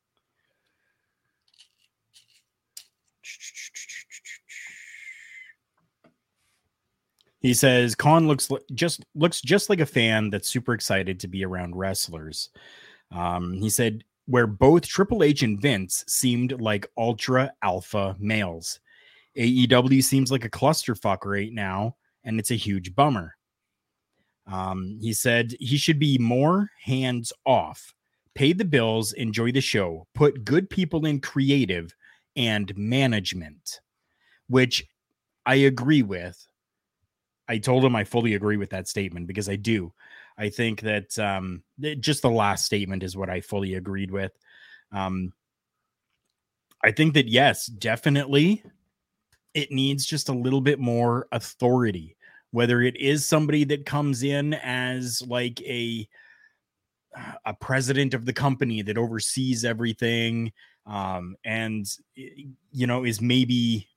He 7.42 7.54
says 7.56 7.96
Khan 7.96 8.28
looks 8.28 8.50
just 8.74 9.04
looks 9.16 9.42
just 9.42 9.70
like 9.70 9.80
a 9.80 9.86
fan 9.86 10.30
that's 10.30 10.50
super 10.50 10.74
excited 10.74 11.20
to 11.20 11.28
be 11.28 11.44
around 11.44 11.76
wrestlers. 11.76 12.50
Um, 13.12 13.54
he 13.54 13.70
said 13.70 14.04
where 14.28 14.48
both 14.48 14.88
Triple 14.88 15.24
H 15.24 15.42
and 15.42 15.60
Vince 15.60 16.06
seemed 16.08 16.62
like 16.62 16.88
ultra 16.98 17.52
alpha 17.64 18.16
males. 18.20 18.80
AEW 19.38 20.04
seems 20.04 20.32
like 20.32 20.46
a 20.46 20.50
clusterfuck 20.50 21.26
right 21.26 21.52
now, 21.52 21.96
and 22.24 22.40
it's 22.40 22.52
a 22.52 22.56
huge 22.56 22.96
bummer. 22.96 23.36
Um, 24.46 25.00
he 25.02 25.14
said 25.14 25.54
he 25.60 25.78
should 25.78 26.00
be 26.00 26.18
more 26.18 26.70
hands 26.84 27.34
off, 27.46 27.94
pay 28.36 28.54
the 28.54 28.66
bills, 28.66 29.14
enjoy 29.14 29.52
the 29.52 29.62
show, 29.62 30.08
put 30.14 30.44
good 30.44 30.70
people 30.70 31.06
in 31.06 31.22
creative 31.22 31.96
and 32.36 32.76
management, 32.78 33.80
which 34.48 34.86
I 35.46 35.56
agree 35.56 36.04
with. 36.04 36.48
I 37.52 37.58
told 37.58 37.84
him 37.84 37.98
I 37.98 38.06
fully 38.06 38.36
agree 38.36 38.56
with 38.56 38.70
that 38.70 38.88
statement 38.88 39.28
because 39.28 39.50
I 39.50 39.58
do. 39.58 39.92
I 40.38 40.48
think 40.48 40.80
that 40.82 41.20
um, 41.20 41.64
th- 41.82 42.00
just 42.00 42.22
the 42.22 42.30
last 42.30 42.66
statement 42.66 43.04
is 43.04 43.18
what 43.18 43.30
I 43.30 43.42
fully 43.42 43.74
agreed 43.74 44.10
with. 44.10 44.32
Um, 44.94 45.34
I 46.82 46.92
think 46.92 47.14
that 47.16 47.28
yes, 47.28 47.66
definitely, 47.66 48.64
it 49.54 49.70
needs 49.70 50.06
just 50.06 50.30
a 50.30 50.34
little 50.34 50.62
bit 50.62 50.80
more 50.80 51.28
authority. 51.34 52.16
Whether 52.52 52.82
it 52.82 52.96
is 52.96 53.28
somebody 53.28 53.66
that 53.66 53.86
comes 53.86 54.24
in 54.24 54.54
as 54.54 55.22
like 55.28 55.62
a 55.64 56.08
a 57.46 57.54
president 57.54 58.14
of 58.14 58.26
the 58.26 58.32
company 58.32 58.82
that 58.82 58.98
oversees 58.98 59.66
everything, 59.66 60.54
um, 60.86 61.36
and 61.44 61.86
you 62.72 62.88
know 62.88 63.04
is 63.04 63.20
maybe 63.20 63.90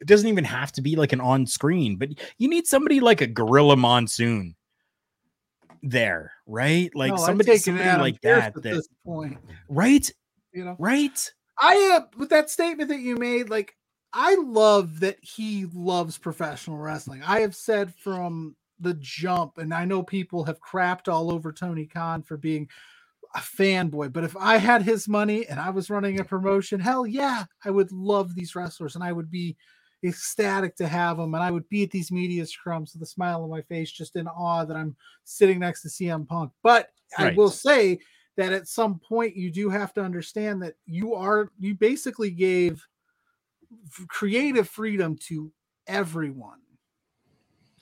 it 0.00 0.06
doesn't 0.06 0.28
even 0.28 0.44
have 0.44 0.72
to 0.72 0.82
be 0.82 0.96
like 0.96 1.12
an 1.12 1.20
on 1.20 1.46
screen, 1.46 1.96
but 1.96 2.10
you 2.38 2.48
need 2.48 2.66
somebody 2.66 3.00
like 3.00 3.20
a 3.20 3.26
Gorilla 3.26 3.76
Monsoon 3.76 4.54
there, 5.82 6.32
right? 6.46 6.90
Like 6.94 7.12
no, 7.12 7.16
somebody, 7.16 7.56
somebody 7.58 8.00
like 8.00 8.20
that. 8.22 8.48
at 8.48 8.54
That 8.54 8.62
this 8.62 8.88
point. 9.04 9.38
right, 9.68 10.10
You 10.52 10.64
know, 10.64 10.76
right. 10.78 11.32
I 11.58 11.98
uh, 11.98 12.06
with 12.16 12.30
that 12.30 12.50
statement 12.50 12.88
that 12.90 13.00
you 13.00 13.16
made, 13.16 13.50
like 13.50 13.74
I 14.12 14.36
love 14.36 15.00
that 15.00 15.18
he 15.22 15.66
loves 15.72 16.18
professional 16.18 16.78
wrestling. 16.78 17.22
I 17.26 17.40
have 17.40 17.54
said 17.54 17.94
from 17.94 18.56
the 18.80 18.94
jump, 18.94 19.58
and 19.58 19.74
I 19.74 19.84
know 19.84 20.02
people 20.02 20.44
have 20.44 20.60
crapped 20.60 21.12
all 21.12 21.32
over 21.32 21.52
Tony 21.52 21.86
Khan 21.86 22.22
for 22.22 22.36
being 22.36 22.68
a 23.34 23.40
fanboy, 23.40 24.12
but 24.12 24.24
if 24.24 24.36
I 24.36 24.56
had 24.56 24.82
his 24.82 25.06
money 25.08 25.46
and 25.46 25.60
I 25.60 25.70
was 25.70 25.90
running 25.90 26.18
a 26.18 26.24
promotion, 26.24 26.80
hell 26.80 27.06
yeah, 27.06 27.44
I 27.64 27.70
would 27.70 27.92
love 27.92 28.34
these 28.34 28.54
wrestlers 28.54 28.94
and 28.94 29.04
I 29.04 29.12
would 29.12 29.30
be 29.30 29.56
ecstatic 30.04 30.76
to 30.76 30.86
have 30.86 31.16
them. 31.16 31.34
And 31.34 31.42
I 31.42 31.50
would 31.50 31.68
be 31.68 31.82
at 31.82 31.90
these 31.90 32.12
media 32.12 32.44
scrums 32.44 32.92
with 32.92 33.02
a 33.02 33.06
smile 33.06 33.42
on 33.42 33.50
my 33.50 33.62
face, 33.62 33.90
just 33.90 34.16
in 34.16 34.26
awe 34.28 34.64
that 34.64 34.76
I'm 34.76 34.96
sitting 35.24 35.58
next 35.58 35.82
to 35.82 35.88
CM 35.88 36.26
Punk. 36.26 36.52
But 36.62 36.90
I 37.16 37.30
will 37.30 37.50
say 37.50 37.98
that 38.36 38.52
at 38.52 38.68
some 38.68 39.00
point 39.00 39.36
you 39.36 39.50
do 39.50 39.68
have 39.70 39.92
to 39.94 40.02
understand 40.02 40.62
that 40.62 40.74
you 40.86 41.14
are, 41.14 41.50
you 41.58 41.74
basically 41.74 42.30
gave 42.30 42.86
creative 44.08 44.68
freedom 44.68 45.16
to 45.28 45.52
everyone 45.86 46.60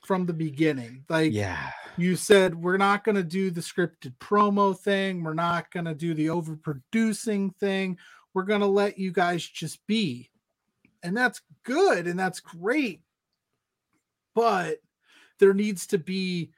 from 0.04 0.24
the 0.24 0.32
beginning. 0.32 1.04
Like, 1.08 1.32
Yeah, 1.32 1.70
you 1.96 2.16
said 2.16 2.54
we're 2.54 2.76
not 2.76 3.04
going 3.04 3.16
to 3.16 3.22
do 3.22 3.50
the 3.50 3.60
scripted 3.60 4.14
promo 4.18 4.78
thing 4.78 5.22
we're 5.22 5.34
not 5.34 5.70
going 5.70 5.86
to 5.86 5.94
do 5.94 6.14
the 6.14 6.26
overproducing 6.26 7.54
thing 7.56 7.98
we're 8.34 8.42
going 8.42 8.60
to 8.60 8.66
let 8.66 8.98
you 8.98 9.10
guys 9.10 9.46
just 9.46 9.84
be 9.86 10.30
and 11.02 11.16
that's 11.16 11.40
good 11.64 12.06
and 12.06 12.18
that's 12.18 12.40
great 12.40 13.00
but 14.34 14.78
there 15.38 15.54
needs 15.54 15.86
to 15.86 15.98
be 15.98 16.50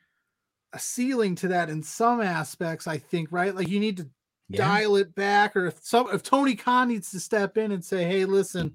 a 0.73 0.79
ceiling 0.79 1.35
to 1.35 1.49
that 1.49 1.71
in 1.71 1.83
some 1.83 2.21
aspects 2.21 2.87
i 2.87 2.99
think 2.99 3.29
right 3.31 3.55
like 3.55 3.69
you 3.69 3.81
need 3.81 3.97
to 3.97 4.09
yeah. 4.49 4.59
dial 4.59 4.97
it 4.97 5.15
back 5.15 5.57
or 5.57 5.67
if 5.67 5.83
some 5.83 6.09
if 6.13 6.23
tony 6.23 6.55
khan 6.55 6.89
needs 6.89 7.11
to 7.11 7.21
step 7.21 7.57
in 7.57 7.73
and 7.73 7.85
say 7.85 8.05
hey 8.05 8.25
listen 8.25 8.75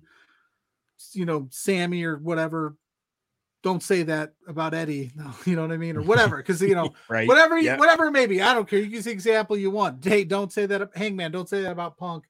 you 1.12 1.26
know 1.26 1.48
sammy 1.52 2.04
or 2.04 2.18
whatever 2.18 2.76
don't 3.62 3.84
say 3.84 4.04
that 4.04 4.34
about 4.48 4.74
eddie 4.74 5.12
no, 5.16 5.32
you 5.46 5.56
know 5.56 5.62
what 5.62 5.72
i 5.72 5.78
mean 5.78 5.96
or 5.96 6.02
whatever 6.02 6.38
because 6.38 6.62
you 6.62 6.76
know 6.76 6.94
right. 7.10 7.28
whatever 7.28 7.58
you, 7.58 7.66
Yeah. 7.66 7.78
whatever 7.78 8.06
it 8.06 8.12
may 8.12 8.26
be 8.26 8.42
i 8.42 8.54
don't 8.54 8.68
care 8.68 8.80
you 8.80 8.86
use 8.86 9.06
the 9.06 9.12
example 9.12 9.58
you 9.58 9.72
want 9.72 10.04
hey 10.04 10.24
don't 10.24 10.52
say 10.52 10.66
that 10.66 10.90
hangman 10.96 11.32
don't 11.32 11.50
say 11.50 11.62
that 11.62 11.72
about 11.72 11.98
punk 11.98 12.26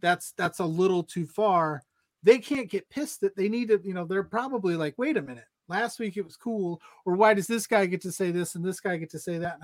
that's 0.00 0.32
that's 0.32 0.58
a 0.60 0.64
little 0.64 1.02
too 1.02 1.26
far 1.26 1.82
they 2.22 2.38
can't 2.38 2.68
get 2.68 2.88
pissed 2.90 3.20
that 3.22 3.36
they 3.36 3.48
need 3.48 3.68
to 3.68 3.80
you 3.82 3.94
know 3.94 4.04
they're 4.04 4.22
probably 4.22 4.76
like 4.76 4.94
wait 4.98 5.16
a 5.16 5.22
minute. 5.22 5.44
Last 5.68 6.00
week 6.00 6.16
it 6.16 6.24
was 6.24 6.36
cool 6.36 6.80
or 7.04 7.14
why 7.14 7.34
does 7.34 7.46
this 7.46 7.66
guy 7.66 7.86
get 7.86 8.00
to 8.02 8.12
say 8.12 8.30
this 8.30 8.54
and 8.54 8.64
this 8.64 8.80
guy 8.80 8.96
get 8.96 9.10
to 9.10 9.18
say 9.18 9.38
that? 9.38 9.58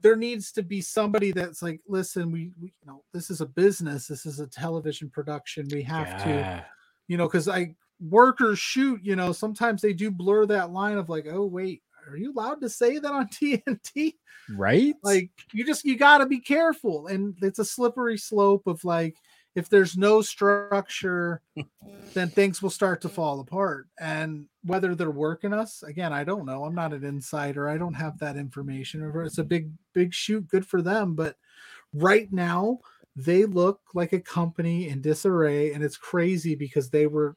There 0.00 0.16
needs 0.16 0.52
to 0.52 0.62
be 0.62 0.80
somebody 0.80 1.32
that's 1.32 1.62
like 1.62 1.80
listen 1.86 2.30
we, 2.30 2.50
we 2.60 2.68
you 2.68 2.86
know 2.86 3.02
this 3.12 3.30
is 3.30 3.40
a 3.40 3.46
business. 3.46 4.06
This 4.06 4.26
is 4.26 4.40
a 4.40 4.46
television 4.46 5.10
production. 5.10 5.68
We 5.70 5.82
have 5.82 6.22
to 6.24 6.64
you 7.08 7.16
know 7.16 7.26
because 7.26 7.48
i 7.48 7.74
workers 8.00 8.58
shoot 8.58 9.00
you 9.02 9.16
know 9.16 9.32
sometimes 9.32 9.80
they 9.80 9.92
do 9.92 10.10
blur 10.10 10.46
that 10.46 10.70
line 10.70 10.98
of 10.98 11.08
like 11.08 11.26
oh 11.30 11.44
wait 11.44 11.82
are 12.08 12.16
you 12.16 12.32
allowed 12.32 12.60
to 12.60 12.68
say 12.68 12.98
that 12.98 13.12
on 13.12 13.28
tnt 13.28 14.14
right. 14.50 14.94
like 15.02 15.30
you 15.52 15.64
just 15.64 15.84
you 15.84 15.96
got 15.96 16.18
to 16.18 16.26
be 16.26 16.40
careful 16.40 17.06
and 17.06 17.34
it's 17.40 17.58
a 17.58 17.64
slippery 17.64 18.18
slope 18.18 18.66
of 18.66 18.84
like 18.84 19.16
if 19.54 19.68
there's 19.68 19.96
no 19.96 20.20
structure 20.22 21.40
then 22.14 22.28
things 22.28 22.62
will 22.62 22.70
start 22.70 23.00
to 23.00 23.08
fall 23.08 23.40
apart 23.40 23.88
and 23.98 24.46
whether 24.64 24.94
they're 24.94 25.10
working 25.10 25.52
us 25.52 25.82
again 25.82 26.12
i 26.12 26.24
don't 26.24 26.46
know 26.46 26.64
i'm 26.64 26.74
not 26.74 26.92
an 26.92 27.04
insider 27.04 27.68
i 27.68 27.76
don't 27.76 27.94
have 27.94 28.18
that 28.18 28.36
information 28.36 29.12
it's 29.24 29.38
a 29.38 29.44
big 29.44 29.70
big 29.92 30.12
shoot 30.12 30.46
good 30.48 30.66
for 30.66 30.82
them 30.82 31.14
but 31.14 31.36
right 31.92 32.32
now 32.32 32.78
they 33.16 33.44
look 33.44 33.80
like 33.94 34.12
a 34.12 34.20
company 34.20 34.88
in 34.88 35.00
disarray, 35.00 35.72
and 35.72 35.84
it's 35.84 35.96
crazy 35.96 36.54
because 36.54 36.90
they 36.90 37.06
were 37.06 37.36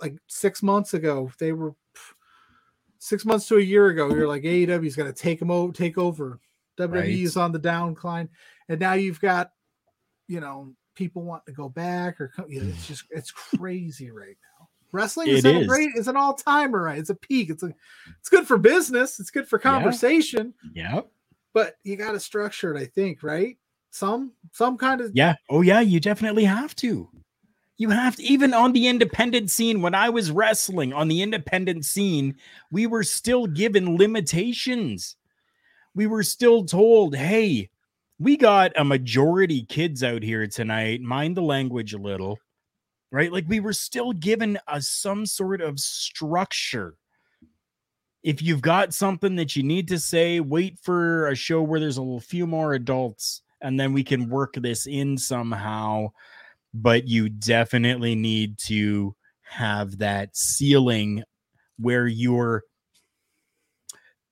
like 0.00 0.16
six 0.28 0.62
months 0.62 0.94
ago. 0.94 1.30
They 1.40 1.52
were 1.52 1.74
six 2.98 3.24
months 3.24 3.48
to 3.48 3.56
a 3.56 3.60
year 3.60 3.88
ago. 3.88 4.08
You're 4.08 4.28
like 4.28 4.44
AEW 4.44 4.86
is 4.86 4.96
going 4.96 5.12
to 5.12 5.18
take 5.18 5.38
them 5.40 5.50
over, 5.50 5.72
take 5.72 5.98
over. 5.98 6.38
WWE 6.78 6.92
Right. 6.92 7.10
is 7.10 7.36
on 7.36 7.50
the 7.50 7.58
downcline, 7.58 8.28
and 8.68 8.78
now 8.78 8.92
you've 8.92 9.20
got, 9.20 9.50
you 10.28 10.38
know, 10.38 10.72
people 10.98 11.22
want 11.22 11.46
to 11.46 11.52
go 11.52 11.68
back 11.68 12.20
or 12.20 12.32
you 12.48 12.60
know, 12.60 12.68
it's 12.68 12.86
just 12.86 13.04
it's 13.10 13.30
crazy 13.30 14.10
right 14.10 14.36
now. 14.58 14.68
Wrestling 14.90 15.28
is 15.28 15.44
a 15.44 15.60
is. 15.60 15.66
great, 15.68 15.90
it's 15.94 16.08
an 16.08 16.16
all 16.16 16.34
timer, 16.34 16.82
right? 16.82 16.98
It's 16.98 17.10
a 17.10 17.14
peak. 17.14 17.50
It's 17.50 17.62
a, 17.62 17.72
it's 18.18 18.28
good 18.28 18.46
for 18.46 18.58
business. 18.58 19.20
It's 19.20 19.30
good 19.30 19.46
for 19.46 19.58
Yeah. 19.58 19.70
conversation, 19.70 20.52
Yep. 20.74 21.08
but 21.54 21.76
you 21.84 21.96
got 21.96 22.12
to 22.12 22.20
structure 22.20 22.74
it. 22.74 22.80
I 22.80 22.86
think, 22.86 23.22
right? 23.22 23.56
Some 23.90 24.32
some 24.52 24.76
kind 24.76 25.00
of 25.00 25.12
Yeah. 25.14 25.36
Oh, 25.48 25.60
yeah. 25.62 25.80
You 25.80 26.00
definitely 26.00 26.44
have 26.44 26.74
to. 26.76 27.08
You 27.76 27.90
have 27.90 28.16
to, 28.16 28.22
even 28.24 28.52
on 28.54 28.72
the 28.72 28.88
independent 28.88 29.52
scene, 29.52 29.80
when 29.82 29.94
I 29.94 30.08
was 30.10 30.32
wrestling 30.32 30.92
on 30.92 31.06
the 31.06 31.22
independent 31.22 31.84
scene, 31.84 32.34
we 32.72 32.88
were 32.88 33.04
still 33.04 33.46
given 33.46 33.96
limitations. 33.96 35.14
We 35.94 36.08
were 36.08 36.24
still 36.24 36.64
told, 36.64 37.14
hey, 37.14 37.70
we 38.18 38.36
got 38.36 38.72
a 38.76 38.84
majority 38.84 39.62
kids 39.62 40.02
out 40.02 40.22
here 40.22 40.46
tonight. 40.46 41.00
Mind 41.00 41.36
the 41.36 41.42
language 41.42 41.94
a 41.94 41.98
little, 41.98 42.38
right? 43.12 43.32
Like 43.32 43.44
we 43.48 43.60
were 43.60 43.72
still 43.72 44.12
given 44.12 44.58
a 44.66 44.82
some 44.82 45.24
sort 45.24 45.60
of 45.60 45.78
structure. 45.78 46.96
If 48.24 48.42
you've 48.42 48.60
got 48.60 48.92
something 48.92 49.36
that 49.36 49.54
you 49.54 49.62
need 49.62 49.88
to 49.88 49.98
say, 49.98 50.40
wait 50.40 50.78
for 50.82 51.28
a 51.28 51.36
show 51.36 51.62
where 51.62 51.78
there's 51.78 51.98
a 51.98 52.20
few 52.20 52.46
more 52.46 52.74
adults, 52.74 53.42
and 53.60 53.78
then 53.78 53.92
we 53.92 54.02
can 54.02 54.28
work 54.28 54.54
this 54.54 54.86
in 54.86 55.16
somehow. 55.16 56.08
But 56.74 57.06
you 57.06 57.28
definitely 57.28 58.16
need 58.16 58.58
to 58.66 59.14
have 59.42 59.98
that 59.98 60.36
ceiling 60.36 61.22
where 61.78 62.06
you're 62.06 62.64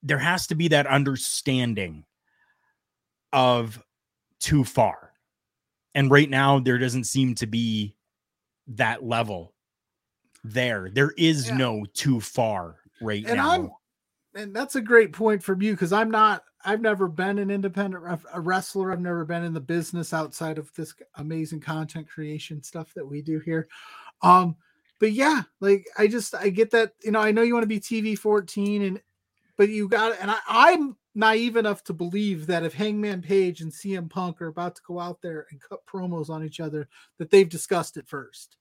there 0.02 0.18
has 0.18 0.46
to 0.48 0.54
be 0.54 0.68
that 0.68 0.86
understanding 0.86 2.04
of 3.36 3.80
too 4.40 4.64
far. 4.64 5.12
And 5.94 6.10
right 6.10 6.28
now, 6.28 6.58
there 6.58 6.78
doesn't 6.78 7.04
seem 7.04 7.34
to 7.36 7.46
be 7.46 7.94
that 8.66 9.04
level 9.04 9.54
there. 10.42 10.90
There 10.90 11.12
is 11.16 11.46
Yeah. 11.46 11.56
no 11.56 11.84
too 11.92 12.20
far 12.20 12.80
right 13.00 13.24
and 13.26 13.36
now. 13.36 13.50
I'm 13.50 13.70
and 14.34 14.54
that's 14.54 14.76
a 14.76 14.80
great 14.82 15.12
point 15.12 15.42
from 15.42 15.62
you 15.62 15.72
because 15.72 15.92
I'm 15.92 16.10
not 16.10 16.44
I've 16.64 16.80
never 16.80 17.08
been 17.08 17.38
an 17.38 17.50
independent 17.50 18.02
ref, 18.02 18.24
a 18.32 18.40
wrestler. 18.40 18.90
I've 18.90 19.00
never 19.00 19.24
been 19.24 19.44
in 19.44 19.54
the 19.54 19.60
business 19.60 20.12
outside 20.12 20.58
of 20.58 20.72
this 20.74 20.94
amazing 21.14 21.60
content 21.60 22.08
creation 22.08 22.62
stuff 22.62 22.92
that 22.94 23.06
we 23.06 23.22
do 23.22 23.38
here. 23.38 23.68
Um, 24.22 24.56
but 24.98 25.12
yeah, 25.12 25.42
like 25.60 25.86
I 25.98 26.06
just 26.06 26.34
I 26.34 26.48
get 26.48 26.70
that 26.72 26.92
you 27.02 27.12
know 27.12 27.20
I 27.20 27.32
know 27.32 27.42
you 27.42 27.54
want 27.54 27.64
to 27.64 27.68
be 27.68 27.80
TV 27.80 28.18
14 28.18 28.82
and 28.82 29.02
but 29.56 29.68
you 29.68 29.88
got 29.88 30.18
and 30.20 30.30
I, 30.30 30.38
I'm 30.48 30.96
naive 31.16 31.56
enough 31.56 31.82
to 31.84 31.94
believe 31.94 32.46
that 32.46 32.62
if 32.62 32.74
Hangman 32.74 33.22
Page 33.22 33.62
and 33.62 33.72
CM 33.72 34.08
Punk 34.08 34.40
are 34.42 34.48
about 34.48 34.76
to 34.76 34.82
go 34.86 35.00
out 35.00 35.22
there 35.22 35.46
and 35.50 35.60
cut 35.60 35.84
promos 35.86 36.28
on 36.30 36.44
each 36.44 36.60
other, 36.60 36.88
that 37.18 37.30
they've 37.30 37.48
discussed 37.48 37.96
it 37.96 38.06
first. 38.06 38.58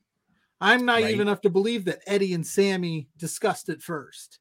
I'm 0.61 0.85
naive 0.85 1.17
Right. 1.17 1.21
enough 1.21 1.41
to 1.41 1.49
believe 1.49 1.85
that 1.85 2.01
Eddie 2.07 2.33
and 2.33 2.47
Sammy 2.47 3.09
discussed 3.17 3.69
it 3.69 3.81
first. 3.83 4.39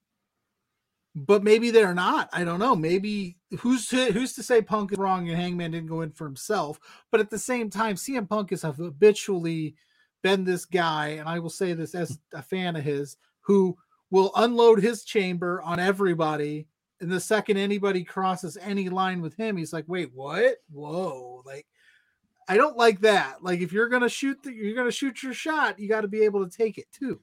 But 1.17 1.43
maybe 1.45 1.71
they're 1.71 1.95
not. 1.95 2.29
I 2.33 2.45
don't 2.45 2.61
know. 2.61 2.75
Maybe 2.77 3.37
who's 3.61 3.87
to, 3.89 4.13
who's 4.13 4.33
to 4.35 4.43
say 4.43 4.63
Punk 4.63 4.93
is 4.93 4.99
wrong 4.99 5.29
and 5.29 5.37
Hangman 5.39 5.73
didn't 5.73 5.89
go 5.89 6.01
in 6.03 6.13
for 6.13 6.25
himself. 6.25 6.79
But 7.11 7.21
at 7.21 7.31
the 7.31 7.39
same 7.39 7.69
time, 7.71 7.97
CM 7.97 8.29
Punk 8.29 8.51
has 8.51 8.63
habitually 8.63 9.75
been 10.23 10.45
this 10.45 10.65
guy, 10.65 11.09
and 11.09 11.29
I 11.29 11.39
will 11.41 11.51
say 11.51 11.73
this 11.75 11.95
as 11.95 12.19
a 12.33 12.43
fan 12.43 12.77
of 12.77 12.85
his, 12.85 13.17
who 13.43 13.77
will 14.11 14.33
unload 14.37 14.81
his 14.83 15.05
chamber 15.05 15.61
on 15.63 15.79
everybody. 15.81 16.67
And 17.05 17.13
the 17.13 17.21
second 17.21 17.59
anybody 17.59 18.03
crosses 18.03 18.57
any 18.57 18.89
line 18.89 19.21
with 19.21 19.37
him, 19.37 19.59
he's 19.59 19.75
like, 19.75 19.85
"Wait, 19.87 20.11
what? 20.15 20.57
Whoa!" 20.73 21.43
Like, 21.45 21.67
I 22.49 22.57
don't 22.57 22.79
like 22.79 23.03
that. 23.03 23.43
Like, 23.43 23.61
if 23.61 23.75
you're 23.75 23.91
gonna 23.91 24.09
shoot, 24.09 24.43
the, 24.43 24.51
you're 24.51 24.75
gonna 24.75 24.91
shoot 24.91 25.23
your 25.23 25.35
shot. 25.35 25.79
You 25.79 25.87
got 25.87 26.01
to 26.01 26.09
be 26.09 26.23
able 26.23 26.49
to 26.49 26.57
take 26.57 26.79
it 26.79 26.91
too. 26.91 27.21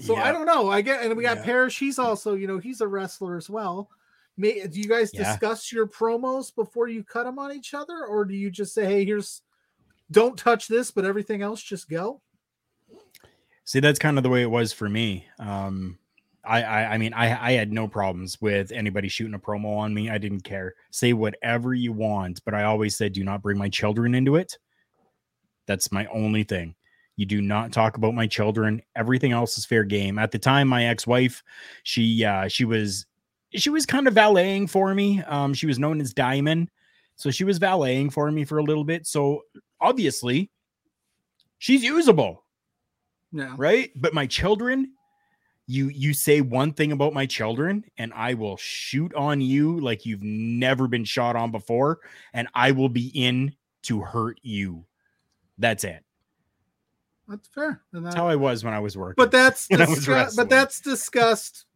So 0.00 0.16
I 0.16 0.32
don't 0.32 0.46
know. 0.46 0.70
I 0.70 0.80
get, 0.80 1.04
and 1.04 1.14
we 1.14 1.22
got 1.22 1.36
Yeah. 1.36 1.44
Parrish. 1.44 1.78
He's 1.78 1.98
also, 1.98 2.32
you 2.34 2.46
know, 2.46 2.56
he's 2.56 2.80
a 2.80 2.88
wrestler 2.88 3.36
as 3.36 3.50
well. 3.50 3.90
May, 4.38 4.66
do 4.66 4.80
you 4.80 4.88
guys 4.88 5.10
Yeah. 5.12 5.24
discuss 5.24 5.70
your 5.70 5.86
promos 5.86 6.54
before 6.54 6.88
you 6.88 7.04
cut 7.04 7.24
them 7.24 7.38
on 7.38 7.52
each 7.52 7.74
other, 7.74 8.06
or 8.06 8.24
do 8.24 8.34
you 8.34 8.50
just 8.50 8.72
say, 8.72 8.86
"Hey, 8.86 9.04
here's, 9.04 9.42
don't 10.10 10.38
touch 10.38 10.66
this, 10.66 10.90
but 10.90 11.04
everything 11.04 11.42
else 11.42 11.62
just 11.62 11.90
go"? 11.90 12.22
See, 13.64 13.80
that's 13.80 13.98
kind 13.98 14.16
of 14.16 14.22
the 14.22 14.30
way 14.30 14.40
it 14.40 14.50
was 14.50 14.72
for 14.72 14.88
me. 14.88 15.26
Um, 15.38 15.98
I, 16.44 16.62
I, 16.62 16.84
I 16.94 16.98
mean, 16.98 17.12
I, 17.12 17.48
I 17.48 17.52
had 17.52 17.72
no 17.72 17.86
problems 17.86 18.40
with 18.40 18.72
anybody 18.72 19.08
shooting 19.08 19.34
a 19.34 19.38
promo 19.38 19.76
on 19.78 19.92
me. 19.92 20.08
I 20.10 20.18
didn't 20.18 20.40
care. 20.42 20.74
Say 20.90 21.12
whatever 21.12 21.74
you 21.74 21.92
want, 21.92 22.40
but 22.44 22.54
I 22.54 22.64
always 22.64 22.96
said, 22.96 23.12
do 23.12 23.24
not 23.24 23.42
bring 23.42 23.58
my 23.58 23.68
children 23.68 24.14
into 24.14 24.36
it. 24.36 24.58
That's 25.66 25.92
my 25.92 26.06
only 26.06 26.42
thing. 26.42 26.74
You 27.16 27.26
do 27.26 27.42
not 27.42 27.72
talk 27.72 27.96
about 27.96 28.14
my 28.14 28.26
children. 28.26 28.80
Everything 28.96 29.32
else 29.32 29.58
is 29.58 29.66
fair 29.66 29.84
game. 29.84 30.18
At 30.18 30.30
the 30.30 30.38
time, 30.38 30.68
my 30.68 30.86
ex-wife, 30.86 31.42
she, 31.82 32.24
uh, 32.24 32.48
she 32.48 32.64
was, 32.64 33.04
she 33.54 33.68
was 33.68 33.84
kind 33.84 34.08
of 34.08 34.14
valeting 34.14 34.66
for 34.66 34.94
me. 34.94 35.22
Um, 35.24 35.52
she 35.52 35.66
was 35.66 35.78
known 35.78 36.00
as 36.00 36.14
Diamond, 36.14 36.70
so 37.16 37.30
she 37.30 37.44
was 37.44 37.58
valeting 37.58 38.08
for 38.08 38.30
me 38.30 38.44
for 38.44 38.58
a 38.58 38.62
little 38.62 38.84
bit. 38.84 39.06
So 39.06 39.42
obviously, 39.80 40.50
she's 41.58 41.82
usable 41.84 42.44
Yeah. 43.32 43.54
right 43.58 43.90
but 43.94 44.14
my 44.14 44.26
children 44.26 44.92
you 45.70 45.88
you 45.88 46.12
say 46.12 46.40
one 46.40 46.72
thing 46.72 46.92
about 46.92 47.14
my 47.14 47.26
children 47.26 47.84
and 47.98 48.12
i 48.14 48.34
will 48.34 48.56
shoot 48.56 49.14
on 49.14 49.40
you 49.40 49.78
like 49.80 50.04
you've 50.04 50.22
never 50.22 50.88
been 50.88 51.04
shot 51.04 51.36
on 51.36 51.50
before 51.50 52.00
and 52.32 52.48
i 52.54 52.70
will 52.72 52.88
be 52.88 53.08
in 53.14 53.52
to 53.82 54.00
hurt 54.00 54.38
you 54.42 54.84
that's 55.58 55.84
it 55.84 56.04
That's 57.28 57.48
fair. 57.48 57.82
And 57.92 58.04
that's 58.04 58.16
how 58.16 58.28
i 58.28 58.36
was 58.36 58.64
when 58.64 58.74
i 58.74 58.80
was 58.80 58.96
working 58.96 59.14
but 59.16 59.30
that's 59.30 59.68
discuss- 59.68 60.36
but 60.36 60.48
that's 60.48 60.80
discussed 60.80 61.66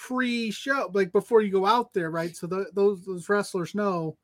pre-show, 0.00 0.90
like 0.94 1.12
before 1.12 1.42
you 1.42 1.52
go 1.52 1.66
out 1.66 1.92
there, 1.92 2.10
right? 2.10 2.34
So 2.34 2.46
the, 2.46 2.66
those 2.72 3.04
those 3.04 3.28
wrestlers 3.28 3.74
know 3.74 4.16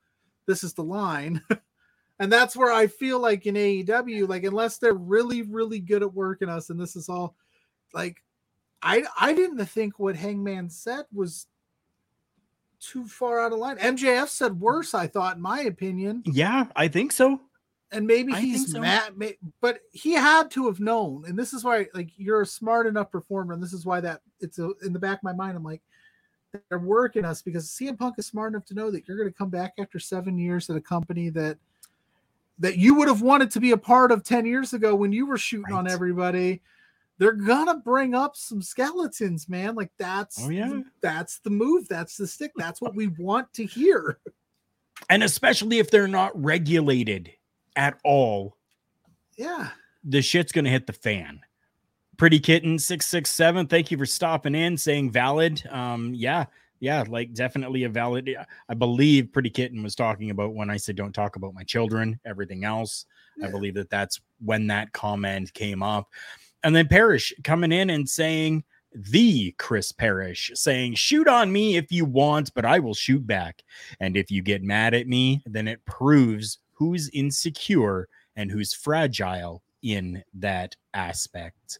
this 0.46 0.64
is 0.64 0.72
the 0.72 0.82
line, 0.82 1.42
and 2.18 2.32
that's 2.32 2.56
where 2.56 2.72
I 2.72 2.86
feel 2.86 3.20
like 3.20 3.46
in 3.46 3.56
AEW, 3.56 4.26
like 4.26 4.44
unless 4.44 4.78
they're 4.78 4.94
really 4.94 5.42
really 5.42 5.80
good 5.80 6.02
at 6.02 6.14
working 6.14 6.48
us, 6.48 6.70
and 6.70 6.80
this 6.80 6.96
is 6.96 7.10
all 7.10 7.36
like 7.92 8.22
I 8.82 9.04
I 9.18 9.32
didn't 9.32 9.64
think 9.66 9.98
what 9.98 10.16
Hangman 10.16 10.70
said 10.70 11.06
was 11.12 11.46
too 12.80 13.06
far 13.06 13.40
out 13.40 13.52
of 13.52 13.58
line. 13.58 13.78
MJF 13.78 14.28
said 14.28 14.60
worse, 14.60 14.94
I 14.94 15.06
thought, 15.06 15.36
in 15.36 15.42
my 15.42 15.60
opinion. 15.62 16.22
Yeah 16.24 16.66
i 16.76 16.88
think 16.88 17.12
so. 17.12 17.40
And 17.92 18.06
maybe 18.06 18.32
I 18.32 18.40
he's 18.40 18.72
so. 18.72 18.80
mad 18.80 19.14
but 19.60 19.80
he 19.92 20.12
had 20.12 20.50
to 20.52 20.66
have 20.66 20.80
known. 20.80 21.24
And 21.26 21.38
this 21.38 21.52
is 21.52 21.64
why 21.64 21.86
like 21.94 22.10
you're 22.16 22.42
a 22.42 22.46
smart 22.46 22.86
enough 22.86 23.10
performer 23.10 23.54
and 23.54 23.62
this 23.62 23.72
is 23.72 23.86
why 23.86 24.00
that 24.00 24.20
it's 24.40 24.58
a, 24.58 24.70
in 24.84 24.92
the 24.92 24.98
back 24.98 25.18
of 25.18 25.22
my 25.22 25.32
mind 25.32 25.56
i'm 25.56 25.64
like 25.64 25.82
they're 26.68 26.78
working 26.78 27.24
us 27.24 27.42
because 27.42 27.68
CM 27.68 27.98
Punk 27.98 28.14
is 28.18 28.26
smart 28.26 28.52
enough 28.52 28.64
to 28.66 28.74
know 28.74 28.90
that 28.90 29.06
you're 29.06 29.16
going 29.16 29.28
to 29.28 29.36
come 29.36 29.50
back 29.50 29.74
after 29.78 29.98
7 29.98 30.38
years 30.38 30.70
at 30.70 30.76
a 30.76 30.80
company 30.80 31.28
that 31.30 31.58
that 32.58 32.78
you 32.78 32.94
would 32.94 33.08
have 33.08 33.20
wanted 33.20 33.50
to 33.50 33.60
be 33.60 33.72
a 33.72 33.76
part 33.76 34.10
of 34.10 34.24
10 34.24 34.46
years 34.46 34.72
ago 34.72 34.94
when 34.94 35.12
you 35.12 35.26
were 35.26 35.36
shooting 35.36 35.74
on 35.74 35.86
everybody 35.86 36.62
they're 37.18 37.32
gonna 37.32 37.76
bring 37.78 38.14
up 38.14 38.36
some 38.36 38.60
skeletons 38.62 39.48
man 39.48 39.74
like 39.74 39.90
that's 39.98 40.44
Oh, 40.44 40.50
yeah. 40.50 40.80
that's 41.00 41.38
the 41.40 41.50
move 41.50 41.88
that's 41.88 42.16
the 42.16 42.26
stick 42.26 42.52
that's 42.56 42.80
what 42.80 42.94
we 42.94 43.06
want 43.18 43.52
to 43.54 43.64
hear 43.64 44.18
and 45.10 45.22
especially 45.22 45.78
if 45.78 45.90
they're 45.90 46.08
not 46.08 46.32
regulated 46.42 47.30
at 47.76 47.98
all 48.04 48.56
yeah 49.36 49.68
the 50.08 50.22
shit's 50.22 50.52
gonna 50.52 50.70
hit 50.70 50.86
the 50.86 50.92
fan. 50.92 51.40
Pretty 52.16 52.38
kitten 52.38 52.78
six 52.78 53.06
six 53.06 53.30
seven. 53.30 53.66
Thank 53.66 53.90
you 53.90 53.98
for 53.98 54.06
stopping 54.06 54.54
in, 54.54 54.76
saying 54.78 55.10
valid. 55.10 55.62
Um, 55.68 56.14
yeah, 56.14 56.46
yeah, 56.80 57.04
like 57.06 57.34
definitely 57.34 57.84
a 57.84 57.88
valid. 57.88 58.34
I 58.68 58.74
believe 58.74 59.32
Pretty 59.32 59.50
Kitten 59.50 59.82
was 59.82 59.94
talking 59.94 60.30
about 60.30 60.54
when 60.54 60.70
I 60.70 60.76
said 60.76 60.96
don't 60.96 61.12
talk 61.12 61.36
about 61.36 61.54
my 61.54 61.64
children. 61.64 62.18
Everything 62.24 62.64
else, 62.64 63.04
I 63.42 63.50
believe 63.50 63.74
that 63.74 63.90
that's 63.90 64.20
when 64.38 64.68
that 64.68 64.92
comment 64.92 65.52
came 65.52 65.82
up. 65.82 66.08
And 66.66 66.74
then 66.74 66.88
Parrish 66.88 67.32
coming 67.44 67.70
in 67.70 67.90
and 67.90 68.08
saying 68.08 68.64
the 68.92 69.54
Chris 69.56 69.92
Parrish 69.92 70.50
saying 70.54 70.94
shoot 70.94 71.28
on 71.28 71.52
me 71.52 71.76
if 71.76 71.92
you 71.92 72.04
want, 72.04 72.52
but 72.54 72.64
I 72.64 72.80
will 72.80 72.92
shoot 72.92 73.24
back. 73.24 73.62
And 74.00 74.16
if 74.16 74.32
you 74.32 74.42
get 74.42 74.64
mad 74.64 74.92
at 74.92 75.06
me, 75.06 75.44
then 75.46 75.68
it 75.68 75.84
proves 75.84 76.58
who's 76.72 77.08
insecure 77.10 78.08
and 78.34 78.50
who's 78.50 78.74
fragile 78.74 79.62
in 79.82 80.24
that 80.34 80.74
aspect. 80.92 81.78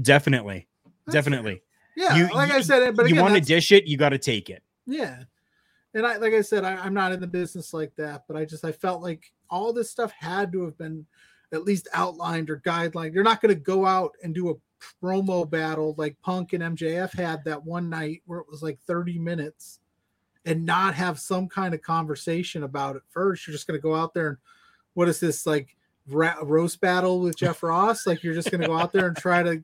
Definitely. 0.00 0.68
That's 1.04 1.12
Definitely. 1.12 1.60
yeah 1.98 2.16
You- 2.16 2.34
like 2.34 2.48
you- 2.48 2.56
i 2.56 2.60
said 2.62 2.96
but 2.96 3.10
you 3.10 3.20
want 3.20 3.34
to 3.34 3.42
dish 3.42 3.72
it, 3.72 3.86
you 3.86 3.98
got 3.98 4.08
to 4.08 4.18
take 4.18 4.48
it. 4.48 4.62
Yeah. 4.86 5.24
And 5.92 6.06
I 6.06 6.16
like 6.16 6.32
I 6.32 6.40
said, 6.40 6.64
I, 6.64 6.76
I'm 6.76 6.94
not 6.94 7.12
in 7.12 7.20
the 7.20 7.26
business 7.26 7.74
like 7.74 7.94
that, 7.96 8.24
but 8.26 8.38
I 8.38 8.46
just 8.46 8.64
I 8.64 8.72
felt 8.72 9.02
like 9.02 9.30
all 9.50 9.74
this 9.74 9.90
stuff 9.90 10.12
had 10.12 10.50
to 10.52 10.64
have 10.64 10.78
been 10.78 11.04
at 11.52 11.64
least 11.64 11.88
outlined 11.92 12.50
or 12.50 12.60
guidelined. 12.60 13.14
You're 13.14 13.22
not 13.24 13.40
going 13.40 13.54
to 13.54 13.60
go 13.60 13.86
out 13.86 14.12
and 14.22 14.34
do 14.34 14.50
a 14.50 14.54
promo 15.02 15.48
battle 15.48 15.94
like 15.96 16.16
Punk 16.22 16.52
and 16.52 16.62
MJF 16.62 17.12
had 17.14 17.44
that 17.44 17.64
one 17.64 17.88
night 17.88 18.22
where 18.26 18.40
it 18.40 18.46
was 18.50 18.62
like 18.62 18.78
30 18.86 19.18
minutes 19.18 19.80
and 20.44 20.64
not 20.64 20.94
have 20.94 21.18
some 21.18 21.48
kind 21.48 21.74
of 21.74 21.82
conversation 21.82 22.62
about 22.62 22.96
it 22.96 23.02
first. 23.08 23.46
You're 23.46 23.52
just 23.52 23.66
going 23.66 23.78
to 23.78 23.82
go 23.82 23.94
out 23.94 24.14
there 24.14 24.28
and 24.28 24.36
what 24.94 25.08
is 25.08 25.18
this 25.20 25.46
like 25.46 25.76
ra- 26.08 26.36
roast 26.42 26.80
battle 26.80 27.20
with 27.20 27.36
Jeff 27.36 27.62
Ross? 27.62 28.06
Like 28.06 28.22
you're 28.22 28.34
just 28.34 28.50
going 28.50 28.60
to 28.60 28.66
go 28.66 28.76
out 28.76 28.92
there 28.92 29.08
and 29.08 29.16
try 29.16 29.42
to, 29.42 29.62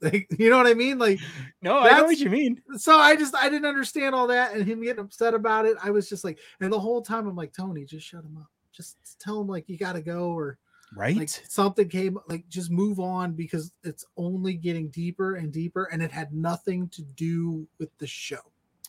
like, 0.00 0.26
you 0.38 0.50
know 0.50 0.56
what 0.56 0.66
I 0.66 0.74
mean? 0.74 0.98
Like, 0.98 1.20
No, 1.62 1.78
I 1.80 1.98
know 1.98 2.04
what 2.04 2.18
you 2.18 2.30
mean. 2.30 2.60
so 2.76 2.98
I 2.98 3.16
just 3.16 3.34
I 3.36 3.48
didn't 3.48 3.66
understand 3.66 4.14
all 4.14 4.26
that 4.28 4.54
and 4.54 4.64
him 4.64 4.82
getting 4.82 5.04
upset 5.04 5.34
about 5.34 5.66
it. 5.66 5.76
I 5.82 5.90
was 5.90 6.08
just 6.08 6.24
like, 6.24 6.38
and 6.60 6.72
the 6.72 6.80
whole 6.80 7.02
time 7.02 7.26
I'm 7.26 7.36
like, 7.36 7.52
Tony, 7.52 7.84
just 7.84 8.06
shut 8.06 8.24
him 8.24 8.36
up. 8.38 8.50
Just 8.72 8.96
tell 9.20 9.40
him 9.40 9.46
like 9.46 9.68
you 9.68 9.78
got 9.78 9.92
to 9.92 10.02
go 10.02 10.30
or 10.30 10.58
Right? 10.96 11.16
like 11.16 11.28
something 11.28 11.88
came 11.88 12.18
like 12.28 12.48
just 12.48 12.70
move 12.70 13.00
on 13.00 13.32
because 13.32 13.72
it's 13.82 14.04
only 14.16 14.54
getting 14.54 14.88
deeper 14.90 15.34
and 15.34 15.52
deeper 15.52 15.84
and 15.84 16.00
it 16.02 16.12
had 16.12 16.32
nothing 16.32 16.88
to 16.90 17.02
do 17.02 17.66
with 17.78 17.90
the 17.98 18.06
show. 18.06 18.38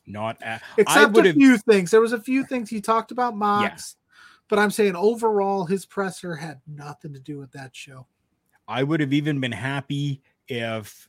Not 0.06 0.38
at, 0.44 0.62
except 0.78 1.18
a 1.18 1.34
few 1.34 1.58
things. 1.58 1.90
There 1.90 2.02
was 2.02 2.14
a 2.14 2.20
few 2.20 2.44
things 2.44 2.70
he 2.70 2.80
talked 2.80 3.12
about 3.12 3.36
mox 3.36 3.96
but 4.48 4.60
i'm 4.60 4.72
saying 4.72 4.96
overall 4.96 5.66
his 5.66 5.86
presser 5.86 6.36
had 6.36 6.62
nothing 6.68 7.14
to 7.14 7.20
do 7.20 7.38
with 7.38 7.52
that 7.52 7.76
show. 7.76 8.08
I 8.68 8.84
would 8.84 9.00
have 9.00 9.14
even 9.14 9.40
been 9.40 9.52
happy 9.52 10.22
if 10.48 11.08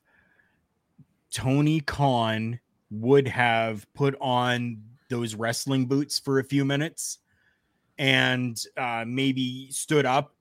Tony 1.31 1.81
Khan 1.81 2.61
would 2.91 3.27
have 3.29 3.87
put 3.95 4.15
on 4.21 4.83
those 5.09 5.35
wrestling 5.35 5.87
boots 5.87 6.19
for 6.19 6.39
a 6.39 6.45
few 6.45 6.65
minutes 6.65 7.19
and 7.99 8.63
uh, 8.77 9.05
maybe 9.07 9.71
stood 9.71 10.05
up 10.05 10.35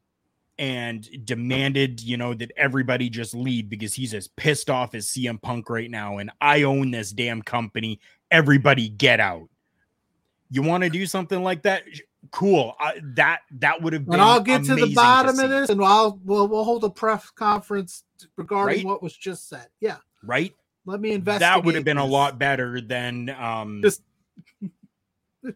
and 0.58 1.08
demanded, 1.26 2.02
you 2.02 2.18
know, 2.18 2.34
that 2.34 2.52
everybody 2.56 3.10
just 3.10 3.36
leave 3.36 3.70
because 3.70 3.94
he's 3.94 4.14
as 4.14 4.28
pissed 4.28 4.70
off 4.70 4.96
as 4.96 5.08
CM 5.08 5.42
Punk 5.42 5.70
right 5.70 5.90
now. 5.92 6.18
And 6.20 6.32
I 6.40 6.64
own 6.64 6.92
this 6.92 7.12
damn 7.12 7.42
company. 7.42 8.00
Everybody 8.32 8.90
get 8.90 9.20
out. 9.20 9.50
You 10.50 10.62
want 10.62 10.84
to 10.84 10.90
do 10.90 11.06
something 11.06 11.44
like 11.44 11.64
that? 11.64 11.84
Cool. 12.32 12.76
I, 12.80 13.00
that 13.16 13.42
that 13.60 13.82
would 13.82 13.94
have 13.94 14.06
been. 14.06 14.14
and 14.16 14.22
i'll 14.22 14.40
get 14.42 14.64
to 14.64 14.76
the 14.76 14.94
bottom 14.96 15.36
see, 15.36 15.44
of 15.44 15.50
this 15.50 15.70
and 15.70 15.84
i'll 15.84 16.20
we'll, 16.24 16.48
we'll 16.48 16.64
hold 16.64 16.84
a 16.84 16.90
press 16.90 17.30
conference 17.30 18.04
regarding 18.36 18.78
Right? 18.78 18.86
what 18.86 19.04
was 19.04 19.16
just 19.16 19.48
said 19.48 19.68
yeah 19.80 19.98
right? 20.24 20.56
let 20.88 21.00
me 21.00 21.12
invest 21.12 21.42
that 21.42 21.64
would 21.64 21.76
have 21.76 21.84
been 21.84 21.98
a 21.98 22.06
lot 22.06 22.40
better 22.40 22.82
than 22.82 23.30
um 23.30 23.82
Just- 23.84 24.02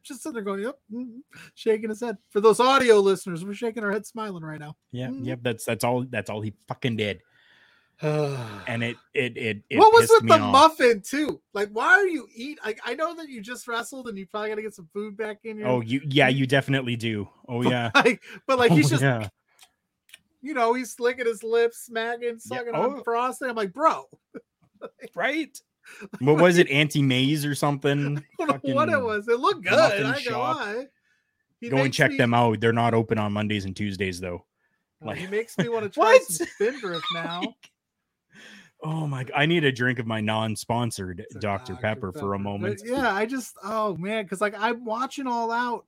just 0.03 0.23
sitting 0.23 0.33
there 0.35 0.43
going, 0.43 0.61
yep, 0.61 0.79
mm, 0.91 1.19
shaking 1.55 1.89
his 1.89 2.01
head. 2.01 2.17
For 2.29 2.41
those 2.41 2.59
audio 2.59 2.99
listeners, 2.99 3.43
we're 3.45 3.53
shaking 3.53 3.83
our 3.83 3.91
head, 3.91 4.05
smiling 4.05 4.43
right 4.43 4.59
now. 4.59 4.75
yeah 4.91 5.07
Mhm. 5.07 5.25
yep 5.25 5.39
that's 5.41 5.65
that's 5.65 5.83
all 5.83 6.05
that's 6.09 6.29
all 6.29 6.41
he 6.41 6.53
fucking 6.67 6.95
did 6.97 7.21
and 8.01 8.81
it 8.83 8.95
it 9.13 9.35
it, 9.37 9.63
it 9.69 9.77
what 9.77 9.91
was 9.93 10.09
with 10.09 10.27
the 10.29 10.35
off. 10.39 10.51
muffin 10.53 11.01
too? 11.01 11.41
Like, 11.53 11.69
why 11.73 11.87
are 11.87 12.07
you 12.07 12.27
eat? 12.33 12.57
Like, 12.63 12.79
I 12.85 12.93
know 12.95 13.13
that 13.15 13.27
you 13.27 13.41
just 13.41 13.67
wrestled 13.67 14.07
and 14.07 14.17
you 14.17 14.25
probably 14.25 14.49
got 14.49 14.55
to 14.55 14.61
get 14.61 14.73
some 14.73 14.87
food 14.93 15.17
back 15.17 15.39
in 15.43 15.57
your. 15.57 15.67
oh 15.67 15.81
you 15.81 15.99
yeah 16.05 16.29
you 16.29 16.47
definitely 16.47 16.95
do 16.95 17.27
oh 17.49 17.61
yeah 17.61 17.91
like, 17.95 18.21
but 18.47 18.57
like 18.57 18.71
he's 18.71 18.85
Oh, 18.87 18.89
just, 18.91 19.03
yeah. 19.03 19.27
you 20.41 20.53
know, 20.53 20.73
he's 20.73 20.97
licking 20.97 21.25
his 21.25 21.43
lips, 21.43 21.79
smacking, 21.85 22.39
sucking 22.39 22.71
Oh. 22.73 22.91
on 22.97 23.03
frosting. 23.03 23.49
I'm 23.49 23.55
like, 23.57 23.73
bro, 23.73 24.05
right 25.15 25.59
what 26.19 26.37
was 26.41 26.57
it 26.57 26.69
anti-maze 26.69 27.45
or 27.45 27.55
something 27.55 28.23
I 28.39 28.45
don't 28.45 28.63
know 28.67 28.75
what 28.75 28.89
it 28.89 29.01
was. 29.01 29.27
It 29.27 29.39
looked 29.39 29.63
good. 29.63 29.73
I 29.73 29.93
ain't 29.95 30.03
gonna 30.03 30.19
shop. 30.19 30.55
lie. 30.57 30.85
He 31.59 31.69
go 31.69 31.77
and 31.77 31.93
check 31.93 32.11
me- 32.11 32.17
them 32.17 32.33
out 32.33 32.59
they're 32.61 32.71
not 32.73 32.93
open 32.93 33.17
on 33.17 33.33
mondays 33.33 33.65
and 33.65 33.75
tuesdays 33.75 34.19
though 34.19 34.45
Oh, 35.01 35.11
he 35.11 35.27
makes 35.27 35.57
me 35.57 35.69
want 35.69 35.83
to 35.83 35.89
try 35.89 36.19
some 36.27 36.45
Spindrift 36.47 37.05
now. 37.13 37.41
oh 38.83 39.07
my 39.07 39.25
i 39.35 39.45
need 39.45 39.63
a 39.65 39.71
drink 39.71 39.99
of 39.99 40.07
my 40.07 40.21
non-sponsored 40.21 41.25
a 41.35 41.39
dr 41.39 41.75
pepper 41.77 42.11
for 42.11 42.33
a 42.33 42.37
But 42.37 42.43
moment 42.43 42.81
yeah, 42.85 43.13
I 43.13 43.25
just 43.25 43.55
oh 43.63 43.95
man, 43.97 44.23
because 44.23 44.41
like 44.41 44.55
I'm 44.57 44.85
watching 44.85 45.27
all 45.27 45.51
out 45.51 45.85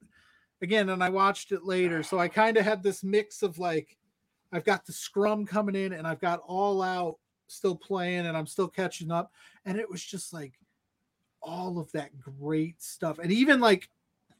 again, 0.61 0.89
and 0.89 1.03
I 1.03 1.09
watched 1.09 1.51
it 1.53 1.63
later, 1.63 2.03
so 2.03 2.19
I 2.19 2.27
kind 2.27 2.55
of 2.57 2.63
had 2.65 2.83
this 2.83 3.03
mix 3.03 3.41
of 3.43 3.57
like 3.59 3.97
I've 4.51 4.65
got 4.65 4.85
the 4.85 4.91
scrum 4.93 5.45
coming 5.45 5.75
in, 5.75 5.93
and 5.93 6.05
I've 6.05 6.19
got 6.19 6.41
all 6.45 6.81
out 6.81 7.17
still 7.47 7.75
playing, 7.75 8.25
and 8.27 8.35
I'm 8.37 8.47
still 8.47 8.67
catching 8.67 9.09
up, 9.11 9.31
and 9.65 9.77
it 9.77 9.89
was 9.89 10.03
just 10.03 10.33
like 10.33 10.53
all 11.41 11.79
of 11.79 11.91
that 11.91 12.19
great 12.19 12.81
stuff, 12.81 13.19
and 13.19 13.31
even 13.31 13.59
like 13.59 13.89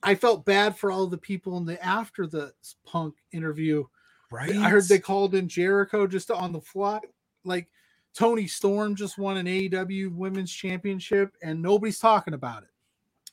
I 0.03 0.15
felt 0.15 0.45
bad 0.45 0.77
for 0.77 0.91
all 0.91 1.07
the 1.07 1.17
people 1.17 1.57
in 1.57 1.65
the 1.65 1.83
after 1.83 2.27
the 2.27 2.53
punk 2.85 3.15
interview. 3.31 3.85
right 4.31 4.55
I 4.55 4.69
heard 4.69 4.87
they 4.87 4.99
called 4.99 5.35
in 5.35 5.47
Jericho 5.47 6.07
just 6.07 6.31
on 6.31 6.51
the 6.51 6.61
fly. 6.61 6.99
Like 7.43 7.67
Toni 8.13 8.47
Storm 8.47 8.95
just 8.95 9.17
won 9.17 9.37
an 9.37 9.45
AEW 9.45 10.13
Women's 10.13 10.51
Championship, 10.51 11.35
and 11.41 11.61
nobody's 11.61 11.99
talking 11.99 12.33
about 12.33 12.63
it 12.63 12.69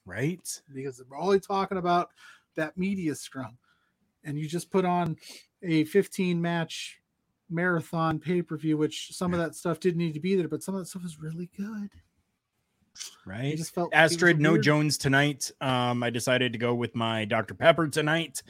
right 0.06 0.60
because 0.74 0.96
they're 0.96 1.18
only 1.18 1.40
talking 1.40 1.78
about 1.78 2.10
that 2.56 2.76
media 2.76 3.14
scrum. 3.14 3.58
And 4.24 4.38
you 4.38 4.48
just 4.48 4.70
put 4.70 4.84
on 4.84 5.16
a 5.62 5.84
15 5.84 6.40
match 6.40 6.98
marathon 7.50 8.18
pay 8.18 8.42
per 8.42 8.56
view, 8.56 8.76
which 8.76 9.10
some 9.14 9.32
of 9.32 9.40
that 9.40 9.54
stuff 9.54 9.80
didn't 9.80 9.98
need 9.98 10.14
to 10.14 10.20
be 10.20 10.34
there, 10.36 10.48
but 10.48 10.62
some 10.62 10.74
of 10.74 10.80
that 10.80 10.86
stuff 10.86 11.04
is 11.04 11.18
really 11.20 11.48
good. 11.56 11.90
I 13.26 13.30
right 13.30 13.56
just 13.56 13.72
felt 13.74 13.92
like 13.92 14.00
it 14.00 14.02
was 14.02 14.12
a 14.12 14.14
Astrid, 14.16 14.40
no 14.40 14.52
weird- 14.52 14.64
Jones 14.64 14.98
tonight. 14.98 15.52
Um, 15.60 16.02
I 16.02 16.10
decided 16.10 16.52
to 16.52 16.58
go 16.58 16.74
with 16.74 16.96
my 16.96 17.24
Dr. 17.26 17.54
Pepper 17.54 17.86
tonight 17.86 18.42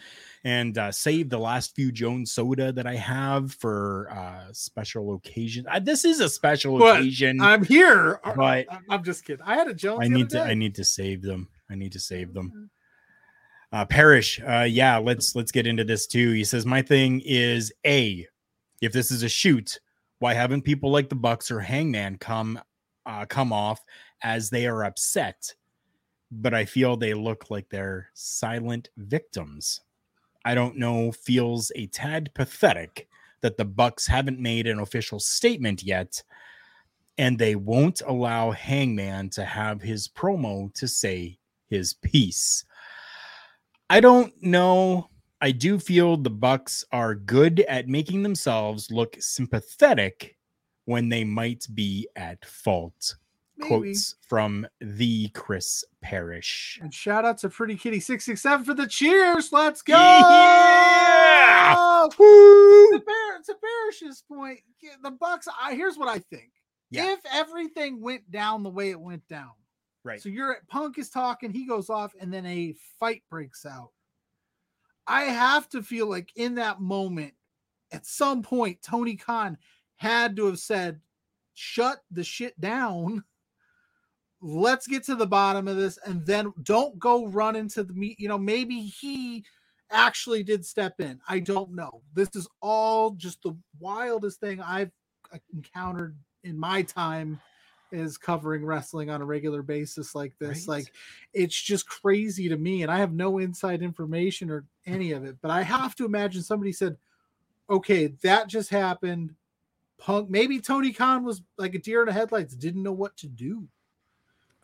and 0.43 0.79
uh, 0.79 0.91
save 0.91 1.29
the 1.29 1.39
last 1.39 1.75
few 1.75 1.93
Jones 1.93 2.33
soda 2.33 2.73
that 2.73 2.87
I 2.87 2.95
have 2.95 3.53
for 3.53 4.09
uh, 4.11 4.51
special 4.53 5.15
occasion. 5.17 5.67
Uh, 5.71 5.81
this 5.81 6.07
is 6.07 6.21
a 6.21 6.29
special 6.31 6.79
What? 6.79 7.01
occasion, 7.01 7.43
I'm 7.43 7.63
here. 7.63 8.21
but 8.25 8.71
I'm- 8.73 8.85
I'm 8.89 9.05
just 9.05 9.25
kidding. 9.27 9.45
I 9.45 9.55
had 9.57 9.69
a 9.69 9.75
Jones. 9.75 10.01
I 10.03 10.09
need 10.09 10.31
to. 10.31 10.41
I 10.43 10.55
need 10.55 10.75
to 10.77 10.85
save 10.85 11.21
them. 11.23 11.49
I 11.71 11.75
need 11.75 11.93
to 11.93 12.01
save 12.01 12.33
them. 12.33 12.71
Uh, 13.71 13.85
Parrish, 13.85 14.41
uh, 14.41 14.63
yeah, 14.67 14.97
let's 14.97 15.37
let's 15.37 15.53
get 15.53 15.67
into 15.67 15.85
this 15.85 16.07
too. 16.07 16.33
He 16.33 16.43
says 16.45 16.65
my 16.65 16.81
thing 16.81 17.21
is 17.27 17.71
a, 17.85 18.27
if 18.81 18.93
this 18.93 19.11
is 19.11 19.23
a 19.23 19.29
shoot, 19.29 19.81
why 20.19 20.35
haven't 20.35 20.63
people 20.63 20.91
like 20.91 21.09
the 21.09 21.15
Bucks 21.15 21.51
or 21.51 21.61
Hangman 21.61 22.19
come 22.19 22.61
uh, 23.07 23.25
come 23.27 23.53
off 23.53 23.81
as 24.23 24.51
they 24.51 24.67
are 24.67 24.85
upset? 24.85 25.55
But 26.31 26.55
I 26.55 26.65
feel 26.65 26.97
they 26.97 27.15
look 27.15 27.51
like 27.51 27.69
they're 27.69 28.11
silent 28.15 28.91
victims. 28.97 29.81
I 30.45 30.55
don't 30.55 30.77
know. 30.77 31.13
Feels 31.13 31.73
a 31.75 31.87
tad 31.87 32.31
pathetic 32.35 33.09
that 33.41 33.57
the 33.57 33.65
Bucks 33.65 34.07
haven't 34.07 34.41
made 34.41 34.67
an 34.67 34.81
official 34.81 35.21
statement 35.21 35.83
yet, 35.83 36.23
and 37.17 37.39
they 37.39 37.55
won't 37.55 38.03
allow 38.07 38.51
Hangman 38.51 39.31
to 39.31 39.45
have 39.45 39.81
his 39.81 40.09
promo 40.09 40.73
to 40.75 40.89
say 40.89 41.39
his 41.69 41.95
piece. 41.95 42.65
I 43.91 44.01
don't 44.01 44.33
know. 44.43 45.09
I 45.41 45.53
do 45.53 45.79
feel 45.79 46.17
the 46.17 46.31
Bucks 46.31 46.85
are 46.91 47.15
good 47.15 47.61
at 47.61 47.87
making 47.89 48.23
themselves 48.25 48.91
look 48.91 49.17
sympathetic 49.21 50.37
when 50.85 51.09
they 51.09 51.23
might 51.25 51.67
be 51.75 52.09
at 52.17 52.45
fault. 52.45 53.15
Maybe. 53.57 53.69
Quotes 53.69 54.15
from 54.27 54.67
the 54.81 55.29
Chris 55.31 55.85
Parrish. 56.01 56.79
And 56.83 56.93
shout 56.95 57.25
out 57.25 57.39
to 57.39 57.49
Pretty 57.49 57.77
Kitty 57.77 57.99
667 58.01 58.65
for 58.65 58.75
the 58.75 58.87
cheers. 58.87 59.53
Let's 59.53 59.83
go. 59.83 59.95
Yeah! 59.95 61.75
To, 62.11 63.03
Bar- 63.05 63.43
to 63.45 63.55
Parrish's 63.61 64.23
point, 64.29 64.61
the 65.03 65.11
Bucks. 65.11 65.47
I, 65.61 65.75
here's 65.75 65.97
what 65.99 66.09
I 66.09 66.19
think. 66.21 66.51
Yeah. 66.91 67.13
If 67.13 67.21
everything 67.33 68.01
went 68.01 68.31
down 68.31 68.63
the 68.63 68.71
way 68.71 68.91
it 68.91 69.01
went 69.01 69.27
down, 69.29 69.51
Right. 70.05 70.23
so 70.23 70.29
you're 70.31 70.53
at 70.55 70.67
Punk 70.69 70.99
is 70.99 71.11
talking, 71.11 71.53
he 71.53 71.67
goes 71.67 71.91
off, 71.91 72.13
and 72.21 72.33
then 72.33 72.47
a 72.47 72.75
fight 72.99 73.23
breaks 73.31 73.67
out. 73.67 73.91
I 75.09 75.25
have 75.25 75.69
to 75.71 75.83
feel 75.83 76.09
like 76.09 76.31
in 76.37 76.57
that 76.57 76.81
moment, 76.81 77.35
at 77.91 78.07
some 78.07 78.43
point, 78.43 78.83
Tony 78.83 79.17
Khan 79.17 79.59
had 79.97 80.37
to 80.37 80.47
have 80.47 80.59
said, 80.59 81.01
"Shut 81.55 82.03
the 82.11 82.25
shit 82.25 82.61
down." 82.61 83.25
let's 84.41 84.87
get 84.87 85.03
to 85.05 85.17
the 85.17 85.27
bottom 85.27 85.67
of 85.67 85.77
this 85.77 85.99
and 86.07 86.25
then 86.25 86.53
don't 86.63 86.97
go 87.01 87.27
run 87.27 87.57
into 87.57 87.83
the 87.83 87.93
meat 87.93 88.19
you 88.21 88.29
know 88.29 88.39
maybe 88.39 88.83
he 88.83 89.45
actually 89.91 90.43
did 90.43 90.65
step 90.65 91.01
in. 91.01 91.21
I 91.29 91.41
don't 91.41 91.75
know. 91.75 92.03
This 92.13 92.29
is 92.35 92.49
all 92.61 93.13
just 93.13 93.43
the 93.43 93.57
wildest 93.81 94.41
thing 94.41 94.61
i've 94.61 94.91
uh, 95.33 95.39
encountered 95.55 96.17
in 96.45 96.59
my 96.59 96.83
time 96.83 97.41
is 97.93 98.19
covering 98.19 98.65
wrestling 98.65 99.11
on 99.11 99.23
a 99.23 99.25
regular 99.25 99.63
basis 99.63 100.15
like 100.15 100.33
this 100.39 100.69
Right. 100.69 100.79
like 100.79 100.93
it's 101.33 101.61
just 101.61 101.89
crazy 101.89 102.49
to 102.49 102.57
me 102.57 102.83
and 102.83 102.91
i 102.93 102.99
have 102.99 103.13
no 103.13 103.39
inside 103.39 103.83
information 103.83 104.51
or 104.51 104.65
any 104.87 105.13
of 105.13 105.25
it 105.25 105.37
but 105.41 105.51
i 105.51 105.63
have 105.63 105.95
to 105.97 106.05
imagine 106.05 106.43
somebody 106.43 106.73
said 106.73 106.97
okay 107.71 108.09
that 108.23 108.49
just 108.49 108.71
happened 108.71 109.35
punk 109.99 110.29
maybe 110.31 110.61
tony 110.61 110.93
khan 110.93 111.25
was 111.25 111.43
like 111.57 111.75
a 111.75 111.79
deer 111.79 112.01
in 112.03 112.07
the 112.07 112.13
headlights 112.13 112.55
didn't 112.55 112.83
know 112.83 112.93
what 112.93 113.17
to 113.17 113.27
do 113.27 113.67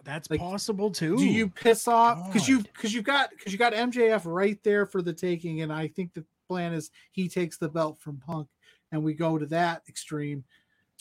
That's 0.05 0.29
Like, 0.31 0.41
possible 0.41 0.91
too. 0.91 1.16
do 1.16 1.27
you 1.27 1.49
piss 1.49 1.89
off 1.89 2.27
because 2.29 2.49
you 2.49 2.61
because 2.62 2.93
you 2.93 3.03
got 3.03 3.31
because 3.31 3.53
you 3.53 3.59
got 3.59 3.72
MJF 3.72 4.22
right 4.27 4.62
there 4.62 4.85
for 4.87 5.01
the 5.01 5.12
taking, 5.14 5.62
and 5.62 5.72
I 5.72 5.89
think 5.89 6.12
the 6.12 6.25
plan 6.47 6.75
is 6.75 6.91
he 7.12 7.27
takes 7.29 7.57
the 7.57 7.68
belt 7.70 7.99
from 7.99 8.18
Punk, 8.18 8.49
and 8.93 9.03
we 9.03 9.14
go 9.14 9.39
to 9.39 9.47
that 9.47 9.83
extreme. 9.89 10.45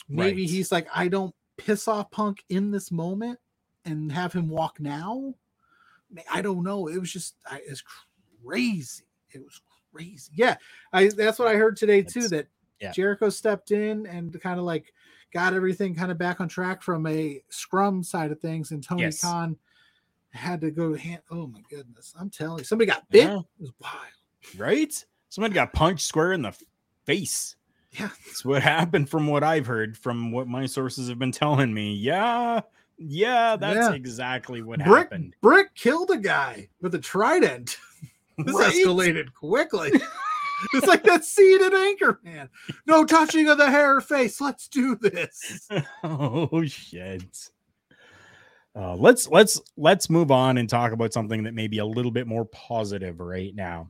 Maybe 0.08 0.42
Right. 0.42 0.50
he's 0.50 0.72
like, 0.72 0.88
I 0.94 1.08
don't 1.08 1.34
piss 1.56 1.88
off 1.88 2.10
Punk 2.10 2.44
in 2.48 2.70
this 2.70 2.90
moment 2.90 3.38
and 3.84 4.10
have 4.12 4.32
him 4.32 4.48
walk 4.48 4.80
now. 4.80 5.34
I 6.32 6.42
don't 6.42 6.62
know. 6.62 6.86
It 6.88 6.98
was 6.98 7.12
just, 7.12 7.36
I, 7.50 7.60
it's 7.66 7.82
crazy. 8.44 9.04
It 9.30 9.42
was 9.44 9.60
crazy. 9.92 10.32
Yeah, 10.34 10.56
I 10.92 11.08
that's 11.08 11.38
what 11.38 11.48
I 11.48 11.56
heard 11.56 11.76
today 11.76 12.02
too. 12.02 12.28
That 12.28 12.46
yeah. 12.80 12.92
Jericho 12.92 13.28
stepped 13.30 13.70
in 13.70 14.06
and 14.06 14.40
kind 14.40 14.58
of 14.58 14.64
like 14.64 14.92
got 15.32 15.54
everything 15.54 15.94
kind 15.94 16.12
of 16.12 16.18
back 16.18 16.40
on 16.40 16.48
track 16.48 16.82
from 16.82 17.06
a 17.06 17.42
scrum 17.48 18.02
side 18.02 18.30
of 18.30 18.40
things, 18.40 18.70
and 18.70 18.82
Tony 18.82 19.02
Yes. 19.02 19.20
Khan 19.20 19.56
had 20.30 20.60
to 20.60 20.70
go 20.70 20.94
hand. 20.94 21.22
Oh 21.30 21.46
my 21.46 21.60
goodness! 21.68 22.14
I'm 22.18 22.30
telling 22.30 22.58
you, 22.58 22.64
somebody 22.64 22.90
got 22.90 23.08
bit. 23.10 23.24
Yeah. 23.24 23.38
It 23.38 23.44
was 23.60 23.72
wild. 23.80 24.56
right? 24.56 25.04
Somebody 25.30 25.54
got 25.54 25.72
punched 25.72 26.06
square 26.06 26.32
in 26.32 26.42
the 26.42 26.56
face. 27.06 27.56
Yeah, 27.98 28.08
That's 28.26 28.44
what 28.44 28.62
happened 28.62 29.08
from 29.08 29.26
what 29.28 29.44
I've 29.44 29.66
heard, 29.66 29.96
from 29.96 30.32
what 30.32 30.48
my 30.48 30.66
sources 30.66 31.08
have 31.08 31.18
been 31.18 31.32
telling 31.32 31.72
me. 31.72 31.94
Yeah, 31.94 32.60
yeah, 32.98 33.56
that's 33.56 33.76
Yeah. 33.76 33.92
exactly 33.92 34.62
what 34.62 34.80
Brick 34.84 35.04
happened. 35.10 35.36
Brick 35.40 35.74
killed 35.74 36.10
a 36.10 36.16
guy 36.16 36.68
with 36.80 36.94
a 36.94 36.98
trident. 36.98 37.78
this 38.38 38.54
Right? 38.54 38.72
escalated 38.74 39.32
quickly. 39.32 39.92
it's 40.72 40.86
like 40.86 41.04
that 41.04 41.24
scene 41.24 41.62
in 41.62 41.70
Anchorman. 41.72 42.48
No 42.86 43.04
touching 43.04 43.48
of 43.48 43.58
the 43.58 43.70
hair 43.70 43.96
or 43.96 44.00
face. 44.00 44.40
Let's 44.40 44.66
do 44.68 44.96
this. 44.96 45.68
oh 46.02 46.64
shit. 46.64 47.50
Uh, 48.76 48.96
let's 48.96 49.28
let's 49.28 49.60
let's 49.76 50.10
move 50.10 50.32
on 50.32 50.58
and 50.58 50.68
talk 50.68 50.90
about 50.90 51.12
something 51.12 51.44
that 51.44 51.54
may 51.54 51.68
be 51.68 51.78
a 51.78 51.86
little 51.86 52.10
bit 52.10 52.26
more 52.26 52.44
positive 52.46 53.20
right 53.20 53.54
now. 53.54 53.88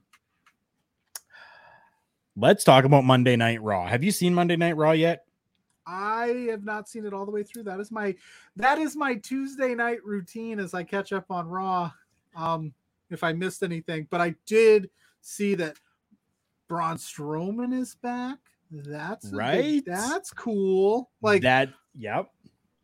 Let's 2.37 2.65
talk 2.65 2.85
about 2.85 3.05
Monday 3.05 3.37
Night 3.37 3.63
Raw. 3.63 3.87
Have 3.87 4.03
you 4.03 4.11
seen 4.11 4.35
Monday 4.35 4.57
Night 4.57 4.77
Raw 4.77 4.91
yet? 4.93 5.25
I 5.87 6.47
have 6.51 6.65
not 6.65 6.89
seen 6.89 7.05
it 7.05 7.13
all 7.13 7.25
the 7.27 7.31
way 7.31 7.43
through. 7.43 7.65
That 7.65 7.79
is 7.79 7.91
my 7.93 8.15
that 8.57 8.79
is 8.79 8.97
my 8.97 9.15
Tuesday 9.17 9.75
night 9.75 10.03
routine 10.05 10.59
as 10.59 10.73
I 10.75 10.83
catch 10.83 11.13
up 11.13 11.31
on 11.31 11.47
Raw. 11.47 11.91
Um, 12.35 12.73
if 13.11 13.23
I 13.23 13.33
missed 13.33 13.63
anything, 13.63 14.07
but 14.11 14.21
I 14.21 14.35
did 14.47 14.91
see 15.21 15.55
that 15.57 15.77
Braun 16.69 16.97
Strowman 16.97 17.79
is 17.79 17.95
back. 17.97 18.39
That's 18.71 19.27
a 19.27 19.31
big- 19.31 19.37
Right? 19.39 19.83
that's 19.87 20.31
cool. 20.33 21.11
Like 21.23 21.43
that. 21.43 21.69
Yep. 21.97 22.31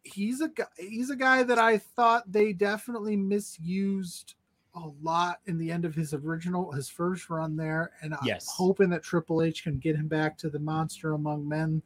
he's 0.05 0.41
a 0.43 0.49
guy. 0.49 0.67
He's 0.79 1.11
a 1.11 1.17
guy 1.17 1.43
that 1.43 1.59
I 1.59 1.79
thought 1.79 2.31
they 2.31 2.53
definitely 2.53 3.17
misused 3.17 4.35
a 4.75 4.89
lot 5.03 5.41
in 5.47 5.59
the 5.59 5.71
end 5.71 5.85
of 5.85 5.95
his 5.95 6.15
original 6.15 6.73
his 6.73 6.89
first 6.89 7.31
run 7.31 7.57
there, 7.57 7.93
and 8.03 8.15
I'm 8.15 8.21
Yes. 8.25 8.47
hoping 8.49 8.91
that 8.91 9.03
Triple 9.03 9.43
H 9.43 9.65
can 9.65 9.79
get 9.79 9.97
him 9.97 10.09
back 10.09 10.39
to 10.39 10.51
the 10.51 10.59
monster 10.61 11.13
among 11.13 11.49
men, 11.49 11.83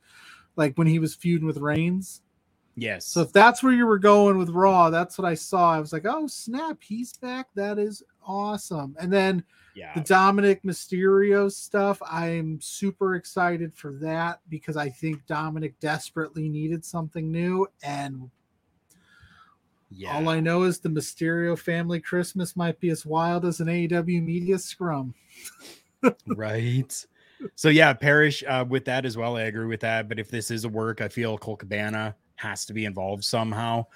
like 0.56 0.76
when 0.76 0.86
he 0.86 0.98
was 0.98 1.14
feuding 1.14 1.46
with 1.46 1.58
Reigns. 1.58 2.22
Yes. 2.76 3.06
So 3.06 3.20
if 3.22 3.32
that's 3.32 3.62
where 3.62 3.72
you 3.72 3.86
were 3.86 3.98
going 3.98 4.36
with 4.36 4.50
Raw, 4.50 4.90
that's 4.90 5.16
what 5.16 5.26
I 5.26 5.34
saw. 5.34 5.72
I 5.72 5.80
was 5.80 5.92
like, 5.92 6.06
oh 6.06 6.26
snap, 6.26 6.78
he's 6.82 7.12
back. 7.16 7.46
That 7.54 7.78
is 7.78 8.02
awesome. 8.26 8.96
And 8.98 9.12
then 9.12 9.44
yeah. 9.74 9.92
the 9.94 10.00
Dominik 10.00 10.62
Mysterio 10.64 11.50
stuff, 11.52 12.02
I'm 12.02 12.60
super 12.60 13.14
excited 13.14 13.74
for 13.74 13.92
that 14.00 14.40
because 14.48 14.76
I 14.76 14.88
think 14.88 15.24
Dominik 15.26 15.74
desperately 15.80 16.48
needed 16.48 16.84
something 16.84 17.30
new. 17.30 17.66
And 17.84 18.30
yeah. 19.94 20.16
all 20.16 20.28
I 20.28 20.40
know 20.40 20.64
is 20.64 20.78
the 20.78 20.88
Mysterio 20.88 21.58
family 21.58 22.00
Christmas 22.00 22.56
might 22.56 22.78
be 22.80 22.90
as 22.90 23.06
wild 23.06 23.44
as 23.44 23.60
an 23.60 23.68
AEW 23.68 24.22
media 24.22 24.58
scrum. 24.58 25.14
right. 26.26 27.06
So 27.54 27.68
yeah, 27.68 27.92
Parrish 27.92 28.42
uh, 28.46 28.64
with 28.68 28.84
that 28.86 29.04
as 29.04 29.16
well. 29.16 29.36
I 29.36 29.42
agree 29.42 29.66
with 29.66 29.80
that. 29.80 30.08
But 30.08 30.18
if 30.18 30.30
this 30.30 30.50
is 30.50 30.64
a 30.64 30.68
work, 30.68 31.00
I 31.00 31.08
feel 31.08 31.38
Colt 31.38 31.60
Cabana 31.60 32.14
has 32.36 32.64
to 32.66 32.72
be 32.72 32.84
involved 32.84 33.24
somehow. 33.24 33.86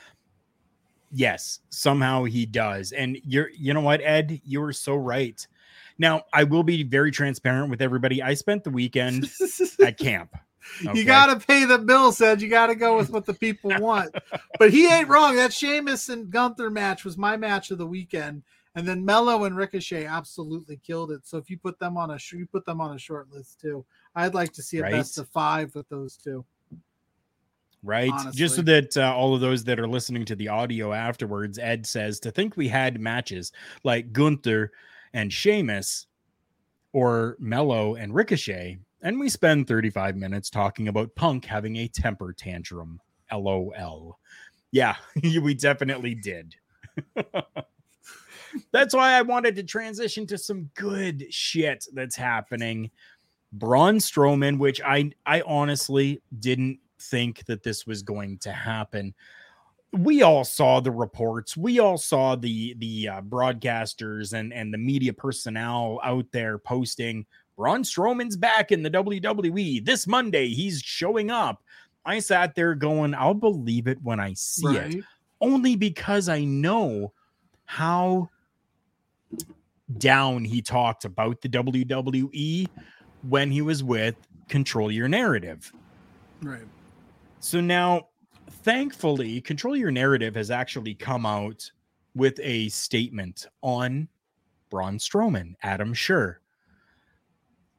Yes, 1.10 1.60
somehow 1.70 2.24
he 2.24 2.44
does. 2.44 2.92
And 2.92 3.18
you're, 3.24 3.50
you 3.50 3.72
know 3.72 3.80
what, 3.80 4.00
Ed, 4.02 4.40
you 4.44 4.60
were 4.60 4.72
so 4.72 4.96
right. 4.96 5.46
Now 5.98 6.22
I 6.32 6.44
will 6.44 6.62
be 6.62 6.82
very 6.82 7.10
transparent 7.10 7.70
with 7.70 7.82
everybody. 7.82 8.22
I 8.22 8.34
spent 8.34 8.64
the 8.64 8.70
weekend 8.70 9.30
at 9.84 9.98
camp. 9.98 10.36
Okay? 10.86 10.98
You 10.98 11.04
got 11.04 11.26
to 11.38 11.46
pay 11.46 11.64
the 11.64 11.78
bill, 11.78 12.12
said 12.12 12.40
you 12.42 12.48
got 12.48 12.66
to 12.68 12.74
go 12.74 12.96
with 12.96 13.10
what 13.10 13.26
the 13.26 13.34
people 13.34 13.70
want. 13.80 14.14
but 14.58 14.70
he 14.70 14.86
ain't 14.86 15.08
wrong. 15.08 15.36
That 15.36 15.52
Sheamus 15.52 16.08
and 16.08 16.30
Gunther 16.30 16.70
match 16.70 17.04
was 17.04 17.16
my 17.18 17.36
match 17.36 17.70
of 17.70 17.78
the 17.78 17.86
weekend. 17.86 18.42
And 18.74 18.86
then 18.86 19.04
Melo 19.04 19.44
and 19.44 19.56
Ricochet 19.56 20.04
absolutely 20.06 20.76
killed 20.76 21.10
it. 21.10 21.26
So 21.26 21.36
if 21.38 21.50
you 21.50 21.58
put 21.58 21.78
them 21.80 21.96
on 21.96 22.10
a 22.10 22.18
you 22.32 22.46
put 22.46 22.64
them 22.64 22.80
on 22.80 22.94
a 22.94 22.98
short 22.98 23.28
list 23.32 23.60
too. 23.60 23.84
I'd 24.14 24.34
like 24.34 24.52
to 24.52 24.62
see 24.62 24.78
a 24.78 24.82
Right. 24.82 24.92
best 24.92 25.18
of 25.18 25.28
five 25.30 25.74
with 25.74 25.88
those 25.88 26.16
two. 26.16 26.44
right? 27.82 28.12
Just 28.32 28.56
so 28.56 28.62
that 28.62 28.96
uh, 28.96 29.14
all 29.14 29.34
of 29.34 29.40
those 29.40 29.64
that 29.64 29.78
are 29.80 29.88
listening 29.88 30.24
to 30.26 30.36
the 30.36 30.48
audio 30.48 30.92
afterwards, 30.92 31.58
Ed 31.58 31.86
says 31.86 32.20
to 32.20 32.30
think 32.30 32.56
we 32.56 32.68
had 32.68 33.00
matches 33.00 33.52
like 33.84 34.12
Gunther 34.12 34.72
and 35.12 35.32
Sheamus 35.32 36.06
or 36.92 37.36
Melo 37.38 37.94
and 37.94 38.14
Ricochet, 38.14 38.78
and 39.02 39.20
we 39.20 39.28
spend 39.28 39.68
35 39.68 40.16
minutes 40.16 40.50
talking 40.50 40.88
about 40.88 41.14
Punk 41.14 41.44
having 41.44 41.76
a 41.76 41.88
temper 41.88 42.32
tantrum. 42.32 43.00
LOL. 43.32 44.18
Yeah, 44.70 44.96
we 45.22 45.54
definitely 45.54 46.14
did. 46.14 46.54
that's 48.72 48.94
why 48.94 49.12
I 49.12 49.22
wanted 49.22 49.56
to 49.56 49.62
transition 49.62 50.26
to 50.26 50.38
some 50.38 50.70
good 50.74 51.32
shit 51.32 51.86
that's 51.92 52.16
happening. 52.16 52.90
Braun 53.52 53.96
Strowman, 53.96 54.58
which 54.58 54.80
I 54.82 55.12
I 55.24 55.42
honestly 55.42 56.20
didn't 56.38 56.78
think 57.00 57.44
that 57.46 57.62
this 57.62 57.86
was 57.86 58.02
going 58.02 58.38
to 58.38 58.52
happen. 58.52 59.14
We 59.92 60.22
all 60.22 60.44
saw 60.44 60.80
the 60.80 60.90
reports. 60.90 61.56
We 61.56 61.78
all 61.78 61.96
saw 61.96 62.36
the 62.36 62.74
the 62.74 63.08
uh, 63.08 63.20
broadcasters 63.22 64.34
and 64.34 64.52
and 64.52 64.72
the 64.72 64.78
media 64.78 65.12
personnel 65.12 66.00
out 66.04 66.26
there 66.30 66.58
posting 66.58 67.24
Braun 67.58 67.82
Strowman's 67.82 68.36
back 68.36 68.70
in 68.70 68.84
the 68.84 68.90
WWE 68.90 69.84
this 69.84 70.06
Monday. 70.06 70.48
He's 70.48 70.80
showing 70.80 71.32
up. 71.32 71.64
I 72.06 72.20
sat 72.20 72.54
there 72.54 72.76
going, 72.76 73.14
I'll 73.14 73.34
believe 73.34 73.88
it 73.88 73.98
when 74.02 74.20
I 74.20 74.32
see 74.34 74.76
it 74.76 75.04
only 75.40 75.74
because 75.74 76.28
I 76.28 76.44
know 76.44 77.12
how 77.64 78.30
down 79.98 80.44
he 80.44 80.62
talked 80.62 81.04
about 81.04 81.40
the 81.40 81.48
WWE 81.48 82.68
when 83.28 83.50
he 83.50 83.60
was 83.60 83.82
with 83.82 84.14
Control 84.48 84.92
Your 84.92 85.08
Narrative. 85.08 85.72
Right. 86.40 86.62
So 87.40 87.60
now, 87.60 88.06
thankfully, 88.62 89.40
Control 89.40 89.76
Your 89.76 89.90
Narrative 89.90 90.36
has 90.36 90.52
actually 90.52 90.94
come 90.94 91.26
out 91.26 91.68
with 92.14 92.38
a 92.40 92.68
statement 92.68 93.46
on 93.62 94.06
Braun 94.70 94.98
Strowman, 94.98 95.54
Adam 95.62 95.92
Scherr. 95.92 96.36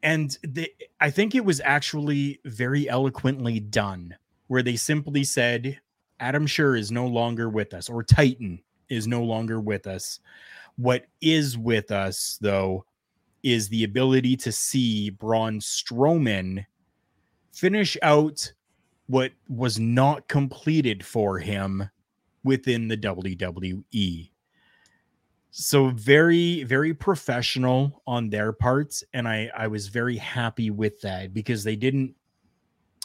And 0.02 0.38
the, 0.44 0.72
I 1.02 1.10
think 1.10 1.36
it 1.36 1.44
was 1.44 1.62
actually 1.64 2.40
very 2.46 2.88
eloquently 2.90 3.60
done, 3.60 4.16
where 4.48 4.64
they 4.64 4.76
simply 4.76 5.24
said, 5.24 5.80
Adam 6.20 6.46
Scherr 6.46 6.78
is 6.78 6.92
no 6.92 7.06
longer 7.08 7.50
with 7.50 7.74
us, 7.74 7.90
or 7.90 8.04
Titan 8.04 8.62
is 8.90 9.08
no 9.08 9.24
longer 9.24 9.60
with 9.60 9.88
us. 9.88 10.20
What 10.78 11.06
is 11.22 11.58
with 11.58 11.92
us, 11.92 12.38
though, 12.42 12.86
is 13.44 13.70
the 13.70 13.84
ability 13.84 14.36
to 14.38 14.52
see 14.52 15.10
Braun 15.10 15.60
Strowman 15.60 16.66
finish 17.52 17.98
out 18.02 18.52
what 19.08 19.32
was 19.48 19.80
not 19.80 20.28
completed 20.28 21.06
for 21.06 21.40
him 21.40 21.90
within 22.44 22.88
the 22.88 22.98
WWE. 22.98 24.30
So 25.52 25.90
very, 25.90 26.64
very 26.64 26.94
professional 26.94 28.02
on 28.06 28.30
their 28.30 28.52
parts, 28.54 29.04
and 29.14 29.28
I 29.28 29.50
I 29.58 29.68
was 29.68 29.88
very 29.88 30.16
happy 30.18 30.70
with 30.70 31.02
that 31.02 31.34
because 31.34 31.64
they 31.64 31.76
didn't 31.76 32.16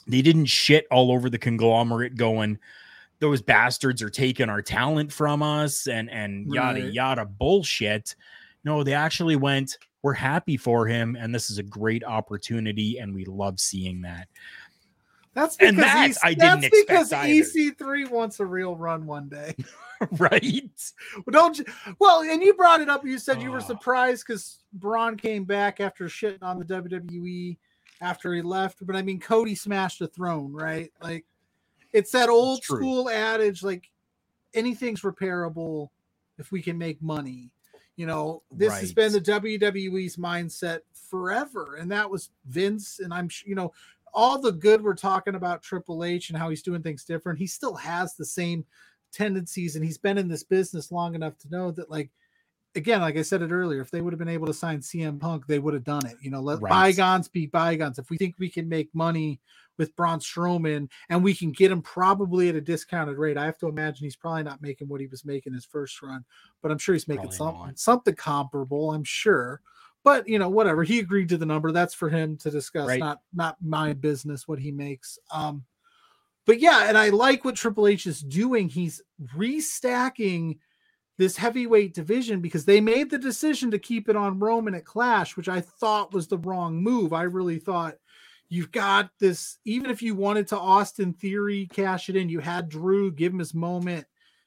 they 0.07 0.20
didn't 0.20 0.47
shit 0.47 0.86
all 0.90 1.11
over 1.11 1.30
the 1.30 1.38
conglomerate 1.38 2.16
going 2.16 2.59
those 3.20 3.40
bastards 3.40 4.03
are 4.03 4.11
taking 4.11 4.51
our 4.51 4.61
talent 4.61 5.11
from 5.11 5.42
us 5.42 5.86
and 5.86 6.11
and 6.11 6.53
yada 6.53 6.82
Right. 6.82 6.92
yada 6.92 7.24
bullshit. 7.24 8.14
No, 8.64 8.82
they 8.82 8.92
actually 8.92 9.36
went 9.36 9.78
we're 10.03 10.12
happy 10.12 10.59
for 10.59 10.86
him 10.86 11.16
and 11.18 11.34
this 11.34 11.49
is 11.49 11.57
a 11.57 11.62
great 11.62 12.05
opportunity 12.05 12.99
and 12.99 13.14
we 13.14 13.24
love 13.24 13.59
seeing 13.59 14.03
that. 14.03 14.28
That's 15.35 15.57
because 15.57 15.74
And 15.74 15.78
that 15.82 16.11
EC 16.11 16.16
I 16.22 16.35
didn't 16.35 16.61
that's 16.62 16.80
because 16.80 17.12
expect 17.12 17.24
either. 17.26 17.74
EC3 17.74 18.11
wants 18.11 18.41
a 18.41 18.47
real 18.47 18.76
run 18.76 19.05
one 19.07 19.28
day. 19.28 19.55
right? 20.18 20.93
Well, 21.16 21.24
don't 21.32 21.59
you, 21.59 21.64
well, 21.99 22.22
and 22.22 22.43
you 22.43 22.55
brought 22.55 22.80
it 22.80 22.89
up. 22.89 23.05
You 23.05 23.18
said 23.18 23.43
you 23.43 23.51
were 23.51 23.59
Oh. 23.59 23.61
surprised 23.66 24.24
because 24.26 24.59
Braun 24.72 25.16
came 25.16 25.45
back 25.45 25.80
after 25.80 26.07
shitting 26.07 26.43
on 26.43 26.59
the 26.59 26.64
WWE 26.64 27.57
after 28.01 28.32
he 28.35 28.43
left. 28.43 28.85
But 28.87 28.97
I 28.97 29.03
mean, 29.03 29.20
Cody 29.20 29.55
smashed 29.55 29.99
the 30.01 30.09
throne, 30.09 30.53
right? 30.53 30.93
Like, 31.03 31.24
it's 31.93 32.11
that 32.12 32.28
old 32.28 32.62
true. 32.62 32.76
school 32.78 33.09
adage, 33.11 33.62
like 33.62 33.91
anything's 34.53 35.03
repairable 35.03 35.89
if 36.39 36.51
we 36.53 36.61
can 36.62 36.76
make 36.78 37.01
money. 37.03 37.51
You 37.97 38.07
know, 38.07 38.43
this 38.51 38.76
has 38.80 38.93
been 38.93 39.12
the 39.12 39.20
WWE's 39.20 40.16
mindset 40.16 40.80
forever, 41.09 41.76
and 41.76 41.91
that 41.93 42.11
was 42.11 42.30
Vince. 42.47 42.99
And 42.99 43.14
I'm, 43.14 43.28
you 43.45 43.55
know, 43.55 43.72
all 44.15 44.41
the 44.41 44.53
good 44.53 44.83
we're 44.83 44.95
talking 44.95 45.35
about 45.35 45.62
Triple 45.62 46.05
H 46.05 46.31
and 46.31 46.39
how 46.39 46.49
he's 46.51 46.62
doing 46.62 46.83
things 46.83 47.05
different. 47.05 47.39
He 47.39 47.47
still 47.47 47.75
has 47.75 48.15
the 48.15 48.25
same 48.25 48.65
tendencies, 49.12 49.77
and 49.77 49.85
he's 49.85 49.99
been 49.99 50.19
in 50.19 50.29
this 50.29 50.43
business 50.43 50.91
long 50.93 51.15
enough 51.15 51.37
to 51.39 51.51
know 51.51 51.71
that, 51.73 51.91
like, 51.91 52.11
again, 52.77 53.01
like 53.01 53.17
I 53.17 53.23
said 53.23 53.43
it 53.43 53.53
earlier, 53.53 53.81
if 53.81 53.91
they 53.91 54.01
would 54.01 54.12
have 54.12 54.19
been 54.19 54.29
able 54.29 54.47
to 54.47 54.55
sign 54.55 54.81
CM 54.81 55.19
Punk, 55.21 55.47
they 55.47 55.59
would 55.61 55.75
have 55.75 55.85
done 55.85 56.07
it. 56.07 56.17
You 56.21 56.31
know, 56.31 56.41
let 56.41 56.61
Right. 56.61 56.71
bygones 56.71 57.29
be 57.29 57.47
bygones. 57.47 57.99
If 57.99 58.11
we 58.11 58.17
think 58.19 58.35
we 58.39 58.51
can 58.51 58.69
make 58.69 58.93
money 58.95 59.41
with 59.79 59.95
Braun 59.97 60.19
Strowman 60.21 60.89
and 61.09 61.23
we 61.23 61.35
can 61.35 61.53
get 61.53 61.71
him 61.71 61.83
probably 61.83 62.49
at 62.49 62.57
a 62.57 62.61
discounted 62.61 63.17
rate, 63.17 63.37
I 63.37 63.45
have 63.45 63.59
to 63.59 63.69
imagine 63.69 64.05
he's 64.05 64.17
probably 64.17 64.43
not 64.43 64.62
making 64.62 64.89
what 64.89 65.01
he 65.01 65.07
was 65.07 65.25
making 65.25 65.53
his 65.53 65.65
first 65.65 66.01
run, 66.03 66.25
but 66.62 66.71
I'm 66.73 66.79
sure 66.79 66.95
he's 66.95 67.09
making 67.09 67.23
Probably 67.23 67.37
something 67.37 67.67
not. 67.67 67.79
something 67.79 68.15
comparable. 68.15 68.93
I'm 68.93 69.05
sure. 69.05 69.61
But 70.05 70.28
you 70.28 70.38
know, 70.38 70.50
whatever. 70.50 70.84
He 70.84 71.00
agreed 71.00 71.30
to 71.30 71.38
the 71.38 71.46
number. 71.46 71.72
That's 71.72 71.94
for 71.94 72.09
him 72.11 72.36
to 72.38 72.50
discuss, 72.50 72.86
Right. 72.86 73.00
not 73.00 73.20
not 73.32 73.57
my 73.61 73.94
business 73.94 74.46
what 74.46 74.59
he 74.59 74.70
makes. 74.70 75.18
Um, 75.32 75.64
but 76.46 76.61
yeah, 76.61 76.88
and 76.88 76.98
I 76.98 77.09
like 77.09 77.44
what 77.44 77.57
Triple 77.57 77.86
H 77.88 78.07
is 78.07 78.20
doing. 78.20 78.68
He's 78.68 79.00
restacking 79.34 80.59
this 81.16 81.36
heavyweight 81.36 81.94
division 81.94 82.40
because 82.40 82.64
they 82.64 82.80
made 82.80 83.09
the 83.09 83.18
decision 83.18 83.70
to 83.70 83.78
keep 83.78 84.09
it 84.09 84.16
on 84.16 84.38
Roman 84.38 84.74
at 84.74 84.84
Clash, 84.84 85.36
which 85.36 85.48
I 85.48 85.61
thought 85.61 86.12
was 86.12 86.26
the 86.26 86.38
wrong 86.38 86.82
move. 86.82 87.12
I 87.12 87.22
really 87.22 87.59
thought 87.59 87.94
you've 88.50 88.72
got 88.72 89.11
this, 89.20 89.59
even 89.64 89.90
if 89.90 90.02
you 90.02 90.14
wanted 90.14 90.48
to 90.48 90.59
Austin 90.59 91.14
Theory 91.14 91.66
cash 91.72 92.11
it 92.11 92.16
in, 92.16 92.28
you 92.28 92.40
had 92.40 92.68
Drew 92.68 93.11
give 93.11 93.32
him 93.32 93.38
his 93.38 93.55
moment. 93.55 94.07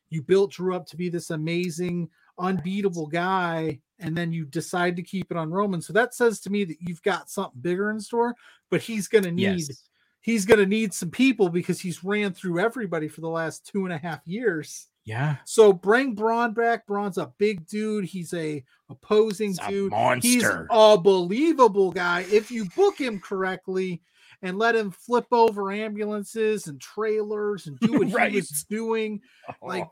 You 0.09 0.21
built 0.21 0.51
Drew 0.51 0.75
up 0.75 0.85
to 0.87 0.97
be 0.97 1.09
this 1.09 1.31
amazing, 1.31 2.09
unbeatable 2.37 3.07
guy, 3.07 3.79
and 3.99 4.15
then 4.15 4.31
you 4.31 4.45
decide 4.45 4.95
to 4.95 5.01
keep 5.03 5.31
it 5.31 5.37
on 5.37 5.49
Roman. 5.51 5.81
So 5.81 5.93
that 5.93 6.13
says 6.13 6.39
to 6.41 6.49
me 6.49 6.63
that 6.65 6.77
you've 6.81 7.01
got 7.03 7.29
something 7.29 7.61
bigger 7.61 7.89
in 7.91 7.99
store, 7.99 8.35
but 8.69 8.81
he's 8.81 9.07
going 9.07 9.23
to 9.23 9.31
need 9.31 9.59
Yes. 9.67 9.83
he's 10.21 10.45
going 10.45 10.59
to 10.59 10.65
need 10.65 10.93
some 10.93 11.09
people 11.11 11.49
because 11.49 11.79
he's 11.79 12.03
ran 12.03 12.33
through 12.33 12.59
everybody 12.59 13.07
for 13.07 13.21
the 13.21 13.29
last 13.29 13.65
two 13.65 13.85
and 13.85 13.93
a 13.93 13.97
half 13.97 14.19
years. 14.27 14.87
Yeah. 15.05 15.37
So 15.45 15.71
bring 15.71 16.15
Braun 16.15 16.53
back. 16.53 16.85
Braun's 16.85 17.17
a 17.17 17.31
big 17.37 17.65
dude. 17.65 18.03
He's 18.05 18.33
a 18.33 18.63
opposing 18.89 19.51
He's 19.51 19.59
a 19.59 19.69
dude. 19.69 19.93
He's 20.21 20.43
a 20.69 20.97
believable 20.97 21.91
guy. 21.91 22.25
If 22.29 22.51
you 22.51 22.65
book 22.75 22.99
him 22.99 23.19
correctly 23.21 24.01
and 24.41 24.57
let 24.59 24.75
him 24.75 24.91
flip 24.91 25.25
over 25.31 25.71
ambulances 25.71 26.67
and 26.67 26.79
trailers 26.81 27.67
and 27.67 27.79
do 27.79 27.93
what 27.99 28.11
Right. 28.11 28.31
he 28.31 28.37
was 28.37 28.65
doing, 28.69 29.21
oh. 29.49 29.65
like 29.65 29.87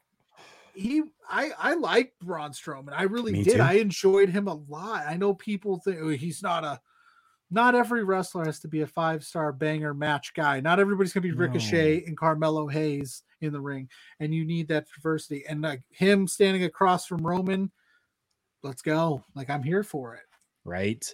he 0.75 1.03
I 1.29 1.51
I 1.57 1.73
like 1.75 2.13
Braun 2.21 2.51
Strowman. 2.51 2.93
I 2.93 3.03
really 3.03 3.31
Me 3.33 3.43
did. 3.43 3.55
too. 3.57 3.61
I 3.61 3.73
enjoyed 3.73 4.29
him 4.29 4.47
a 4.47 4.53
lot. 4.53 5.05
I 5.07 5.17
know 5.17 5.33
people 5.33 5.79
think 5.79 5.97
"Oh, 6.01 6.09
he's 6.09 6.43
not 6.43 6.63
a 6.63 6.79
not 7.51 7.75
every 7.75 8.03
wrestler 8.03 8.45
has 8.45 8.59
to 8.61 8.67
be 8.67 8.81
a 8.81 8.87
five 8.87 9.23
star 9.23 9.51
banger 9.53 9.93
match 9.93 10.33
guy. 10.33 10.59
Not 10.59 10.79
everybody's 10.79 11.13
gonna 11.13 11.21
be 11.23 11.31
Ricochet 11.31 12.03
and 12.05 12.17
Carmelo 12.17 12.67
Hayes 12.67 13.23
in 13.41 13.53
the 13.53 13.61
ring, 13.61 13.87
and 14.19 14.33
you 14.33 14.45
need 14.45 14.67
that 14.69 14.87
diversity. 14.93 15.45
And 15.47 15.61
like 15.61 15.81
him 15.91 16.27
standing 16.27 16.63
across 16.63 17.05
from 17.05 17.25
Roman, 17.25 17.71
let's 18.63 18.81
go. 18.81 19.23
Like 19.35 19.49
I'm 19.49 19.63
here 19.63 19.83
for 19.83 20.15
it. 20.15 20.23
right? 20.63 21.05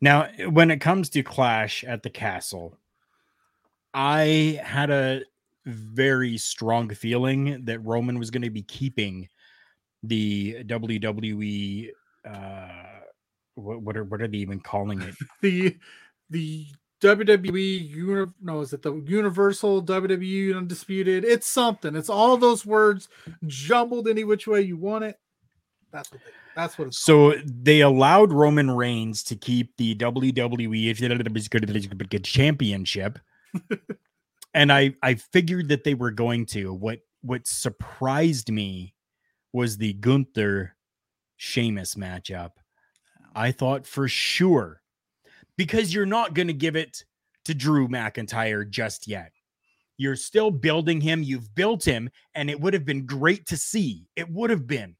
Now, 0.00 0.28
when 0.48 0.70
it 0.72 0.80
comes 0.80 1.08
to 1.10 1.22
Clash 1.22 1.84
at 1.84 2.02
the 2.02 2.10
Castle, 2.10 2.76
I 3.94 4.60
had 4.64 4.90
a 4.90 5.22
very 5.66 6.36
strong 6.38 6.88
feeling 6.90 7.64
that 7.64 7.84
Roman 7.84 8.18
was 8.18 8.30
going 8.30 8.42
to 8.42 8.50
be 8.50 8.62
keeping 8.62 9.28
the 10.02 10.64
WWE. 10.64 11.90
Uh, 12.28 12.68
what 13.54 13.82
what 13.82 13.96
are 13.96 14.04
what 14.04 14.22
are 14.22 14.28
they 14.28 14.38
even 14.38 14.60
calling 14.60 15.00
it? 15.02 15.14
The 15.40 15.76
the 16.30 16.66
WWE 17.02 17.90
uni- 17.90 18.32
no, 18.40 18.60
is 18.60 18.72
it 18.72 18.82
the 18.82 18.94
Universal 18.94 19.82
WWE 19.82 20.56
Undisputed? 20.56 21.24
It's 21.24 21.48
something. 21.48 21.96
It's 21.96 22.08
all 22.08 22.36
those 22.36 22.64
words 22.64 23.08
jumbled 23.46 24.06
any 24.08 24.24
which 24.24 24.46
way 24.46 24.62
you 24.62 24.76
want 24.76 25.04
it. 25.04 25.18
That's 25.92 26.10
what 26.12 26.20
they, 26.24 26.30
that's 26.54 26.78
what 26.78 26.88
it's 26.88 26.98
So 26.98 27.34
they 27.44 27.80
allowed 27.80 28.32
Roman 28.32 28.70
Reigns 28.70 29.24
to 29.24 29.36
keep 29.36 29.76
the 29.76 29.96
WWE 29.96 30.88
championship. 32.24 33.18
and 34.54 34.72
I 34.72 34.94
I 35.02 35.14
figured 35.14 35.68
that 35.68 35.84
they 35.84 35.94
were 35.94 36.10
going 36.10 36.46
to. 36.46 36.72
What 36.72 37.00
what 37.22 37.46
surprised 37.46 38.50
me 38.50 38.94
was 39.52 39.76
the 39.76 39.92
Gunther 39.94 40.74
Sheamus 41.36 41.94
matchup. 41.94 42.50
I 43.34 43.52
thought 43.52 43.86
for 43.86 44.08
sure 44.08 44.82
because 45.56 45.94
you're 45.94 46.06
not 46.06 46.34
going 46.34 46.48
to 46.48 46.54
give 46.54 46.76
it 46.76 47.04
to 47.44 47.54
Drew 47.54 47.88
McIntyre 47.88 48.68
just 48.68 49.06
yet. 49.06 49.32
You're 49.96 50.16
still 50.16 50.50
building 50.50 51.00
him. 51.00 51.22
You've 51.22 51.54
built 51.54 51.84
him, 51.84 52.10
and 52.34 52.50
it 52.50 52.60
would 52.60 52.74
have 52.74 52.84
been 52.84 53.06
great 53.06 53.46
to 53.46 53.56
see. 53.56 54.06
It 54.16 54.28
would 54.30 54.50
have 54.50 54.66
been 54.66 54.96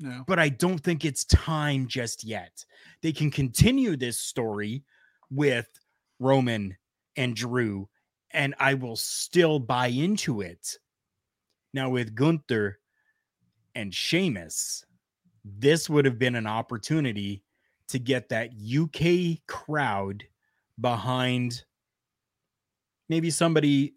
no. 0.00 0.24
but 0.26 0.38
I 0.38 0.48
don't 0.48 0.78
think 0.78 1.04
it's 1.04 1.24
time 1.26 1.86
just 1.86 2.24
yet. 2.24 2.64
They 3.02 3.12
can 3.12 3.30
continue 3.30 3.96
this 3.96 4.18
story 4.18 4.82
with 5.30 5.68
Roman 6.18 6.76
and 7.16 7.36
Drew, 7.36 7.88
and 8.32 8.54
I 8.58 8.74
will 8.74 8.96
still 8.96 9.58
buy 9.58 9.88
into 9.88 10.40
it. 10.40 10.76
Now, 11.74 11.90
with 11.90 12.14
Gunther 12.14 12.78
and 13.74 13.94
Sheamus, 13.94 14.84
this 15.44 15.88
would 15.88 16.04
have 16.04 16.18
been 16.18 16.34
an 16.34 16.46
opportunity 16.46 17.42
to 17.88 17.98
get 17.98 18.28
that 18.28 18.50
UK 18.54 19.40
crowd 19.46 20.24
behind 20.80 21.64
maybe 23.08 23.30
somebody 23.30 23.94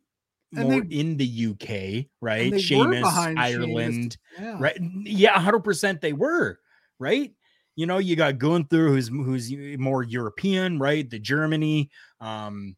And 0.56 0.70
more 0.70 0.82
they- 0.82 0.96
in 1.00 1.18
the 1.18 1.26
UK, 1.26 2.10
right? 2.22 2.60
Sheamus, 2.60 3.02
behind 3.02 3.38
Sheamus, 3.40 3.56
Ireland, 3.58 4.18
Yeah. 4.40 4.58
right? 4.60 4.78
Yeah, 5.04 5.40
hundred 5.40 5.62
percent 5.64 6.02
they 6.02 6.14
were, 6.14 6.60
right? 7.00 7.34
You 7.76 7.88
know, 7.88 7.98
you 7.98 8.16
got 8.16 8.38
Gunther, 8.38 8.88
who's 8.90 9.08
who's 9.08 9.52
more 9.80 10.04
European, 10.04 10.78
right? 10.80 11.10
The 11.10 11.18
Germany 11.20 11.90
um, 12.20 12.76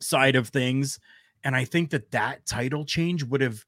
side 0.00 0.36
of 0.36 0.48
things, 0.48 0.98
and 1.44 1.56
I 1.56 1.64
think 1.64 1.90
that 1.90 2.10
that 2.12 2.46
title 2.46 2.84
change 2.84 3.24
would 3.24 3.40
have 3.40 3.64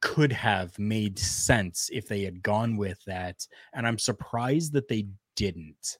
could 0.00 0.32
have 0.32 0.78
made 0.78 1.18
sense 1.18 1.90
if 1.92 2.08
they 2.08 2.22
had 2.22 2.42
gone 2.42 2.76
with 2.76 3.04
that, 3.06 3.46
and 3.74 3.86
I'm 3.86 3.98
surprised 3.98 4.72
that 4.74 4.88
they 4.88 5.06
didn't. 5.36 5.98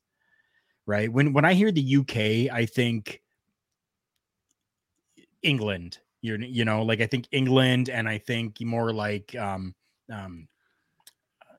Right 0.86 1.12
when 1.12 1.32
when 1.32 1.44
I 1.44 1.54
hear 1.54 1.72
the 1.72 1.82
UK, 1.82 2.50
I 2.52 2.66
think 2.66 3.22
England. 5.42 5.98
You're 6.22 6.40
you 6.40 6.64
know 6.64 6.82
like 6.82 7.00
I 7.00 7.06
think 7.06 7.28
England, 7.32 7.88
and 7.88 8.08
I 8.08 8.18
think 8.18 8.60
more 8.60 8.92
like 8.92 9.34
um 9.36 9.74
um 10.12 10.48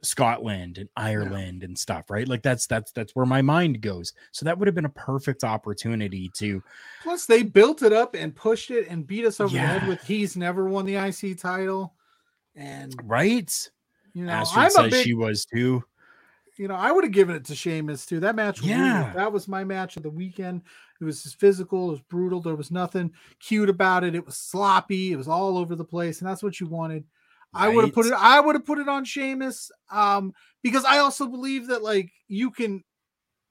Scotland 0.03 0.77
and 0.79 0.89
Ireland 0.97 1.63
and 1.63 1.77
stuff, 1.77 2.09
right? 2.09 2.27
Like 2.27 2.41
that's 2.41 2.65
that's 2.67 2.91
that's 2.91 3.15
where 3.15 3.25
my 3.25 3.41
mind 3.41 3.81
goes. 3.81 4.13
So 4.31 4.45
that 4.45 4.57
would 4.57 4.67
have 4.67 4.75
been 4.75 4.85
a 4.85 4.89
perfect 4.89 5.43
opportunity 5.43 6.29
to 6.35 6.63
Plus, 7.03 7.25
they 7.25 7.43
built 7.43 7.83
it 7.83 7.93
up 7.93 8.15
and 8.15 8.35
pushed 8.35 8.71
it 8.71 8.87
and 8.89 9.05
beat 9.05 9.25
us 9.25 9.39
over 9.39 9.53
the 9.53 9.59
head 9.59 9.87
with 9.87 10.01
he's 10.03 10.35
never 10.35 10.67
won 10.67 10.85
the 10.85 10.95
IC 10.95 11.37
title. 11.39 11.93
And 12.55 12.95
right. 13.03 13.69
you 14.13 14.25
know, 14.25 14.31
Astrid 14.33 14.59
I'm 14.59 14.67
a 14.67 14.71
says 14.71 14.91
big, 14.91 15.05
she 15.05 15.13
was 15.13 15.45
too. 15.45 15.83
you 16.57 16.67
know, 16.67 16.75
I 16.75 16.91
would 16.91 17.03
have 17.03 17.13
given 17.13 17.35
it 17.35 17.45
to 17.45 17.55
Sheamus 17.55 18.05
too. 18.05 18.19
That 18.19 18.35
match, 18.35 18.61
Yeah. 18.61 19.03
brutal. 19.03 19.19
that 19.21 19.31
was 19.31 19.47
my 19.47 19.63
match 19.63 19.97
of 19.97 20.03
the 20.03 20.09
weekend. 20.09 20.61
It 20.99 21.05
was 21.05 21.23
just 21.23 21.39
physical, 21.39 21.89
it 21.89 21.91
was 21.91 22.01
brutal. 22.01 22.41
There 22.41 22.55
was 22.55 22.71
nothing 22.71 23.11
cute 23.39 23.69
about 23.69 24.03
it. 24.03 24.15
It 24.15 24.25
was 24.25 24.37
sloppy. 24.37 25.11
It 25.11 25.15
was 25.15 25.27
all 25.27 25.57
over 25.57 25.75
the 25.75 25.85
place, 25.85 26.19
and 26.21 26.29
that's 26.29 26.43
what 26.43 26.59
you 26.59 26.67
wanted. 26.67 27.05
I 27.53 27.69
would 27.69 27.85
have 27.85 27.93
put 27.93 28.05
it. 28.05 28.13
I 28.13 28.39
would 28.39 28.55
have 28.55 28.65
put 28.65 28.79
it 28.79 28.87
on 28.87 29.05
Sheamus, 29.05 29.71
um, 29.91 30.33
because 30.63 30.85
I 30.85 30.99
also 30.99 31.27
believe 31.27 31.67
that 31.67 31.83
like 31.83 32.11
you 32.27 32.51
can 32.51 32.83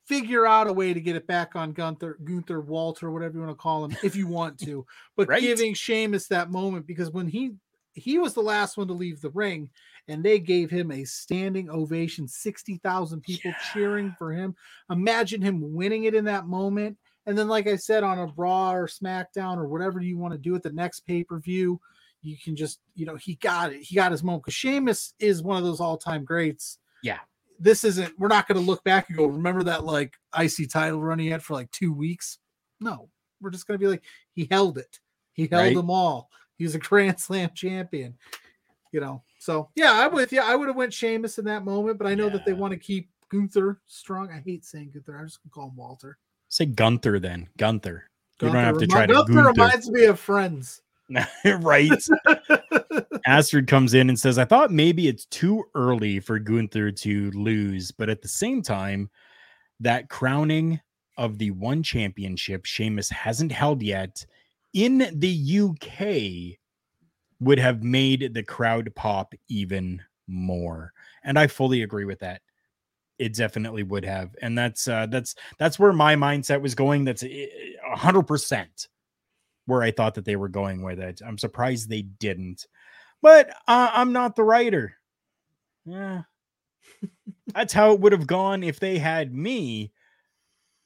figure 0.07 0.47
out 0.47 0.67
a 0.67 0.73
way 0.73 0.93
to 0.93 1.01
get 1.01 1.15
it 1.15 1.27
back 1.27 1.55
on 1.55 1.73
Gunther, 1.73 2.19
Gunther, 2.25 2.61
Walter, 2.63 3.11
whatever 3.11 3.35
you 3.35 3.41
want 3.41 3.53
to 3.53 3.63
call 3.63 3.85
him, 3.85 3.97
if 4.03 4.17
you 4.17 4.27
want 4.27 4.59
to. 4.61 4.85
But 5.17 5.29
Right. 5.29 5.41
giving 5.41 5.75
Sheamus 5.75 6.27
that 6.29 6.51
moment 6.51 6.87
because 6.87 7.11
when 7.11 7.29
he 7.29 7.53
he 7.93 8.19
was 8.19 8.35
the 8.35 8.41
last 8.43 8.77
one 8.77 8.87
to 8.87 8.93
leave 8.95 9.21
the 9.21 9.31
ring, 9.31 9.69
and 10.09 10.25
they 10.25 10.39
gave 10.39 10.71
him 10.71 10.91
a 10.91 11.05
standing 11.05 11.69
ovation, 11.69 12.27
sixty 12.27 12.79
thousand 12.79 13.23
people 13.23 13.53
cheering 13.73 14.15
for 14.19 14.33
him. 14.33 14.55
Imagine 14.91 15.43
him 15.43 15.75
winning 15.75 16.05
it 16.05 16.15
in 16.15 16.25
that 16.25 16.47
moment. 16.47 16.97
And 17.27 17.37
then, 17.37 17.49
like 17.49 17.67
I 17.69 17.77
said, 17.77 18.03
on 18.03 18.19
a 18.19 18.33
Raw 18.37 18.73
or 18.73 18.87
SmackDown 18.89 19.59
or 19.59 19.69
whatever 19.69 20.01
you 20.01 20.17
want 20.17 20.33
to 20.33 20.39
do 20.39 20.55
at 20.57 20.63
the 20.63 20.73
next 20.73 21.01
pay 21.01 21.23
per 21.23 21.39
view, 21.39 21.81
you 22.23 22.37
can 22.43 22.55
just, 22.57 22.81
you 22.95 23.07
know, 23.07 23.17
he 23.17 23.35
got 23.37 23.73
it. 23.73 23.83
He 23.83 23.95
got 23.95 24.13
his 24.13 24.23
moment 24.23 24.45
because 24.45 24.55
Sheamus 24.55 25.15
is 25.19 25.43
one 25.43 25.57
of 25.57 25.65
those 25.65 25.81
all 25.81 25.97
time 25.97 26.25
greats. 26.25 26.79
Yeah. 27.03 27.19
This 27.59 27.85
isn't, 27.85 28.19
we're 28.19 28.29
not 28.29 28.47
going 28.49 28.59
to 28.61 28.67
look 28.67 28.83
back 28.85 29.09
and 29.09 29.17
go, 29.19 29.27
remember 29.27 29.63
that 29.65 29.85
like 29.85 30.15
icy 30.33 30.67
title 30.67 31.01
run 31.01 31.19
he 31.19 31.29
had 31.29 31.43
for 31.43 31.55
like 31.55 31.71
two 31.71 31.93
weeks? 31.93 32.39
No, 32.81 33.09
we're 33.41 33.51
just 33.51 33.67
going 33.67 33.79
to 33.79 33.85
be 33.85 33.89
like, 33.91 34.03
he 34.33 34.49
held 34.51 34.79
it. 34.79 34.99
He 35.33 35.47
held 35.47 35.65
Right. 35.65 35.75
them 35.77 35.91
all. 35.91 36.31
He 36.57 36.65
was 36.65 36.75
a 36.75 36.79
Grand 36.81 37.19
Slam 37.21 37.51
champion. 37.55 38.17
you 38.93 39.01
know. 39.01 39.23
So 39.39 39.71
yeah, 39.75 39.93
I'm 39.93 40.13
with 40.13 40.33
you. 40.33 40.41
I 40.43 40.55
would 40.55 40.69
have 40.69 40.77
went 40.77 40.93
Sheamus 40.93 41.39
in 41.39 41.47
that 41.47 41.65
moment, 41.65 41.97
but 41.99 42.07
I 42.07 42.15
know 42.15 42.29
that 42.29 42.45
they 42.45 42.53
want 42.53 42.73
to 42.73 42.79
keep 42.79 43.09
Gunther 43.31 43.81
strong. 43.87 44.31
I 44.31 44.41
hate 44.45 44.65
saying 44.67 44.91
Gunther. 44.93 45.17
I'm 45.17 45.27
just 45.27 45.41
gonna 45.43 45.51
call 45.53 45.69
him 45.71 45.77
Walter. 45.77 46.19
Say 46.51 46.67
Gunther 46.67 47.19
then. 47.21 47.49
Gunther. 47.57 48.05
You 48.43 48.49
don't 48.49 48.57
have 48.57 48.75
to 48.75 48.81
remi- 48.81 48.87
try 48.93 49.07
to 49.07 49.13
Gunther 49.15 49.33
Gunther. 49.33 49.51
reminds 49.53 49.91
me 49.91 50.05
of 50.05 50.19
Friends. 50.21 50.83
right. 51.45 52.03
Astrid 53.27 53.67
comes 53.67 53.95
in 53.95 54.09
and 54.09 54.19
says, 54.19 54.39
I 54.39 54.45
thought 54.45 54.71
maybe 54.71 55.09
it's 55.09 55.27
too 55.27 55.65
early 55.75 56.21
for 56.21 56.39
Gunther 56.39 56.93
to 56.93 57.31
lose, 57.33 57.91
but 57.91 58.09
at 58.09 58.23
the 58.23 58.29
same 58.29 58.63
time, 58.63 59.11
that 59.81 60.09
crowning 60.09 60.81
of 61.17 61.39
the 61.39 61.51
one 61.51 61.83
championship 61.83 62.65
Sheamus 62.65 63.11
hasn't 63.11 63.53
held 63.53 63.83
yet 63.83 64.25
in 64.73 65.11
the 65.13 65.61
UK 65.61 66.59
would 67.41 67.59
have 67.59 67.83
made 67.83 68.35
the 68.35 68.43
crowd 68.43 68.91
pop 68.95 69.35
even 69.49 70.03
more. 70.27 70.93
And 71.25 71.39
I 71.39 71.47
fully 71.47 71.83
agree 71.83 72.05
with 72.05 72.21
that. 72.21 72.43
It 73.19 73.35
definitely 73.35 73.83
would 73.83 74.05
have. 74.05 74.35
And 74.41 74.57
that's 74.57 74.89
uh 74.89 75.07
that's 75.07 75.35
that's 75.59 75.79
where 75.79 75.93
my 75.93 76.15
mindset 76.17 76.63
was 76.63 76.75
going. 76.75 77.05
That's 77.05 77.23
a 77.23 77.49
hundred 77.95 78.23
percent 78.23 78.89
where 79.71 79.83
I 79.83 79.93
thought 79.93 80.15
that 80.15 80.25
they 80.25 80.37
were 80.37 80.49
going 80.49 80.83
with 80.83 80.99
it. 80.99 81.23
I'm 81.25 81.39
surprised 81.39 81.89
they 81.89 82.03
didn't, 82.03 82.67
but 83.23 83.51
uh, 83.69 83.91
I'm 83.93 84.13
not 84.13 84.35
the 84.35 84.43
writer. 84.43 84.97
Yeah, 85.87 86.23
that's 87.55 87.73
how 87.73 87.93
it 87.93 88.01
would 88.01 88.13
have 88.13 88.27
gone 88.27 88.65
if 88.65 88.81
they 88.81 88.99
had 88.99 89.33
me 89.33 89.93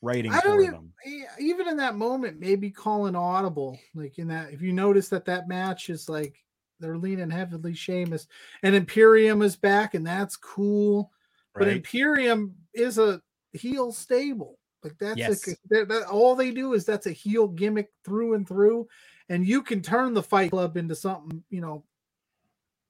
writing 0.03 0.33
I 0.33 0.41
don't 0.41 0.57
for 0.57 0.63
even, 0.63 0.73
them. 0.73 0.93
even 1.41 1.69
in 1.69 1.79
that 1.79 1.97
moment, 1.97 2.39
maybe 2.39 2.71
call 2.71 3.07
an 3.07 3.17
audible. 3.17 3.79
Like 3.95 4.19
in 4.19 4.29
that, 4.29 4.53
if 4.53 4.61
you 4.61 4.73
notice 4.73 5.09
that 5.09 5.25
that 5.25 5.49
match 5.49 5.89
is 5.89 6.09
like 6.09 6.37
they're 6.79 6.99
leaning 6.99 7.31
heavily 7.31 7.75
Sheamus, 7.75 8.27
and 8.63 8.75
Imperium 8.75 9.41
is 9.41 9.57
back, 9.57 9.95
and 9.95 10.07
that's 10.07 10.37
cool. 10.37 11.11
But 11.55 11.69
Imperium 11.69 12.57
is 12.75 12.99
a 12.99 13.23
heel 13.53 13.93
stable. 13.93 14.59
Like 14.85 14.97
that's 14.99 15.19
Yes. 15.19 15.49
a, 15.49 15.57
that, 15.71 15.89
that- 15.89 16.07
all 16.09 16.35
they 16.37 16.51
do 16.51 16.75
is 16.75 16.85
that's 16.85 17.07
a 17.07 17.13
heel 17.13 17.49
gimmick 17.49 17.91
through 18.05 18.35
and 18.35 18.47
through, 18.47 18.87
and 19.29 19.47
you 19.47 19.63
can 19.63 19.81
turn 19.83 20.15
the 20.15 20.23
Fight 20.23 20.51
Club 20.51 20.77
into 20.77 20.95
something 20.95 21.43
you 21.51 21.61
know 21.61 21.83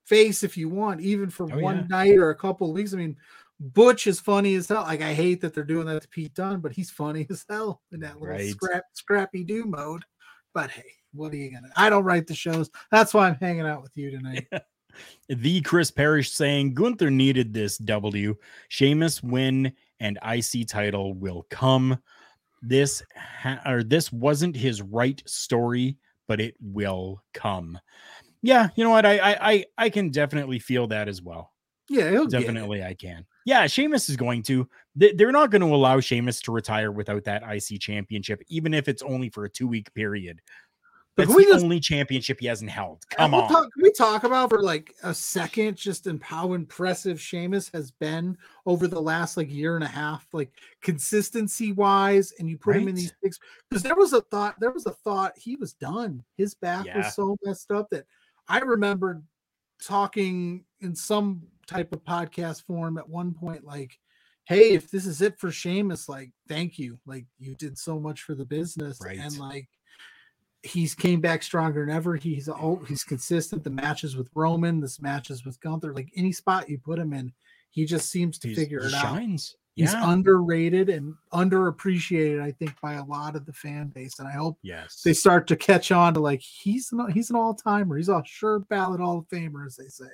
face 0.07 0.43
if 0.43 0.57
you 0.57 0.69
want, 0.69 1.01
even 1.01 1.31
for 1.31 1.45
Oh, 1.53 1.59
one 1.59 1.77
yeah. 1.77 1.87
night 1.89 2.17
or 2.19 2.31
a 2.31 2.35
couple 2.37 2.69
of 2.69 2.75
weeks. 2.75 2.93
I 2.93 2.99
mean, 2.99 3.17
Butch 3.61 4.07
is 4.07 4.21
funny 4.21 4.55
as 4.57 4.69
hell. 4.69 4.83
Like 4.83 5.01
I 5.01 5.15
hate 5.15 5.41
that 5.41 5.55
they're 5.55 5.65
doing 5.65 5.87
that 5.87 6.03
to 6.03 6.09
Pete 6.09 6.35
Dunne, 6.35 6.61
but 6.61 6.73
he's 6.73 6.91
funny 6.91 7.27
as 7.31 7.45
hell 7.49 7.81
in 7.93 8.01
that 8.01 8.21
little 8.21 8.37
Right. 8.37 8.51
scrap 8.51 8.85
scrappy 8.93 9.45
do 9.45 9.65
mode. 9.65 10.03
But 10.53 10.71
hey, 10.71 10.91
what 11.13 11.33
are 11.33 11.37
you 11.37 11.51
gonna? 11.51 11.71
I 11.77 11.89
don't 11.89 12.05
write 12.05 12.27
the 12.27 12.35
shows. 12.35 12.71
That's 12.91 13.15
why 13.15 13.29
I'm 13.29 13.37
hanging 13.37 13.67
out 13.67 13.83
with 13.83 13.97
you 13.97 14.11
tonight. 14.11 14.47
The 15.29 15.61
Chris 15.63 15.91
Parrish 15.91 16.31
saying 16.31 16.75
Gunther 16.75 17.11
needed 17.11 17.53
this 17.53 17.79
W. 17.79 18.37
Sheamus 18.69 19.25
win 19.25 19.73
and 20.01 20.19
IC 20.27 20.67
title 20.69 21.15
will 21.15 21.47
come. 21.51 21.99
This 22.63 23.03
ha- 23.17 23.61
or 23.67 23.83
this 23.83 24.11
wasn't 24.13 24.57
his 24.57 24.81
right 24.81 25.23
story, 25.27 25.99
but 26.29 26.41
it 26.41 26.55
will 26.61 27.23
come. 27.35 27.79
Yeah, 28.43 28.69
you 28.77 28.85
know 28.85 28.91
what? 28.91 29.05
I 29.07 29.19
I 29.19 29.51
I, 29.53 29.65
I 29.79 29.91
can 29.91 30.11
definitely 30.11 30.59
feel 30.59 30.87
that 30.89 31.09
as 31.09 31.21
well. 31.23 31.51
Yeah, 31.91 32.11
he'll 32.11 32.27
get 32.27 32.41
it. 32.41 32.47
Definitely, 32.47 32.83
I 32.83 32.95
can. 32.95 33.27
Yeah, 33.45 33.67
Sheamus 33.67 34.09
is 34.09 34.17
going 34.17 34.43
to. 34.45 34.67
they- 34.97 35.13
They're 35.13 35.31
not 35.33 35.51
going 35.51 35.61
to 35.61 35.75
allow 35.75 36.01
Sheamus 36.01 36.41
to 36.43 36.53
retire 36.53 36.91
without 36.91 37.25
that 37.25 37.43
IC 37.43 37.79
championship, 37.81 38.41
even 38.49 38.73
if 38.73 38.89
it's 38.89 39.03
only 39.03 39.29
for 39.29 39.45
a 39.45 39.51
two 39.51 39.69
week 39.69 39.93
period. 39.93 40.41
That's 41.17 41.33
the 41.35 41.43
just- 41.45 41.63
only 41.65 41.79
championship 41.79 42.41
he 42.41 42.47
hasn't 42.47 42.71
held. 42.71 43.03
Come 43.11 43.33
we 43.33 43.39
on. 43.39 43.49
Talk, 43.49 43.73
can 43.73 43.83
we 43.83 43.93
talk 43.93 44.25
about 44.25 44.51
for 44.51 44.63
like 44.63 44.95
a 45.05 45.15
second 45.15 45.77
just 45.77 46.07
in 46.09 46.19
how 46.21 46.55
impressive 46.55 47.21
Sheamus 47.21 47.69
has 47.73 47.93
been 47.93 48.37
over 48.67 48.89
the 48.89 49.01
last 49.01 49.37
like 49.37 49.49
year 49.53 49.77
and 49.77 49.85
a 49.85 49.89
half, 49.89 50.27
like 50.33 50.51
consistency 50.83 51.73
wise, 51.73 52.33
and 52.39 52.49
you 52.49 52.59
put 52.59 52.77
him 52.77 52.89
in 52.89 52.95
these 52.97 53.13
things 53.23 53.39
because 53.71 53.83
there 53.83 53.95
was 53.95 54.13
a 54.13 54.23
thought, 54.23 54.59
there 54.59 54.73
was 54.73 54.87
a 54.87 54.93
thought 54.93 55.33
he 55.37 55.55
was 55.57 55.73
done. 55.75 56.23
His 56.37 56.55
back 56.55 56.87
Yeah. 56.87 56.99
was 56.99 57.15
so 57.15 57.37
messed 57.45 57.71
up 57.71 57.89
that 57.91 58.07
I 58.49 58.59
remembered 58.59 59.23
talking 59.83 60.65
in 60.81 60.95
some 60.95 61.43
type 61.67 61.93
of 61.93 62.05
podcast 62.05 62.65
form 62.65 62.99
at 62.99 63.09
one 63.09 63.33
point, 63.35 63.65
like, 63.65 63.99
hey, 64.47 64.71
if 64.73 64.91
this 64.91 65.07
is 65.07 65.23
it 65.23 65.39
for 65.39 65.51
Sheamus, 65.51 66.09
like, 66.09 66.31
thank 66.49 66.79
you. 66.79 66.99
Like 67.07 67.27
you 67.39 67.55
did 67.55 67.79
so 67.79 67.99
much 67.99 68.23
for 68.23 68.35
the 68.35 68.45
business. 68.45 68.99
Right. 69.03 69.19
And 69.19 69.39
like 69.39 69.69
he's 70.65 70.95
came 70.95 71.21
back 71.21 71.43
stronger 71.43 71.85
than 71.87 71.95
ever. 71.95 72.17
He's 72.17 72.49
oh, 72.49 72.83
he's 72.89 73.05
consistent. 73.05 73.63
The 73.65 73.71
matches 73.71 74.17
with 74.17 74.29
Roman, 74.35 74.81
this 74.81 75.01
matches 75.01 75.45
with 75.45 75.61
Gunther, 75.61 75.93
like 75.95 76.11
any 76.17 76.33
spot 76.33 76.69
you 76.69 76.79
put 76.79 76.99
him 76.99 77.13
in, 77.13 77.33
he 77.71 77.85
just 77.85 78.11
seems 78.11 78.39
to 78.41 78.49
He's- 78.49 78.59
figure 78.59 78.79
it 78.81 78.95
out. 78.95 79.03
shines. 79.03 79.57
He's 79.77 79.93
underrated 79.93 80.89
and 80.89 81.15
underappreciated, 81.33 82.41
I 82.41 82.53
think, 82.53 82.81
by 82.81 82.95
a 82.95 83.05
lot 83.05 83.35
of 83.35 83.45
the 83.45 83.53
fan 83.53 83.89
base. 83.89 84.21
And 84.21 84.29
I 84.29 84.33
hope 84.33 84.57
Yes. 84.63 85.03
they 85.05 85.13
start 85.13 85.49
to 85.49 85.57
catch 85.57 85.91
on 85.91 86.15
to 86.15 86.21
like 86.21 86.41
he's 86.41 86.93
an 86.93 87.11
he's 87.11 87.31
an 87.31 87.37
all 87.37 87.55
timer. 87.55 87.97
He's 87.97 88.09
a 88.09 88.23
sure 88.25 88.61
ballot 88.61 89.01
Hall 89.01 89.19
of 89.19 89.27
Famer, 89.29 89.67
as 89.67 89.75
they 89.77 89.89
say. 89.89 90.11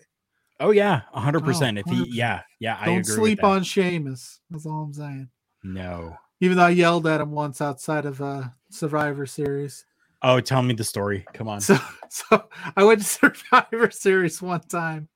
Oh 0.60 0.70
yeah, 0.70 1.02
a 1.12 1.20
hundred 1.20 1.44
percent. 1.44 1.78
If 1.78 1.84
he, 1.86 2.04
100%. 2.04 2.06
yeah, 2.10 2.40
yeah, 2.58 2.78
I 2.80 2.86
Don't 2.86 3.04
sleep 3.04 3.44
on 3.44 3.62
Sheamus. 3.62 4.40
That's 4.50 4.64
all 4.66 4.84
I'm 4.84 4.92
saying. 4.94 5.28
No. 5.62 6.16
Even 6.40 6.56
though 6.56 6.64
I 6.64 6.70
yelled 6.70 7.06
at 7.06 7.20
him 7.20 7.30
once 7.32 7.60
outside 7.60 8.06
of 8.06 8.20
uh 8.22 8.44
Survivor 8.70 9.26
Series. 9.26 9.84
Oh, 10.22 10.40
tell 10.40 10.62
me 10.62 10.74
the 10.74 10.84
story. 10.84 11.24
Come 11.32 11.48
on. 11.48 11.60
So 11.60 11.78
so 12.08 12.48
I 12.76 12.84
went 12.84 13.00
to 13.00 13.06
Survivor 13.44 13.90
Series 13.90 14.42
one 14.42 14.60
time 14.60 15.08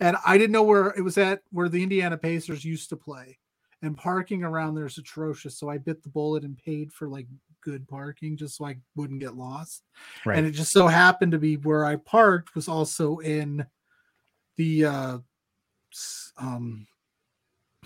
and 0.00 0.16
I 0.26 0.38
didn't 0.38 0.52
know 0.52 0.62
where 0.62 0.88
it 0.88 1.02
was 1.02 1.18
at 1.18 1.42
where 1.50 1.68
the 1.68 1.82
Indiana 1.82 2.16
Pacers 2.16 2.64
used 2.64 2.88
to 2.90 2.96
play. 2.96 3.38
And 3.82 3.96
parking 3.96 4.44
around 4.44 4.74
there 4.74 4.84
is 4.84 4.98
atrocious. 4.98 5.58
So 5.58 5.70
I 5.70 5.78
bit 5.78 6.02
the 6.02 6.10
bullet 6.10 6.44
and 6.44 6.58
paid 6.58 6.92
for 6.92 7.08
like 7.08 7.26
good 7.62 7.88
parking 7.88 8.36
just 8.36 8.56
so 8.56 8.66
I 8.66 8.76
wouldn't 8.94 9.20
get 9.20 9.36
lost. 9.36 9.82
Right. 10.26 10.36
And 10.36 10.46
it 10.46 10.50
just 10.50 10.72
so 10.72 10.86
happened 10.86 11.32
to 11.32 11.38
be 11.38 11.56
where 11.56 11.86
I 11.86 11.96
parked 11.96 12.54
was 12.54 12.68
also 12.68 13.18
in 13.18 13.64
the 14.56 14.84
uh 14.84 15.18
um 16.36 16.86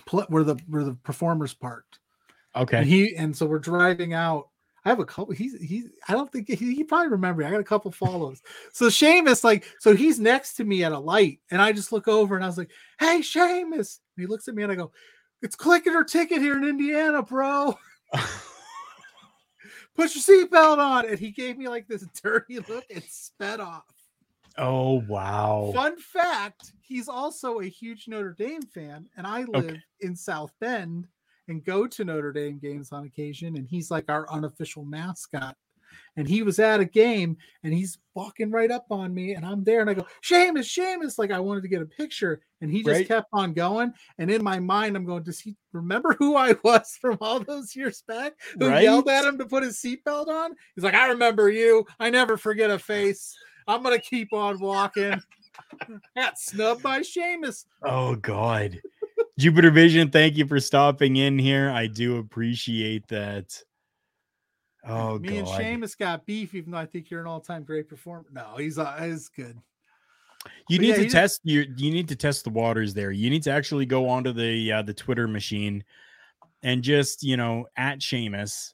pl- 0.05 0.25
where 0.27 0.43
the 0.43 0.55
where 0.67 0.83
the 0.83 0.95
performers 0.95 1.53
parked. 1.53 1.99
okay. 2.55 2.79
And 2.79 2.87
he 2.87 3.15
and 3.15 3.35
so 3.35 3.45
we're 3.45 3.59
driving 3.59 4.13
out. 4.13 4.49
I 4.85 4.89
have 4.89 4.99
a 4.99 5.05
couple. 5.05 5.33
He's 5.33 5.59
he's. 5.59 5.89
I 6.07 6.13
don't 6.13 6.31
think 6.31 6.47
he, 6.47 6.55
he 6.55 6.83
probably 6.83 7.09
remember. 7.09 7.41
me. 7.41 7.47
I 7.47 7.51
got 7.51 7.59
a 7.59 7.63
couple 7.63 7.91
follows. 7.91 8.43
so 8.71 8.87
Sheamus, 8.87 9.43
like, 9.43 9.65
so 9.79 9.95
he's 9.95 10.19
next 10.19 10.53
to 10.55 10.63
me 10.63 10.83
at 10.83 10.91
a 10.91 10.99
light, 10.99 11.39
and 11.49 11.59
I 11.59 11.71
just 11.71 11.91
look 11.91 12.07
over 12.07 12.35
and 12.35 12.43
I 12.43 12.47
was 12.47 12.59
like, 12.59 12.69
"Hey, 12.99 13.23
Sheamus!" 13.23 13.99
And 14.15 14.23
he 14.23 14.27
looks 14.27 14.47
at 14.47 14.53
me 14.53 14.61
and 14.61 14.71
I 14.71 14.75
go, 14.75 14.91
"It's 15.41 15.55
clicking 15.55 15.95
or 15.95 16.03
ticket 16.03 16.39
here 16.39 16.55
in 16.55 16.63
Indiana, 16.63 17.23
bro. 17.23 17.75
Put 19.95 20.13
your 20.13 20.23
seatbelt 20.23 20.77
on." 20.77 21.09
And 21.09 21.17
he 21.17 21.31
gave 21.31 21.57
me 21.57 21.67
like 21.67 21.87
this 21.87 22.05
dirty 22.21 22.59
look 22.59 22.85
and 22.93 23.03
sped 23.09 23.59
off. 23.59 23.85
oh 24.59 25.01
wow. 25.07 25.71
Fun 25.73 25.97
fact: 25.97 26.73
He's 26.81 27.09
also 27.09 27.59
a 27.59 27.65
huge 27.65 28.07
Notre 28.07 28.35
Dame 28.37 28.61
fan, 28.61 29.09
and 29.17 29.25
I 29.25 29.45
live 29.45 29.77
in 30.01 30.15
South 30.15 30.51
Bend 30.61 31.07
and 31.47 31.63
go 31.63 31.87
to 31.87 32.05
Notre 32.05 32.31
Dame 32.31 32.57
games 32.59 32.91
on 32.91 33.05
occasion. 33.05 33.55
And 33.57 33.67
he's 33.67 33.91
like 33.91 34.05
our 34.09 34.29
unofficial 34.31 34.83
mascot. 34.85 35.55
And 36.17 36.27
he 36.27 36.43
was 36.43 36.59
at 36.59 36.79
a 36.79 36.85
game, 36.85 37.37
and 37.63 37.73
he's 37.73 37.97
walking 38.15 38.49
right 38.51 38.71
up 38.71 38.85
on 38.89 39.13
me, 39.13 39.33
and 39.33 39.45
I'm 39.45 39.63
there, 39.63 39.81
and 39.81 39.89
I 39.89 39.93
go, 39.93 40.05
"Sheamus, 40.21 40.65
Sheamus!" 40.67 41.19
Like 41.19 41.31
I 41.31 41.39
wanted 41.39 41.61
to 41.61 41.67
get 41.69 41.81
a 41.81 41.85
picture, 41.85 42.41
and 42.61 42.71
he 42.71 42.79
just 42.83 42.89
Right. 42.99 43.07
kept 43.07 43.27
on 43.33 43.53
going. 43.53 43.93
And 44.17 44.31
in 44.31 44.43
my 44.43 44.59
mind, 44.59 44.95
I'm 44.97 45.05
going, 45.05 45.23
"Does 45.23 45.39
he 45.39 45.55
remember 45.73 46.13
who 46.19 46.35
I 46.35 46.53
was 46.63 46.97
from 46.99 47.17
all 47.21 47.39
those 47.39 47.75
years 47.75 48.01
back? 48.07 48.33
Who 48.59 48.69
yelled 48.69 49.07
at 49.09 49.25
him 49.25 49.37
to 49.37 49.45
put 49.45 49.63
his 49.63 49.77
seatbelt 49.77 50.27
on?" 50.27 50.55
He's 50.75 50.83
like, 50.83 50.95
"I 50.95 51.07
remember 51.07 51.49
you. 51.49 51.85
I 51.99 52.09
never 52.09 52.35
forget 52.37 52.69
a 52.71 52.79
face." 52.79 53.37
I'm 53.67 53.81
gonna 53.83 53.99
keep 53.99 54.31
on 54.33 54.59
walking. 54.59 55.19
Got 56.15 56.37
snubbed 56.37 56.83
by 56.83 57.01
Sheamus. 57.03 57.65
Oh 57.83 58.15
God. 58.15 58.81
Jupiter 59.37 59.71
Vision, 59.71 60.09
thank 60.09 60.37
you 60.37 60.47
for 60.47 60.59
stopping 60.59 61.17
in 61.17 61.37
here. 61.37 61.69
I 61.69 61.87
do 61.87 62.17
appreciate 62.17 63.07
that. 63.09 63.61
Oh 64.87 65.19
Me 65.19 65.37
and 65.37 65.47
God. 65.47 65.61
Sheamus 65.61 65.95
got 65.95 66.25
beef, 66.25 66.53
even 66.53 66.71
though 66.71 66.77
I 66.77 66.85
think 66.85 67.09
you're 67.09 67.21
an 67.21 67.27
all-time 67.27 67.63
great 67.63 67.89
performer. 67.89 68.25
No, 68.31 68.55
he's 68.57 68.77
uh, 68.77 68.95
he's 69.01 69.29
good. 69.29 69.57
You 70.69 70.77
But 70.77 70.81
need 70.81 70.89
yeah, 70.89 70.95
to 70.95 71.09
test 71.09 71.41
your 71.43 71.65
you 71.75 71.91
need 71.91 72.07
to 72.09 72.15
test 72.15 72.43
the 72.43 72.51
waters 72.51 72.93
there. 72.93 73.11
You 73.11 73.29
need 73.29 73.43
to 73.43 73.51
actually 73.51 73.85
go 73.85 74.07
onto 74.07 74.31
the 74.31 74.71
uh, 74.71 74.81
the 74.83 74.93
Twitter 74.93 75.27
machine 75.27 75.83
and 76.63 76.81
just, 76.83 77.23
you 77.23 77.35
know, 77.35 77.65
at 77.75 78.01
Sheamus 78.01 78.73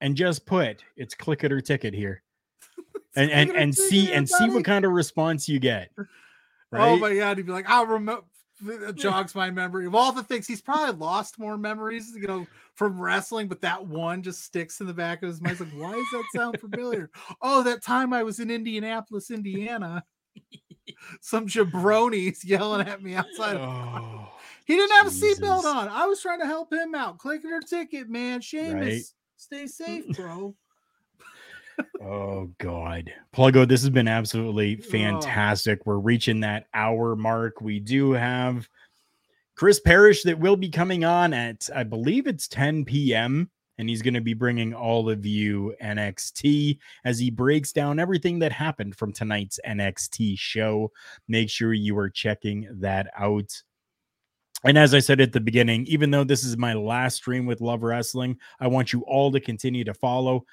and 0.00 0.16
just 0.16 0.44
put 0.44 0.84
it's 0.96 1.14
click 1.14 1.44
it 1.44 1.52
or 1.52 1.60
ticket 1.60 1.94
here. 1.94 2.22
And 3.16 3.30
and, 3.30 3.48
click 3.50 3.56
it 3.56 3.58
or 3.58 3.62
and 3.62 3.74
see 3.74 4.06
here, 4.06 4.16
and 4.16 4.28
see 4.28 4.50
what 4.50 4.64
kind 4.64 4.84
of 4.84 4.90
response 4.90 5.48
you 5.48 5.60
get. 5.60 5.88
Oh 6.72 6.96
my 6.96 7.14
god, 7.14 7.36
he'd 7.36 7.46
be 7.46 7.52
like, 7.52 7.70
I'll 7.70 7.86
remember. 7.86 8.24
Jogs 8.94 9.34
my 9.34 9.50
memory 9.50 9.86
of 9.86 9.94
all 9.94 10.12
the 10.12 10.22
things. 10.22 10.46
He's 10.46 10.62
probably 10.62 10.94
lost 10.94 11.38
more 11.38 11.56
memories, 11.56 12.12
you 12.14 12.26
know, 12.26 12.46
from 12.74 13.00
wrestling, 13.00 13.48
but 13.48 13.60
that 13.62 13.86
one 13.86 14.22
just 14.22 14.42
sticks 14.42 14.80
in 14.80 14.86
the 14.86 14.94
back 14.94 15.22
of 15.22 15.28
his 15.28 15.40
mind. 15.40 15.60
Like, 15.60 15.68
why 15.70 15.92
does 15.92 16.06
that 16.12 16.24
sound 16.34 16.58
familiar? 16.60 17.10
oh, 17.42 17.62
that 17.62 17.82
time 17.82 18.12
I 18.12 18.22
was 18.22 18.40
in 18.40 18.50
Indianapolis, 18.50 19.30
Indiana. 19.30 20.04
some 21.20 21.46
jabronis 21.46 22.44
yelling 22.44 22.86
at 22.86 23.02
me 23.02 23.14
outside. 23.14 23.56
Oh, 23.56 24.28
He 24.64 24.76
didn't 24.76 24.92
have 24.92 25.06
a 25.06 25.10
seatbelt 25.10 25.64
on. 25.64 25.88
I 25.88 26.06
was 26.06 26.20
trying 26.20 26.40
to 26.40 26.46
help 26.46 26.72
him 26.72 26.94
out. 26.94 27.18
Clicking 27.18 27.50
her 27.50 27.60
ticket, 27.60 28.08
man. 28.08 28.40
Sheamus, 28.40 28.74
Right. 28.74 29.02
stay 29.36 29.66
safe, 29.66 30.06
bro. 30.16 30.54
Oh 32.00 32.50
God. 32.58 33.12
Pluggo, 33.34 33.66
this 33.66 33.80
has 33.82 33.90
been 33.90 34.08
absolutely 34.08 34.76
fantastic. 34.76 35.84
We're 35.86 35.98
reaching 35.98 36.40
that 36.40 36.66
hour 36.74 37.16
mark. 37.16 37.60
We 37.60 37.80
do 37.80 38.12
have 38.12 38.68
Chris 39.56 39.80
Parrish 39.80 40.22
that 40.24 40.38
will 40.38 40.56
be 40.56 40.68
coming 40.68 41.04
on 41.04 41.32
at, 41.32 41.68
I 41.74 41.84
believe 41.84 42.26
it's 42.26 42.48
10 42.48 42.84
p.m. 42.84 43.50
And 43.76 43.88
he's 43.88 44.02
going 44.02 44.14
to 44.14 44.20
be 44.20 44.34
bringing 44.34 44.72
all 44.72 45.10
of 45.10 45.26
you 45.26 45.74
NXT 45.82 46.78
as 47.04 47.18
he 47.18 47.30
breaks 47.30 47.72
down 47.72 47.98
everything 47.98 48.38
that 48.38 48.52
happened 48.52 48.94
from 48.94 49.12
tonight's 49.12 49.58
NXT 49.66 50.38
show. 50.38 50.92
Make 51.26 51.50
sure 51.50 51.72
you 51.72 51.98
are 51.98 52.10
checking 52.10 52.68
that 52.80 53.08
out. 53.18 53.50
And 54.64 54.78
as 54.78 54.94
I 54.94 55.00
said 55.00 55.20
at 55.20 55.32
the 55.32 55.40
beginning, 55.40 55.86
even 55.86 56.10
though 56.10 56.24
this 56.24 56.44
is 56.44 56.56
my 56.56 56.72
last 56.72 57.16
stream 57.16 57.46
with 57.46 57.60
Love 57.60 57.82
Wrestling, 57.82 58.38
I 58.60 58.68
want 58.68 58.92
you 58.92 59.02
all 59.02 59.30
to 59.32 59.40
continue 59.40 59.84
to 59.84 59.94
follow 59.94 60.44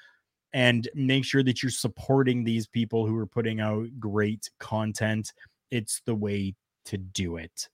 and 0.52 0.88
make 0.94 1.24
sure 1.24 1.42
that 1.42 1.62
you're 1.62 1.70
supporting 1.70 2.44
these 2.44 2.66
people 2.66 3.06
who 3.06 3.16
are 3.16 3.26
putting 3.26 3.60
out 3.60 3.86
great 3.98 4.50
content. 4.58 5.32
It's 5.70 6.02
the 6.04 6.14
way 6.14 6.54
to 6.86 6.98
do 6.98 7.36
it. 7.36 7.68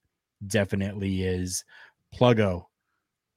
Definitely 0.47 1.23
is. 1.23 1.63
Pluggo, 2.15 2.65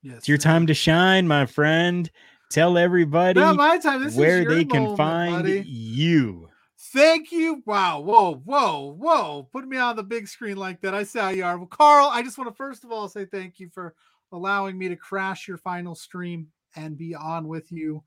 Yes. 0.02 0.18
it's 0.18 0.28
your 0.28 0.38
time 0.38 0.66
to 0.66 0.74
shine, 0.74 1.28
my 1.28 1.46
friend. 1.46 2.10
Tell 2.50 2.76
everybody 2.78 3.40
Not 3.40 3.56
my 3.56 3.78
time. 3.78 4.02
This 4.02 4.14
where 4.14 4.44
they 4.44 4.64
can 4.64 4.96
find 4.96 5.42
buddy. 5.42 5.62
you. 5.66 6.48
Thank 6.92 7.32
you. 7.32 7.62
Wow. 7.64 8.00
Whoa, 8.00 8.34
whoa, 8.44 8.94
whoa. 8.98 9.48
Put 9.52 9.66
me 9.66 9.78
on 9.78 9.96
the 9.96 10.02
big 10.02 10.28
screen 10.28 10.56
like 10.56 10.80
that. 10.82 10.94
I 10.94 11.04
see 11.04 11.18
how 11.18 11.30
you 11.30 11.44
are. 11.44 11.56
Well, 11.56 11.66
Karl, 11.66 12.08
I 12.08 12.22
just 12.22 12.36
want 12.38 12.50
to 12.50 12.54
first 12.56 12.84
of 12.84 12.92
all 12.92 13.08
say 13.08 13.24
thank 13.24 13.58
you 13.60 13.68
for 13.72 13.94
allowing 14.32 14.76
me 14.76 14.88
to 14.88 14.96
crash 14.96 15.46
your 15.48 15.56
final 15.58 15.94
stream 15.94 16.48
and 16.76 16.96
be 16.96 17.14
on 17.14 17.48
with 17.48 17.70
you 17.72 18.02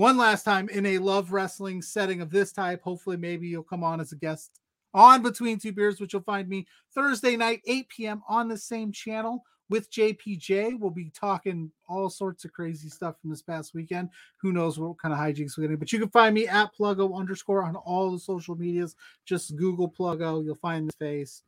one 0.00 0.16
last 0.16 0.44
time 0.44 0.66
in 0.70 0.86
a 0.86 0.96
love 0.96 1.30
wrestling 1.30 1.82
setting 1.82 2.22
of 2.22 2.30
this 2.30 2.52
type. 2.52 2.80
Hopefully, 2.80 3.18
maybe 3.18 3.46
you'll 3.46 3.62
come 3.62 3.84
on 3.84 4.00
as 4.00 4.12
a 4.12 4.16
guest 4.16 4.58
on 4.94 5.22
Between 5.22 5.58
Two 5.58 5.72
Beers, 5.72 6.00
which 6.00 6.14
you'll 6.14 6.22
find 6.22 6.48
me 6.48 6.66
Thursday 6.94 7.36
night, 7.36 7.60
8 7.66 7.86
p.m. 7.90 8.22
on 8.26 8.48
the 8.48 8.56
same 8.56 8.92
channel 8.92 9.44
with 9.68 9.92
JPJ. 9.92 10.80
We'll 10.80 10.88
be 10.90 11.10
talking 11.10 11.70
all 11.86 12.08
sorts 12.08 12.46
of 12.46 12.52
crazy 12.54 12.88
stuff 12.88 13.16
from 13.20 13.28
this 13.28 13.42
past 13.42 13.74
weekend 13.74 14.08
who 14.40 14.54
knows 14.54 14.78
what 14.78 14.98
kind 14.98 15.12
of 15.12 15.20
hijinks 15.20 15.58
we're 15.58 15.64
getting. 15.64 15.76
But 15.76 15.92
you 15.92 15.98
can 15.98 16.08
find 16.08 16.34
me 16.34 16.48
at 16.48 16.74
Pluggo 16.74 17.14
underscore 17.14 17.62
on 17.62 17.76
all 17.76 18.10
the 18.10 18.18
social 18.18 18.56
medias. 18.56 18.96
Just 19.26 19.54
Google 19.54 19.90
Pluggo, 19.90 20.42
you'll 20.42 20.54
find 20.54 20.88
the 20.88 20.94
face. 20.94 21.42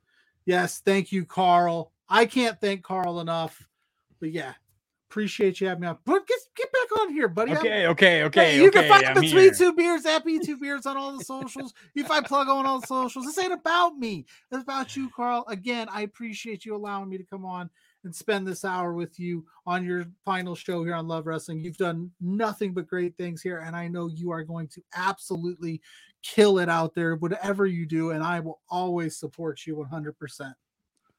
Yes, 0.45 0.83
thank 0.85 1.11
you, 1.11 1.25
Karl. 1.25 1.91
I 2.07 2.27
can't 2.27 2.61
thank 2.61 2.83
Karl 2.83 3.21
enough. 3.21 3.67
But 4.21 4.33
yeah, 4.33 4.53
appreciate 5.13 5.61
you 5.61 5.67
having 5.69 5.83
me 5.83 5.87
on. 5.89 5.99
But 6.07 6.27
get, 6.27 6.39
get 6.57 6.73
back 6.73 7.01
on 7.01 7.13
here, 7.13 7.29
buddy. 7.29 7.51
I'm- 7.53 7.59
Okay, 7.61 7.87
okay, 7.87 8.23
okay. 8.25 8.53
Hey, 8.53 8.57
you 8.57 8.69
okay, 8.69 8.81
can 8.81 8.89
find 8.89 9.05
I'm 9.07 9.15
between 9.15 9.43
here. 9.43 9.53
two 9.55 9.73
beers 9.75 10.07
at 10.07 10.25
B2 10.25 10.59
Beers 10.59 10.87
on 10.87 10.97
all 10.97 11.17
the 11.17 11.23
socials. 11.23 11.75
You 11.95 12.05
find 12.05 12.25
plug 12.25 12.49
on 12.49 12.65
all 12.65 12.81
the 12.81 12.87
socials. 12.87 13.27
This 13.27 13.39
ain't 13.39 13.53
about 13.53 13.99
me. 13.99 14.25
It's 14.51 14.63
about 14.63 14.97
you, 14.97 15.11
Karl. 15.11 15.45
Again, 15.49 15.89
I 15.91 16.03
appreciate 16.03 16.65
you 16.65 16.75
allowing 16.75 17.11
me 17.11 17.19
to 17.19 17.25
come 17.25 17.45
on 17.45 17.69
and 18.05 18.15
spend 18.15 18.47
this 18.47 18.65
hour 18.65 18.95
with 18.95 19.21
you 19.21 19.45
on 19.67 19.85
your 19.85 20.07
final 20.25 20.55
show 20.55 20.83
here 20.83 20.95
on 20.95 21.07
Love 21.07 21.27
Wrestling. 21.27 21.61
You've 21.61 21.77
done 21.77 22.11
nothing 22.21 22.73
but 22.73 22.89
great 22.89 23.15
things 23.19 23.43
here, 23.43 23.59
and 23.59 23.77
I 23.77 23.89
know 23.89 24.09
you 24.09 24.31
are 24.31 24.43
going 24.43 24.67
to 24.69 24.83
absolutely 24.97 25.83
kill 26.23 26.59
it 26.59 26.69
out 26.71 26.95
there, 26.95 27.17
whatever 27.17 27.67
you 27.67 27.85
do, 27.85 28.13
and 28.13 28.25
I 28.25 28.41
will 28.41 28.61
always 28.71 29.17
support 29.19 29.67
you 29.67 29.77
100%. 29.77 30.55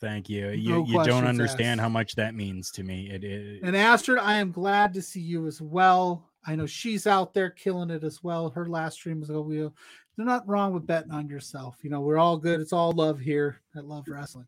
Thank 0.04 0.28
you. 0.28 0.49
You, 0.49 0.70
No 0.70 0.86
you 0.86 1.04
don't 1.06 1.26
understand 1.26 1.80
asked. 1.80 1.82
how 1.82 1.88
much 1.88 2.16
that 2.16 2.36
means 2.36 2.72
to 2.72 2.84
me. 2.84 3.10
It, 3.10 3.24
it 3.24 3.64
And 3.64 3.74
Astrid, 3.74 4.20
I 4.20 4.34
am 4.34 4.51
glad 4.51 4.93
to 4.95 5.01
see 5.01 5.22
you 5.22 5.47
as 5.47 5.62
well. 5.62 6.30
I 6.45 6.58
know 6.58 6.66
she's 6.66 7.08
out 7.08 7.34
there 7.34 7.49
killing 7.49 7.89
it 7.89 8.04
as 8.04 8.22
well. 8.22 8.49
Her 8.49 8.68
last 8.68 8.95
stream 8.95 9.22
was 9.22 9.30
over. 9.30 9.54
There's 9.54 9.72
not 10.18 10.45
wrong 10.45 10.74
with 10.74 10.86
betting 10.86 11.14
on 11.14 11.30
yourself. 11.30 11.78
You 11.84 11.89
know, 11.89 12.01
we're 12.01 12.18
all 12.18 12.36
good. 12.36 12.60
It's 12.60 12.74
all 12.74 12.91
love 12.91 13.18
here 13.18 13.62
at 13.78 13.86
Love 13.86 14.04
Wrestling. 14.10 14.45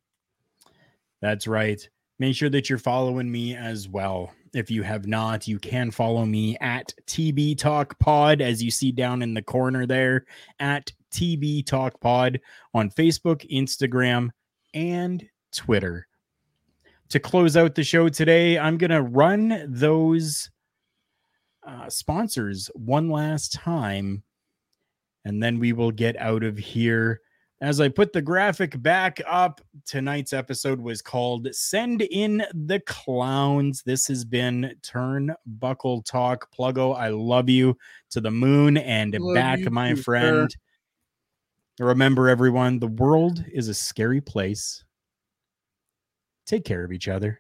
That's 1.22 1.48
right. 1.48 1.88
Make 2.20 2.36
sure 2.36 2.50
that 2.50 2.70
you're 2.70 2.78
following 2.78 3.32
me 3.32 3.56
as 3.56 3.88
well. 3.88 4.34
If 4.54 4.70
you 4.70 4.84
have 4.84 5.08
not, 5.08 5.48
you 5.48 5.58
can 5.58 5.90
follow 5.90 6.26
me 6.26 6.58
at 6.60 6.94
TB 7.08 7.58
Talk 7.58 7.98
Pod, 8.00 8.42
as 8.42 8.62
you 8.62 8.72
see 8.72 8.92
down 8.92 9.22
in 9.22 9.34
the 9.34 9.42
corner 9.42 9.86
there, 9.86 10.26
at 10.60 10.92
TB 11.14 11.66
Talk 11.66 11.98
Pod 12.02 12.42
on 12.74 12.90
Facebook, 12.90 13.50
Instagram, 13.50 14.32
and 14.74 15.26
Twitter. 15.56 16.08
To 17.10 17.20
close 17.20 17.56
out 17.56 17.76
the 17.76 17.84
show 17.84 18.10
today, 18.10 18.58
I'm 18.58 18.78
going 18.78 18.92
to 18.92 19.02
run 19.02 19.66
those 19.68 20.50
uh, 21.66 21.90
sponsors 21.90 22.70
one 22.74 23.10
last 23.10 23.54
time, 23.54 24.24
and 25.24 25.42
then 25.42 25.60
we 25.60 25.72
will 25.74 25.92
get 25.92 26.18
out 26.18 26.44
of 26.44 26.58
here. 26.58 27.22
As 27.62 27.80
I 27.80 27.88
put 27.88 28.12
the 28.12 28.22
graphic 28.22 28.82
back 28.82 29.22
up, 29.26 29.62
tonight's 29.86 30.34
episode 30.34 30.80
was 30.80 31.02
called 31.02 31.48
Send 31.54 32.02
in 32.02 32.44
the 32.54 32.82
Clowns. 32.82 33.82
This 33.84 34.08
has 34.08 34.26
been 34.26 34.76
Turnbuckle 34.82 36.04
Talk. 36.06 36.52
Pluggo, 36.52 36.96
I 36.98 37.10
love 37.10 37.50
you 37.50 37.78
to 38.10 38.20
the 38.20 38.32
moon 38.32 38.78
and 38.78 39.16
Love 39.18 39.36
back, 39.36 39.60
my 39.72 39.92
too, 39.92 39.96
sir. 39.96 40.04
friend. 40.04 40.56
Remember, 41.80 42.30
everyone, 42.30 42.80
the 42.80 42.88
world 42.88 43.44
is 43.52 43.68
a 43.68 43.74
scary 43.74 44.22
place. 44.22 44.84
Take 46.46 46.64
care 46.64 46.84
of 46.84 46.92
each 46.92 47.08
other. 47.08 47.40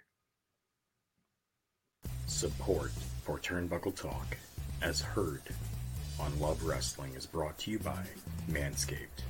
Support 2.25 2.91
for 3.23 3.37
Turnbuckle 3.37 3.95
Talk, 3.95 4.37
as 4.81 4.99
heard 4.99 5.41
on 6.19 6.39
Love 6.39 6.63
Wrestling, 6.63 7.13
is 7.13 7.27
brought 7.27 7.57
to 7.59 7.71
you 7.71 7.77
by 7.79 8.03
Manscaped. 8.49 9.23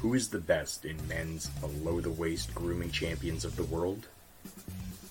Who 0.00 0.14
is 0.14 0.28
the 0.28 0.38
best 0.38 0.84
in 0.84 0.96
men's 1.08 1.48
below 1.48 2.00
the 2.00 2.10
waist 2.10 2.54
grooming 2.54 2.92
champions 2.92 3.44
of 3.44 3.56
the 3.56 3.64
world? 3.64 4.06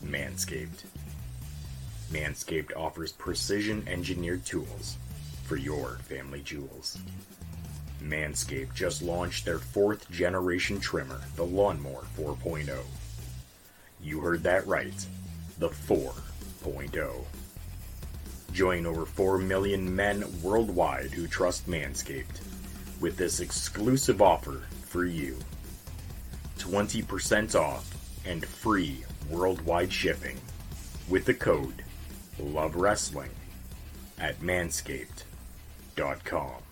Manscaped. 0.06 0.84
Manscaped 2.12 2.76
offers 2.78 3.12
precision 3.12 3.84
engineered 3.88 4.46
tools 4.46 4.98
for 5.44 5.58
your 5.58 5.98
family 6.04 6.42
jewels. 6.42 6.98
Manscaped 8.02 8.74
just 8.74 9.02
launched 9.02 9.46
their 9.46 9.60
fourth 9.60 10.10
generation 10.12 10.80
trimmer, 10.80 11.22
the 11.36 11.44
Lawnmower 11.46 12.06
4.0. 12.18 12.80
You 14.04 14.20
heard 14.20 14.44
that 14.44 14.68
right. 14.68 15.06
The 15.60 15.70
4.0. 15.70 17.26
Join 18.52 18.86
over 18.86 19.06
4 19.06 19.38
million 19.38 19.96
men 19.96 20.26
worldwide 20.42 21.12
who 21.12 21.28
trust 21.28 21.68
Manscaped 21.68 22.42
with 23.00 23.18
this 23.18 23.40
exclusive 23.40 24.22
offer 24.22 24.64
for 24.86 25.06
you 25.06 25.38
20% 26.60 27.60
off 27.60 27.90
and 28.26 28.46
free 28.46 29.04
worldwide 29.30 29.92
shipping 29.92 30.40
with 31.10 31.26
the 31.26 31.34
code 31.34 31.84
Love 32.40 32.76
Wrestling 32.76 33.32
at 34.20 34.40
manscaped.com. 34.40 36.63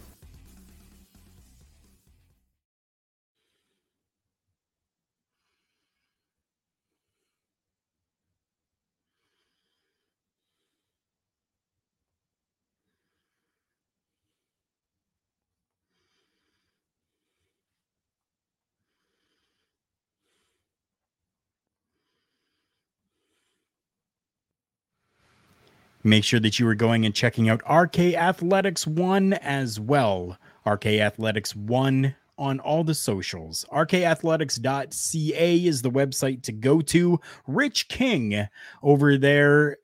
Make 26.04 26.24
sure 26.24 26.40
that 26.40 26.60
you 26.60 26.68
are 26.68 26.76
going 26.76 27.06
and 27.06 27.14
checking 27.14 27.48
out 27.48 27.62
RK 27.70 28.00
Athletics 28.00 28.88
1 28.88 29.34
as 29.34 29.80
well. 29.80 30.38
RK 30.66 30.88
Athletics 30.88 31.56
1 31.56 32.16
on 32.40 32.60
all 32.60 32.84
the 32.84 32.96
socials. 32.96 33.66
RKathletics.ca 33.72 35.66
is 35.66 35.82
the 35.84 35.92
website 35.92 36.42
to 36.44 36.52
go 36.52 36.82
to. 36.82 37.20
Rich 37.46 37.88
King 37.88 38.48
over 38.82 39.16
there 39.16 39.78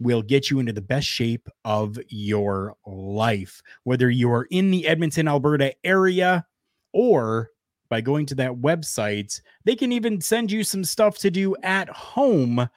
will 0.00 0.22
get 0.22 0.50
you 0.50 0.58
into 0.58 0.72
the 0.72 0.80
best 0.80 1.06
shape 1.06 1.48
of 1.66 1.98
your 2.08 2.74
life, 2.86 3.60
whether 3.84 4.08
you 4.08 4.30
are 4.32 4.46
in 4.50 4.70
the 4.70 4.86
Edmonton, 4.86 5.28
Alberta 5.28 5.74
area 5.84 6.46
or 6.94 7.50
by 7.90 8.00
going 8.00 8.24
to 8.26 8.34
that 8.36 8.52
website. 8.52 9.40
They 9.64 9.76
can 9.76 9.92
even 9.92 10.22
send 10.22 10.50
you 10.50 10.64
some 10.64 10.84
stuff 10.84 11.18
to 11.18 11.30
do 11.30 11.56
at 11.62 11.90
home 11.90 12.70